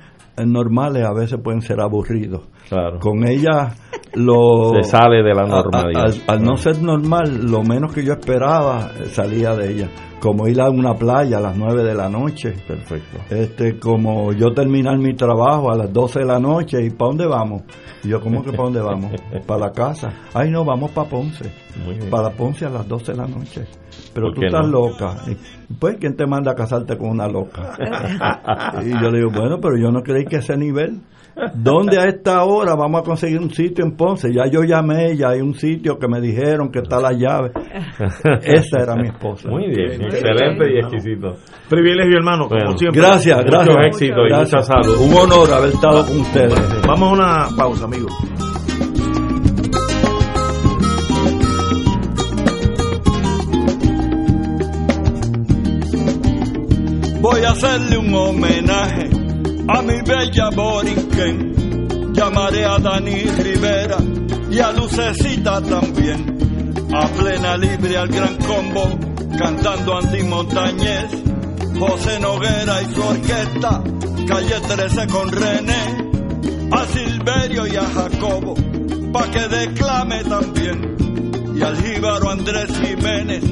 [0.44, 2.42] normales a veces pueden ser aburridos.
[2.68, 2.98] Claro.
[3.00, 3.74] Con ella
[4.14, 6.04] lo Se sale de la a- a- normalidad.
[6.04, 9.88] al, al no ser normal, lo menos que yo esperaba eh, salía de ella.
[10.22, 12.52] Como ir a una playa a las 9 de la noche.
[12.68, 13.18] Perfecto.
[13.28, 17.26] Este, como yo terminar mi trabajo a las 12 de la noche y ¿para dónde
[17.26, 17.62] vamos?
[18.04, 19.10] Y yo, ¿cómo que para dónde vamos?
[19.48, 20.12] Para la casa.
[20.32, 21.50] Ay, no, vamos para Ponce.
[21.84, 22.08] Muy bien.
[22.08, 23.64] Para Ponce a las 12 de la noche.
[24.14, 24.68] Pero ¿Por tú estás no?
[24.68, 25.16] loca.
[25.80, 27.74] Pues, ¿quién te manda a casarte con una loca?
[28.84, 31.00] y yo le digo, bueno, pero yo no creí que ese nivel.
[31.54, 34.32] ¿Dónde a esta hora vamos a conseguir un sitio en Ponce?
[34.32, 37.52] Ya yo llamé, ya hay un sitio que me dijeron que está la llave.
[38.42, 39.48] Esa era mi esposa.
[39.48, 41.36] Muy bien, excelente y exquisito.
[41.68, 43.00] Privilegio, hermano, como siempre.
[43.00, 43.86] Gracias, Mucho gracias.
[43.86, 44.68] éxito y Gracias.
[44.68, 44.96] mucha salud.
[45.00, 46.82] Un honor haber estado con ustedes.
[46.86, 48.12] Vamos a una pausa, amigos.
[57.20, 59.11] Voy a hacerle un homenaje
[59.68, 62.12] a mi bella Borinquen.
[62.12, 63.98] Llamaré a Dani Rivera
[64.50, 66.88] y a Lucecita también.
[66.94, 68.84] A plena libre al gran combo,
[69.38, 71.22] cantando Andy Montañez.
[71.78, 73.82] José Noguera y su orquesta,
[74.28, 76.12] calle 13 con René.
[76.70, 78.54] A Silverio y a Jacobo,
[79.12, 81.54] pa' que declame también.
[81.56, 83.44] Y al jíbaro Andrés Jiménez,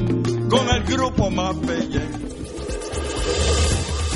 [0.49, 2.20] con el grupo más bello.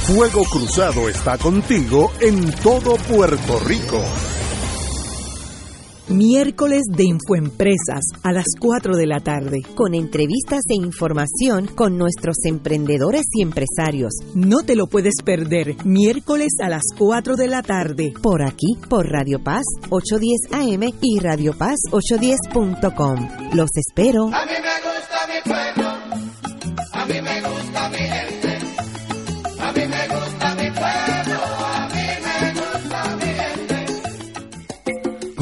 [0.07, 3.99] Fuego Cruzado está contigo en todo Puerto Rico.
[6.09, 9.63] Miércoles de Infoempresas a las 4 de la tarde.
[9.73, 14.13] Con entrevistas e información con nuestros emprendedores y empresarios.
[14.35, 15.75] No te lo puedes perder.
[15.85, 18.13] Miércoles a las 4 de la tarde.
[18.21, 23.27] Por aquí, por Radio Paz 810 AM y Radio Paz 810.com.
[23.53, 24.25] Los espero.
[24.25, 25.89] A mí me gusta mi pueblo,
[26.93, 28.34] a mí me gusta mi gente,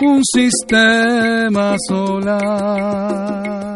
[0.00, 3.75] un sistema solar.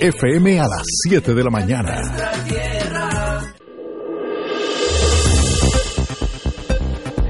[0.00, 2.02] FM a las 7 de la mañana.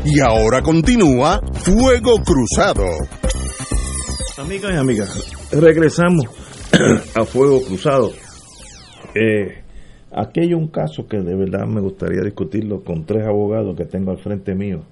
[0.05, 2.85] Y ahora continúa Fuego Cruzado.
[4.39, 6.27] Amigas y amigas, regresamos
[7.15, 8.11] a Fuego Cruzado.
[9.15, 9.63] Eh,
[10.13, 14.11] aquí hay un caso que de verdad me gustaría discutirlo con tres abogados que tengo
[14.11, 14.85] al frente mío.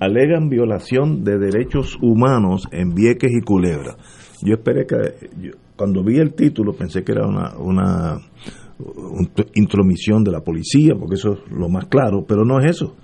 [0.00, 3.96] Alegan violación de derechos humanos en Vieques y Culebra.
[4.42, 5.52] Yo esperé que,
[5.82, 8.14] cuando vi el título pensé que era una, una
[8.78, 12.94] un- intromisión de la policía, porque eso es lo más claro, pero no es eso.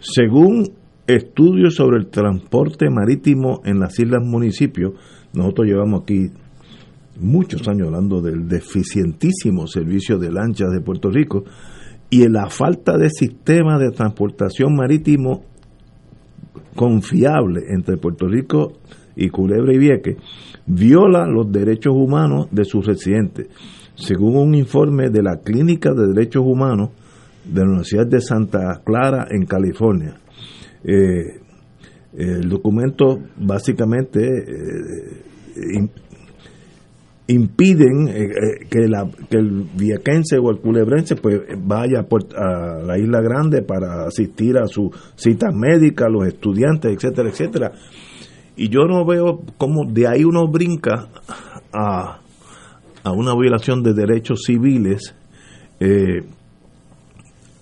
[0.00, 0.64] Según
[1.06, 4.94] estudios sobre el transporte marítimo en las islas municipios,
[5.32, 6.26] nosotros llevamos aquí
[7.20, 11.44] muchos años hablando del deficientísimo servicio de lanchas de Puerto Rico
[12.10, 15.44] y en la falta de sistema de transportación marítimo
[16.74, 18.72] confiable entre Puerto Rico
[19.14, 20.16] y Culebra y Vieques
[20.68, 23.48] viola los derechos humanos de sus residentes.
[23.94, 26.90] Según un informe de la Clínica de Derechos Humanos
[27.44, 30.14] de la Universidad de Santa Clara en California.
[30.84, 31.40] Eh,
[32.16, 35.22] el documento básicamente eh,
[35.74, 35.90] im-
[37.26, 42.98] impiden eh, eh, que, la, que el viequense o el culebrense pues vaya a la
[42.98, 47.72] isla grande para asistir a sus citas médicas, los estudiantes, etcétera, etcétera.
[48.58, 51.08] Y yo no veo cómo de ahí uno brinca
[51.72, 52.18] a,
[53.02, 55.14] a una violación de derechos civiles.
[55.80, 56.26] eh,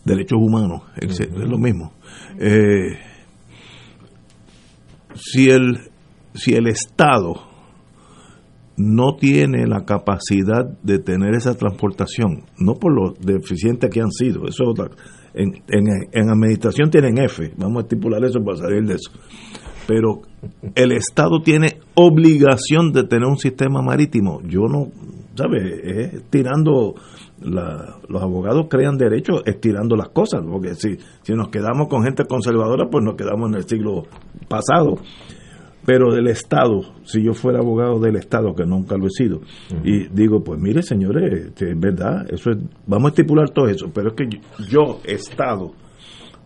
[0.06, 1.92] derechos humanos, es, es lo mismo.
[2.38, 2.96] Eh,
[5.14, 5.78] si el
[6.34, 7.34] si el Estado
[8.76, 14.46] no tiene la capacidad de tener esa transportación, no por lo deficientes que han sido,
[14.46, 14.64] eso
[15.32, 19.10] en, en, en administración tienen F, vamos a estipular eso para salir de eso,
[19.86, 20.22] pero
[20.74, 24.88] el Estado tiene obligación de tener un sistema marítimo, yo no,
[25.34, 25.62] ¿sabes?
[25.84, 26.94] Es tirando,
[27.42, 32.24] la- los abogados crean derechos estirando las cosas, porque si, si nos quedamos con gente
[32.24, 34.04] conservadora, pues nos quedamos en el siglo
[34.48, 34.96] pasado.
[35.84, 39.42] Pero del Estado, si yo fuera abogado del Estado, que nunca lo he sido,
[39.84, 42.56] y digo, pues mire señores, este, es verdad, eso es,
[42.88, 45.74] vamos a estipular todo eso, pero es que yo, yo, Estado,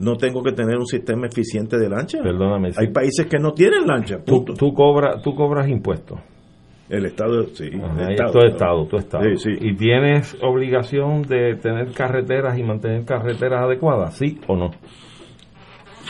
[0.01, 2.19] no tengo que tener un sistema eficiente de lancha.
[2.23, 2.71] Perdóname.
[2.77, 4.19] Hay países que no tienen lancha.
[4.25, 4.55] Tú, punto.
[4.55, 6.19] tú, cobras, tú cobras impuestos.
[6.89, 7.69] El Estado, sí.
[7.73, 8.47] el Ajá, Estado, tu ¿no?
[8.49, 9.25] estado, tu estado.
[9.25, 9.51] Sí, sí.
[9.61, 14.17] ¿Y tienes obligación de tener carreteras y mantener carreteras adecuadas?
[14.17, 14.71] ¿Sí o no?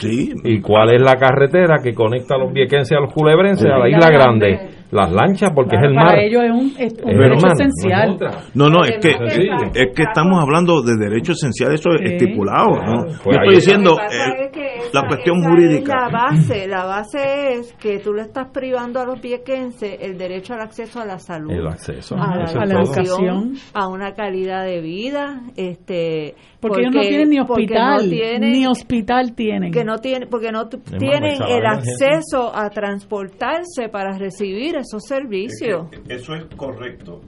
[0.01, 0.33] Sí.
[0.45, 3.89] ¿Y cuál es la carretera que conecta a los viequenses a los culebrenses a la
[3.89, 4.59] isla grande?
[4.91, 6.09] Las lanchas, porque es el mar.
[6.09, 8.17] Para ellos es un, es un Es derecho esencial.
[8.55, 8.69] no.
[8.69, 12.17] No, no, es que, es que estamos hablando de derecho esencial, eso es Sí.
[12.17, 12.71] estipulado.
[12.71, 13.05] ¿no?
[13.23, 13.51] Pues Yo estoy está.
[13.55, 14.51] diciendo Lo
[14.93, 15.81] la cuestión esa jurídica.
[15.81, 20.17] Es la base, la base es que tú le estás privando a los viequenses el
[20.19, 22.17] derecho al acceso a la salud, El acceso.
[22.17, 23.55] a la, a educación.
[23.75, 28.67] a una calidad de vida, este, Porque, ellos no tienen ni hospital, no tienen- ni
[28.67, 29.73] hospital tienen.
[29.73, 35.89] que no tienen, porque no tienen el acceso a transportarse para recibir esos servicios.
[36.09, 37.21] Eso es correcto.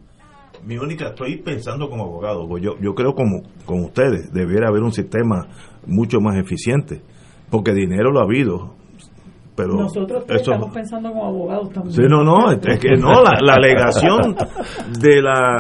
[0.65, 4.83] Mi única, estoy pensando como abogado, pues yo, yo creo como con ustedes, debiera haber
[4.83, 5.49] un sistema
[5.87, 7.01] mucho más eficiente,
[7.53, 8.75] porque dinero lo ha habido,
[9.55, 11.95] pero Nosotros estamos pensando como abogados también.
[11.95, 14.35] sí, no, no, es que no, la, la alegación
[14.99, 15.57] de la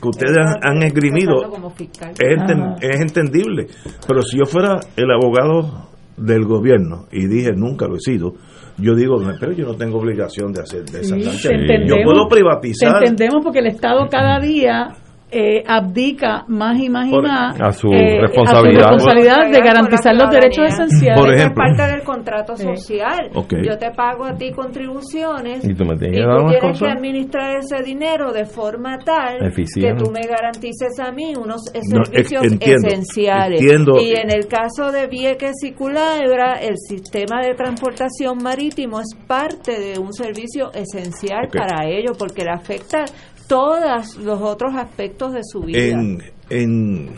[0.00, 2.10] que ustedes han, han esgrimido Pensando como fiscal.
[2.12, 3.66] es, enten- es entendible,
[4.06, 8.34] pero si yo fuera el abogado del gobierno y dije nunca lo he sido,
[8.78, 11.48] yo digo, no, pero yo no tengo obligación de hacer de esas Sí,
[11.86, 12.98] Yo puedo privatizar.
[13.00, 14.88] te entendemos porque el Estado cada día
[15.32, 18.80] eh, abdica más y más y Por- más a su eh, responsabilidad.
[18.80, 21.20] a su responsabilidad de garantizar los derechos esenciales.
[21.20, 21.64] Por ejemplo.
[21.64, 23.30] es parte del contrato social.
[23.62, 27.82] Yo te pago a ti contribuciones Y tú me tienes y que tú administrar ese
[27.82, 29.96] dinero de forma tal Eficiente.
[29.98, 31.62] que tú me garantices a mí unos
[31.92, 33.60] No, servicios ex- entiendo, esenciales.
[33.60, 34.00] entiendo.
[34.00, 39.78] Y en el caso de Vieques y Culebra, el sistema de transportación marítimo es parte
[39.78, 43.04] de un servicio esencial para ellos porque le afecta
[43.50, 45.80] todos los otros aspectos de su vida.
[45.80, 47.10] en, en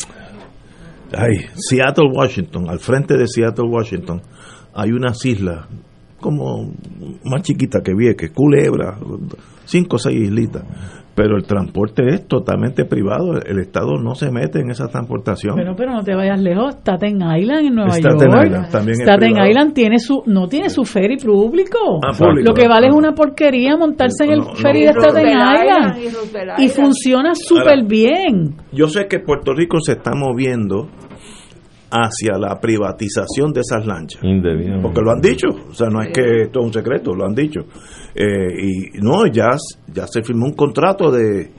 [1.55, 4.23] Seattle, Washington, al frente de Seattle, Washington,
[4.73, 5.67] hay unas islas
[6.19, 6.73] como
[7.25, 8.97] más chiquitas que Vieques, Culebra,
[9.67, 10.63] cinco o seis islitas.
[11.15, 15.57] Pero el transporte es totalmente privado, el Estado no se mete en esa transportación.
[15.57, 16.75] Pero, pero no te vayas lejos.
[16.77, 18.45] Staten Island en Nueva Staten York.
[18.47, 19.49] Island también es Staten privado.
[19.51, 22.01] Island tiene su, no tiene su ferry público.
[22.03, 22.49] Ah, público.
[22.49, 24.87] Lo que vale es una porquería montarse en el No, ferry no.
[24.87, 26.61] de Staten Island.
[26.61, 28.55] y funciona súper bien.
[28.73, 30.89] Yo sé que Puerto Rico se está moviendo
[31.93, 34.23] hacia la privatización de esas lanchas.
[34.25, 34.81] Indebido.
[34.81, 37.35] Porque lo han dicho, o sea, no es que esto es un secreto, lo han
[37.35, 37.61] dicho.
[38.15, 38.25] Eh,
[38.59, 39.51] y no, ya,
[39.93, 41.51] ya se firmó un contrato de,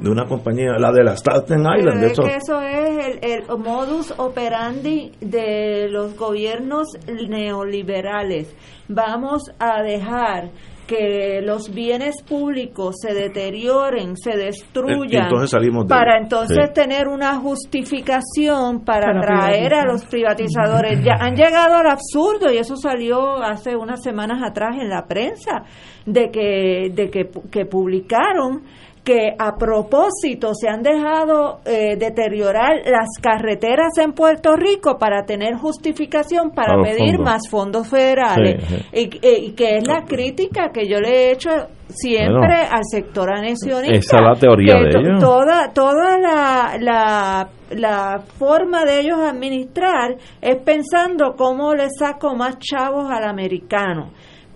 [0.00, 2.00] de una compañía, la de la Staten Pero Island.
[2.00, 2.22] de es eso.
[2.22, 6.86] que eso es el, el modus operandi de los gobiernos
[7.28, 8.54] neoliberales.
[8.88, 10.50] Vamos a dejar
[10.88, 16.72] que los bienes públicos se deterioren, se Y destruyan, entonces salimos de para entonces Sí.
[16.74, 21.04] tener una justificación para, Para traer a los privatizadores.
[21.04, 25.62] Ya han llegado al absurdo y eso salió hace unas semanas atrás en la prensa
[26.06, 28.62] de que de que, que publicaron
[29.08, 35.54] que a propósito se han dejado eh, deteriorar las carreteras en Puerto Rico para tener
[35.54, 37.24] justificación para pedir fondos.
[37.24, 38.62] más fondos federales.
[38.68, 41.48] Sí, Y, eh, y que es la crítica que yo le he hecho
[41.88, 45.20] siempre Bueno, al sector anexionista esa es la teoría que de to- ellos.
[45.20, 52.58] toda toda la, la la forma de ellos administrar es pensando cómo le saco más
[52.58, 54.10] chavos al americano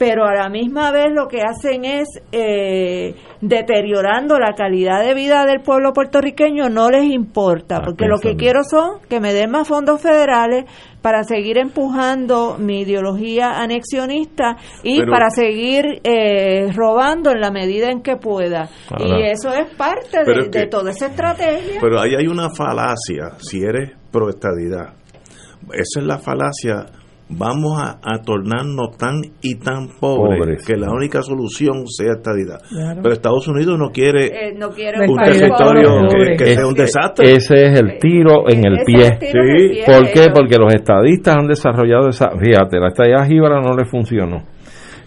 [0.05, 5.47] pero a la misma vez lo que hacen es eh, deteriorando la calidad de vida
[5.47, 9.53] del pueblo puertorriqueño, no les importa, Ah, porque lo que quiero son que me den
[9.53, 10.65] más fondos federales
[11.03, 17.89] para seguir empujando mi ideología anexionista y Pero- para seguir eh, robando en la medida
[17.93, 18.69] en que pueda.
[18.91, 21.79] Ahora- y eso es parte de, es que- de toda esa estrategia.
[21.81, 24.95] Pero ahí hay una falacia, si eres pro estadidad.
[25.73, 26.87] Esa es la falacia
[27.37, 30.67] vamos a, a tornarnos tan y tan pobres, Pobres.
[30.67, 32.61] que la única solución sea estadidad.
[32.69, 33.01] Claro.
[33.03, 37.33] Pero Estados Unidos no quiere Eh, no quiere un territorio que, que sea un desastre.
[37.33, 39.19] Ese es el tiro en el Ese pie.
[39.21, 40.27] pie, ¿Por qué?
[40.35, 42.31] Porque los estadistas han desarrollado esa.
[42.39, 44.43] Fíjate, la estadía jíbara no le funcionó.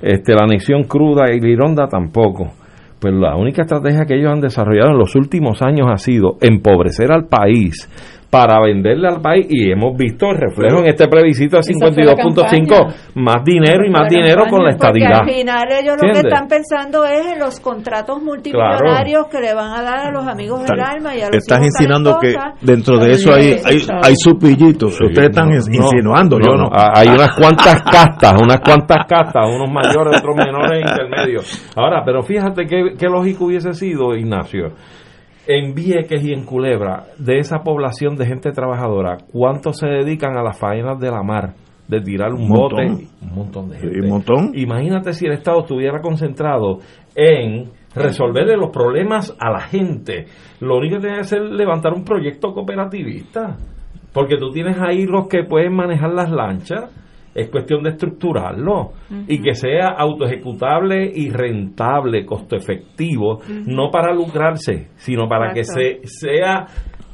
[0.02, 2.52] Este, la anexión cruda y lironda tampoco.
[3.00, 7.12] Pues la única estrategia que ellos han desarrollado en los últimos años ha sido empobrecer
[7.12, 7.90] al país
[8.30, 12.96] para venderle al país y hemos visto el reflejo en este plebiscito la 52.5 campaña.
[13.16, 17.06] más dinero y más dinero con la estadidad al final ellos lo que están pensando
[17.06, 21.16] es en los contratos multimillonarios que le van a dar a los amigos del alma
[21.16, 25.00] y a los Estás insinuando que dentro de eso hay, hay, hay supillitos.
[25.00, 26.70] Ustedes están No, insinuando, no, yo no.
[26.72, 31.74] Hay unas cuantas castas, unas cuantas castas, unos mayores, otros menores e intermedios.
[31.76, 34.72] Ahora, pero fíjate qué, qué lógico hubiese sido, Ignacio.
[35.48, 40.44] En Vieques y en Culebra, de esa población de gente trabajadora, ¿cuántos se dedican a
[40.44, 41.54] las faenas de la mar?
[41.88, 42.76] De tirar un, Un bote.
[42.88, 43.08] montón.
[43.22, 44.02] Un montón de Sí, gente.
[44.02, 44.52] un montón.
[44.56, 46.80] Imagínate si el Estado estuviera concentrado
[47.16, 50.26] en resolverle los problemas a la gente.
[50.62, 53.56] Lo único que tiene que hacer es levantar un proyecto cooperativista.
[54.14, 56.90] Porque tú tienes ahí los que pueden manejar las lanchas.
[57.36, 58.94] Es cuestión de estructurarlo
[59.28, 66.00] y que sea autoejecutable y rentable, costo efectivo, no para lucrarse, sino para que se,
[66.06, 66.66] sea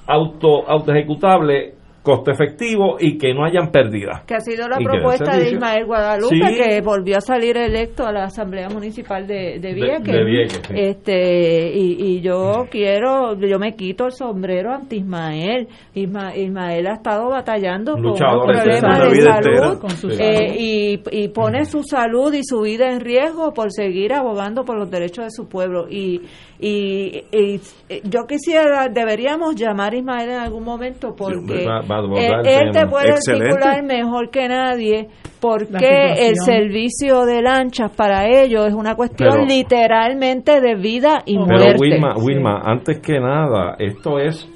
[0.07, 1.73] auto autoejecutable,
[2.03, 4.23] costo efectivo y que no hayan pérdidas.
[4.25, 5.51] Que ha sido la propuesta de.
[5.51, 6.55] Ismael Guadalupe, Sí.
[6.57, 10.11] que volvió a salir electo a la Asamblea Municipal de, de Vieques.
[10.13, 10.73] de Vieques, sí.
[10.75, 15.67] este, y, y yo quiero, yo me quito el sombrero ante Ismael.
[15.95, 20.15] Isma- Ismael ha estado batallando con Luchador ese, problemas de salud Con su Sí.
[20.17, 20.29] salud.
[20.31, 24.77] eh, y, y pone su salud y su vida en riesgo por seguir abogando por
[24.77, 25.87] los derechos de su pueblo.
[25.89, 26.21] Y,
[26.61, 27.59] y, y,
[27.89, 31.99] eh, yo quisiera, deberíamos llamar a Ismael en algún momento porque va- va
[32.43, 33.47] él, te puede Excelente.
[33.49, 35.07] articular mejor que nadie
[35.39, 40.75] por La qué el servicio de lanchas para ellos es una cuestión Pero- literalmente de
[40.75, 41.75] vida y Pero muerte.
[41.79, 44.47] Wilma, Wilma, antes que nada, esto es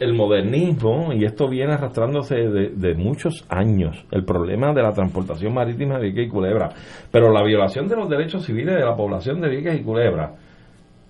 [0.00, 5.54] el modernismo y esto viene arrastrándose de, de muchos años, el problema de la transportación
[5.54, 6.70] marítima de Vieques y Culebra.
[7.12, 10.32] Pero la violación de los derechos civiles de la población de Vieques y Culebra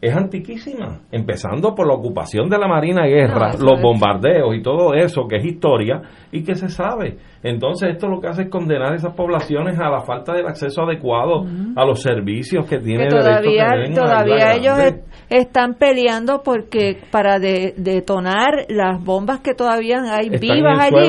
[0.06, 4.94] es antiquísima, empezando por la ocupación de la Marina Guerra, No, los bombardeos y todo
[4.94, 6.02] eso, que es historia
[6.32, 7.16] y que se sabe.
[7.43, 10.82] Entonces esto lo que hace es condenar a esas poblaciones a la falta del acceso
[10.82, 11.44] adecuado
[11.76, 13.64] a los servicios que que tiene derecho a todavía
[13.94, 15.02] todavía ellos grande.
[15.31, 21.09] están peleando porque para de- detonar las bombas que todavía hay Están vivas en allí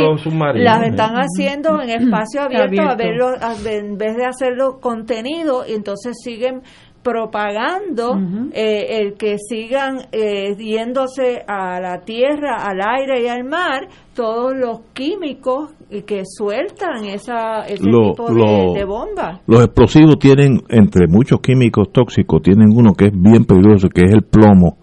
[0.64, 5.74] las están haciendo en espacio abierto, a verlo a- en vez de hacerlo contenido y
[5.74, 6.62] entonces siguen
[7.06, 8.18] propagando
[8.52, 14.54] eh, el que sigan eh, yéndose a la tierra, al aire y al mar todos
[14.56, 15.72] los químicos
[16.08, 19.40] que sueltan esa, ese Lo- tipo de, lo- de bombas.
[19.46, 24.12] Los explosivos tienen, entre muchos químicos tóxicos, tienen uno que es bien peligroso, que es
[24.12, 24.78] el plomo.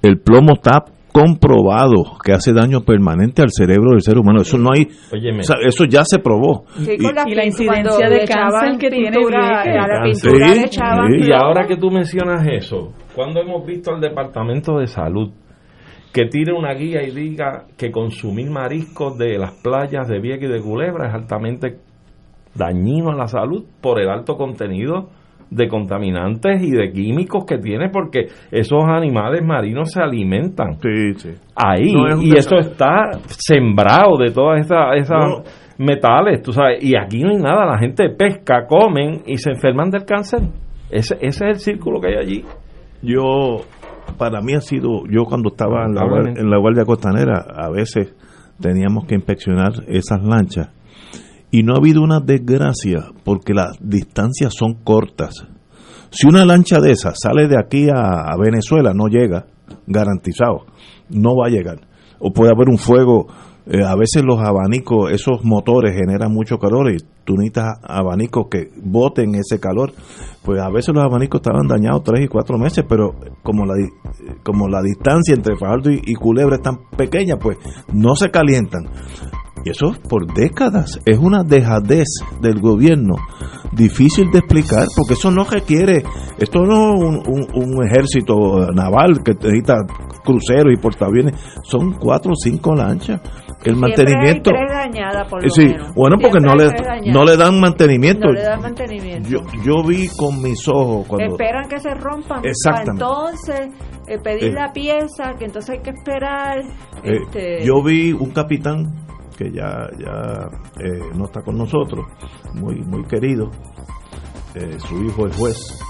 [0.00, 0.84] El plomo está
[1.22, 4.42] comprobado que hace daño permanente al cerebro del ser humano.
[4.42, 5.40] Eso no hay, Óyeme.
[5.40, 6.64] o sea, eso ya se probó.
[6.76, 9.82] Sí, Y- la y la pin- incidencia de cáncer que tiene pintura, Vieques.
[9.82, 10.30] a la Cáncer.
[10.32, 11.28] pintura Sí, le echaban sí.
[11.28, 15.30] Y ahora que tú mencionas eso, cuando hemos visto al Departamento de Salud
[16.12, 20.52] que tire una guía y diga que consumir mariscos de las playas de Vieques y
[20.52, 21.78] de Culebra es altamente
[22.54, 25.10] dañino a la salud por el alto contenido
[25.50, 31.30] de contaminantes y de químicos que tiene porque esos animales marinos se alimentan Sí, sí.
[31.56, 35.42] ahí No es un y eso está sembrado de todas esas No.
[35.78, 39.90] metales, tú sabes, y aquí no hay nada, la gente pesca, comen y se enferman
[39.90, 40.40] del cáncer.
[40.90, 42.44] Ese, ese es el círculo que hay allí.
[43.02, 43.58] Yo,
[44.18, 46.40] para mí ha sido, yo cuando estaba en la, Lamentablemente.
[46.40, 48.14] en la Guardia Costanera, a veces
[48.60, 50.68] teníamos que inspeccionar esas lanchas.
[51.50, 55.46] Y no ha habido una desgracia porque las distancias son cortas.
[56.10, 59.46] Si una lancha de esas sale de aquí a, Venezuela, no llega,
[59.86, 60.64] garantizado,
[61.10, 61.80] no va a llegar.
[62.18, 63.26] O puede haber un fuego,
[63.66, 68.68] eh, a veces los abanicos, esos motores generan mucho calor y tú necesitas abanicos que
[68.82, 69.92] boten ese calor.
[70.42, 73.74] Pues a veces los abanicos estaban dañados tres y cuatro meses, pero como la,
[74.42, 77.58] como la distancia entre Fajardo y, y Culebra es tan pequeña, pues
[77.92, 78.86] no se calientan.
[79.68, 82.06] Y eso por décadas es una dejadez
[82.40, 83.16] del gobierno
[83.72, 86.02] difícil de explicar porque eso no requiere,
[86.38, 89.74] esto no es un, un- un ejército naval que necesita
[90.24, 91.34] cruceros y portaaviones,
[91.64, 93.20] son cuatro o cinco lanchas.
[93.64, 94.50] El mantenimiento...
[94.50, 95.94] Siempre por lo Sí, menos.
[95.94, 98.26] bueno, porque Siempre no le, no le dan mantenimiento.
[98.28, 99.28] No le dan mantenimiento.
[99.28, 101.32] Yo, yo vi con mis ojos cuando...
[101.32, 102.90] Esperan que se rompan Exactamente.
[103.04, 103.68] entonces
[104.06, 104.52] eh, pedir Eh.
[104.52, 106.58] la pieza, que entonces hay que esperar.
[107.02, 108.84] Eh, este, yo vi un capitán
[109.38, 110.48] que ya, ya
[110.84, 112.04] eh, no está con nosotros,
[112.54, 113.50] muy, muy querido.
[114.56, 115.80] Eh, su hijo es juez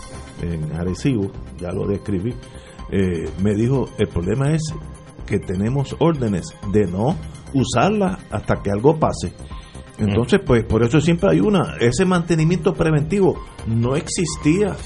[0.42, 2.34] en Arecibo, ya lo describí.
[2.90, 4.62] eh, me dijo, el problema es
[5.26, 7.16] que tenemos órdenes de no
[7.54, 9.32] usarla hasta que algo pase.
[9.98, 13.34] Entonces, pues por eso siempre hay una, ese mantenimiento preventivo
[13.66, 14.76] no existía.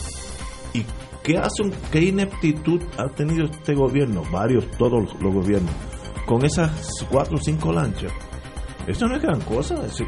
[0.72, 0.84] ¿Y
[1.22, 5.72] qué hace, qué ineptitud ha tenido este gobierno, varios, todos los gobiernos,
[6.26, 8.12] con esas cuatro o cinco lanchas?
[8.86, 9.74] Eso no es gran cosa.
[9.76, 10.06] es decir,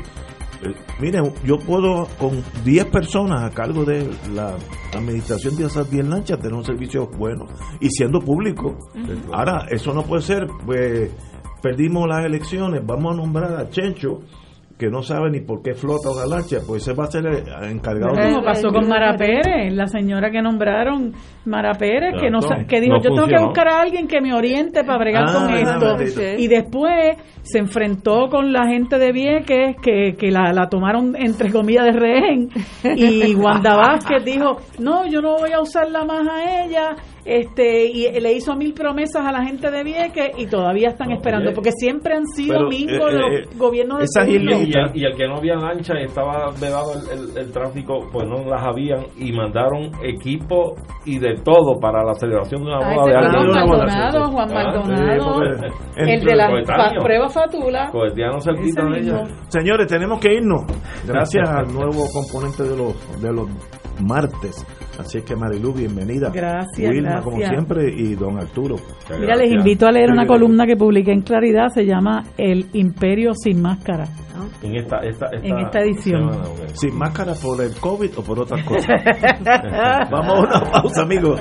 [0.63, 4.57] eh, miren, yo puedo con 10 personas a cargo de la
[4.93, 7.47] administración de esas 10 lanchas tener un servicio bueno
[7.81, 8.77] y siendo público.
[9.33, 11.11] Ahora, eso no puede ser, pues
[11.63, 14.21] perdimos las elecciones, vamos a nombrar a Chencho
[14.79, 17.71] que no sabe ni por qué flota una lancha, pues ese va a ser el
[17.71, 18.33] encargado de...
[18.33, 21.13] Como pasó con Mara Pérez, la señora que nombraron
[21.45, 24.35] Mara Pérez, que, no, que dijo, No yo tengo que buscar a alguien que me
[24.35, 26.23] oriente para bregar Ah, con esto.
[26.39, 31.53] Y después se enfrentó con la gente de Vieques, que, que la, la tomaron entre
[31.53, 32.49] comillas de rehén.
[32.97, 36.97] Y Wanda Vázquez dijo, no, yo no voy a usarla más a ella.
[37.25, 41.53] Este Y le hizo mil promesas a la gente de Vieques y todavía están esperando,
[41.53, 45.05] porque siempre han sido Pero, mingos eh, los eh, gobiernos de Esas y, el- y
[45.05, 48.63] el que no había lancha y estaba vedado el, el- el tráfico, pues no las
[48.63, 50.75] habían y mandaron equipo
[51.05, 53.69] y de todo para la celebración de una Ah, boda de alto Juan nivel.
[53.69, 57.01] Maldonado, Juan Ah, Maldonado, sí, el de la Coetáneo.
[57.01, 57.91] fa- prueba fatula.
[57.91, 59.23] Coetiano cerquita Ese de ella.
[59.23, 59.37] mismo.
[59.49, 60.63] Señores, tenemos que irnos.
[61.07, 63.49] Gracias al nuevo componente de los de los
[64.01, 64.67] martes.
[64.99, 66.31] Así es que Marilu, bienvenida.
[66.33, 68.77] Gracias, Wilma, como siempre, y don Arturo.
[69.19, 73.33] Mira, les invito a leer una columna que publiqué en Claridad, se llama El Imperio
[73.35, 74.07] sin Máscara.
[74.63, 76.33] En esta, esta, En esta edición.
[76.33, 76.49] semana.
[76.75, 78.89] ¿Sin máscara por el COVID o por otras cosas?
[80.11, 81.41] Vamos a una pausa, amigos.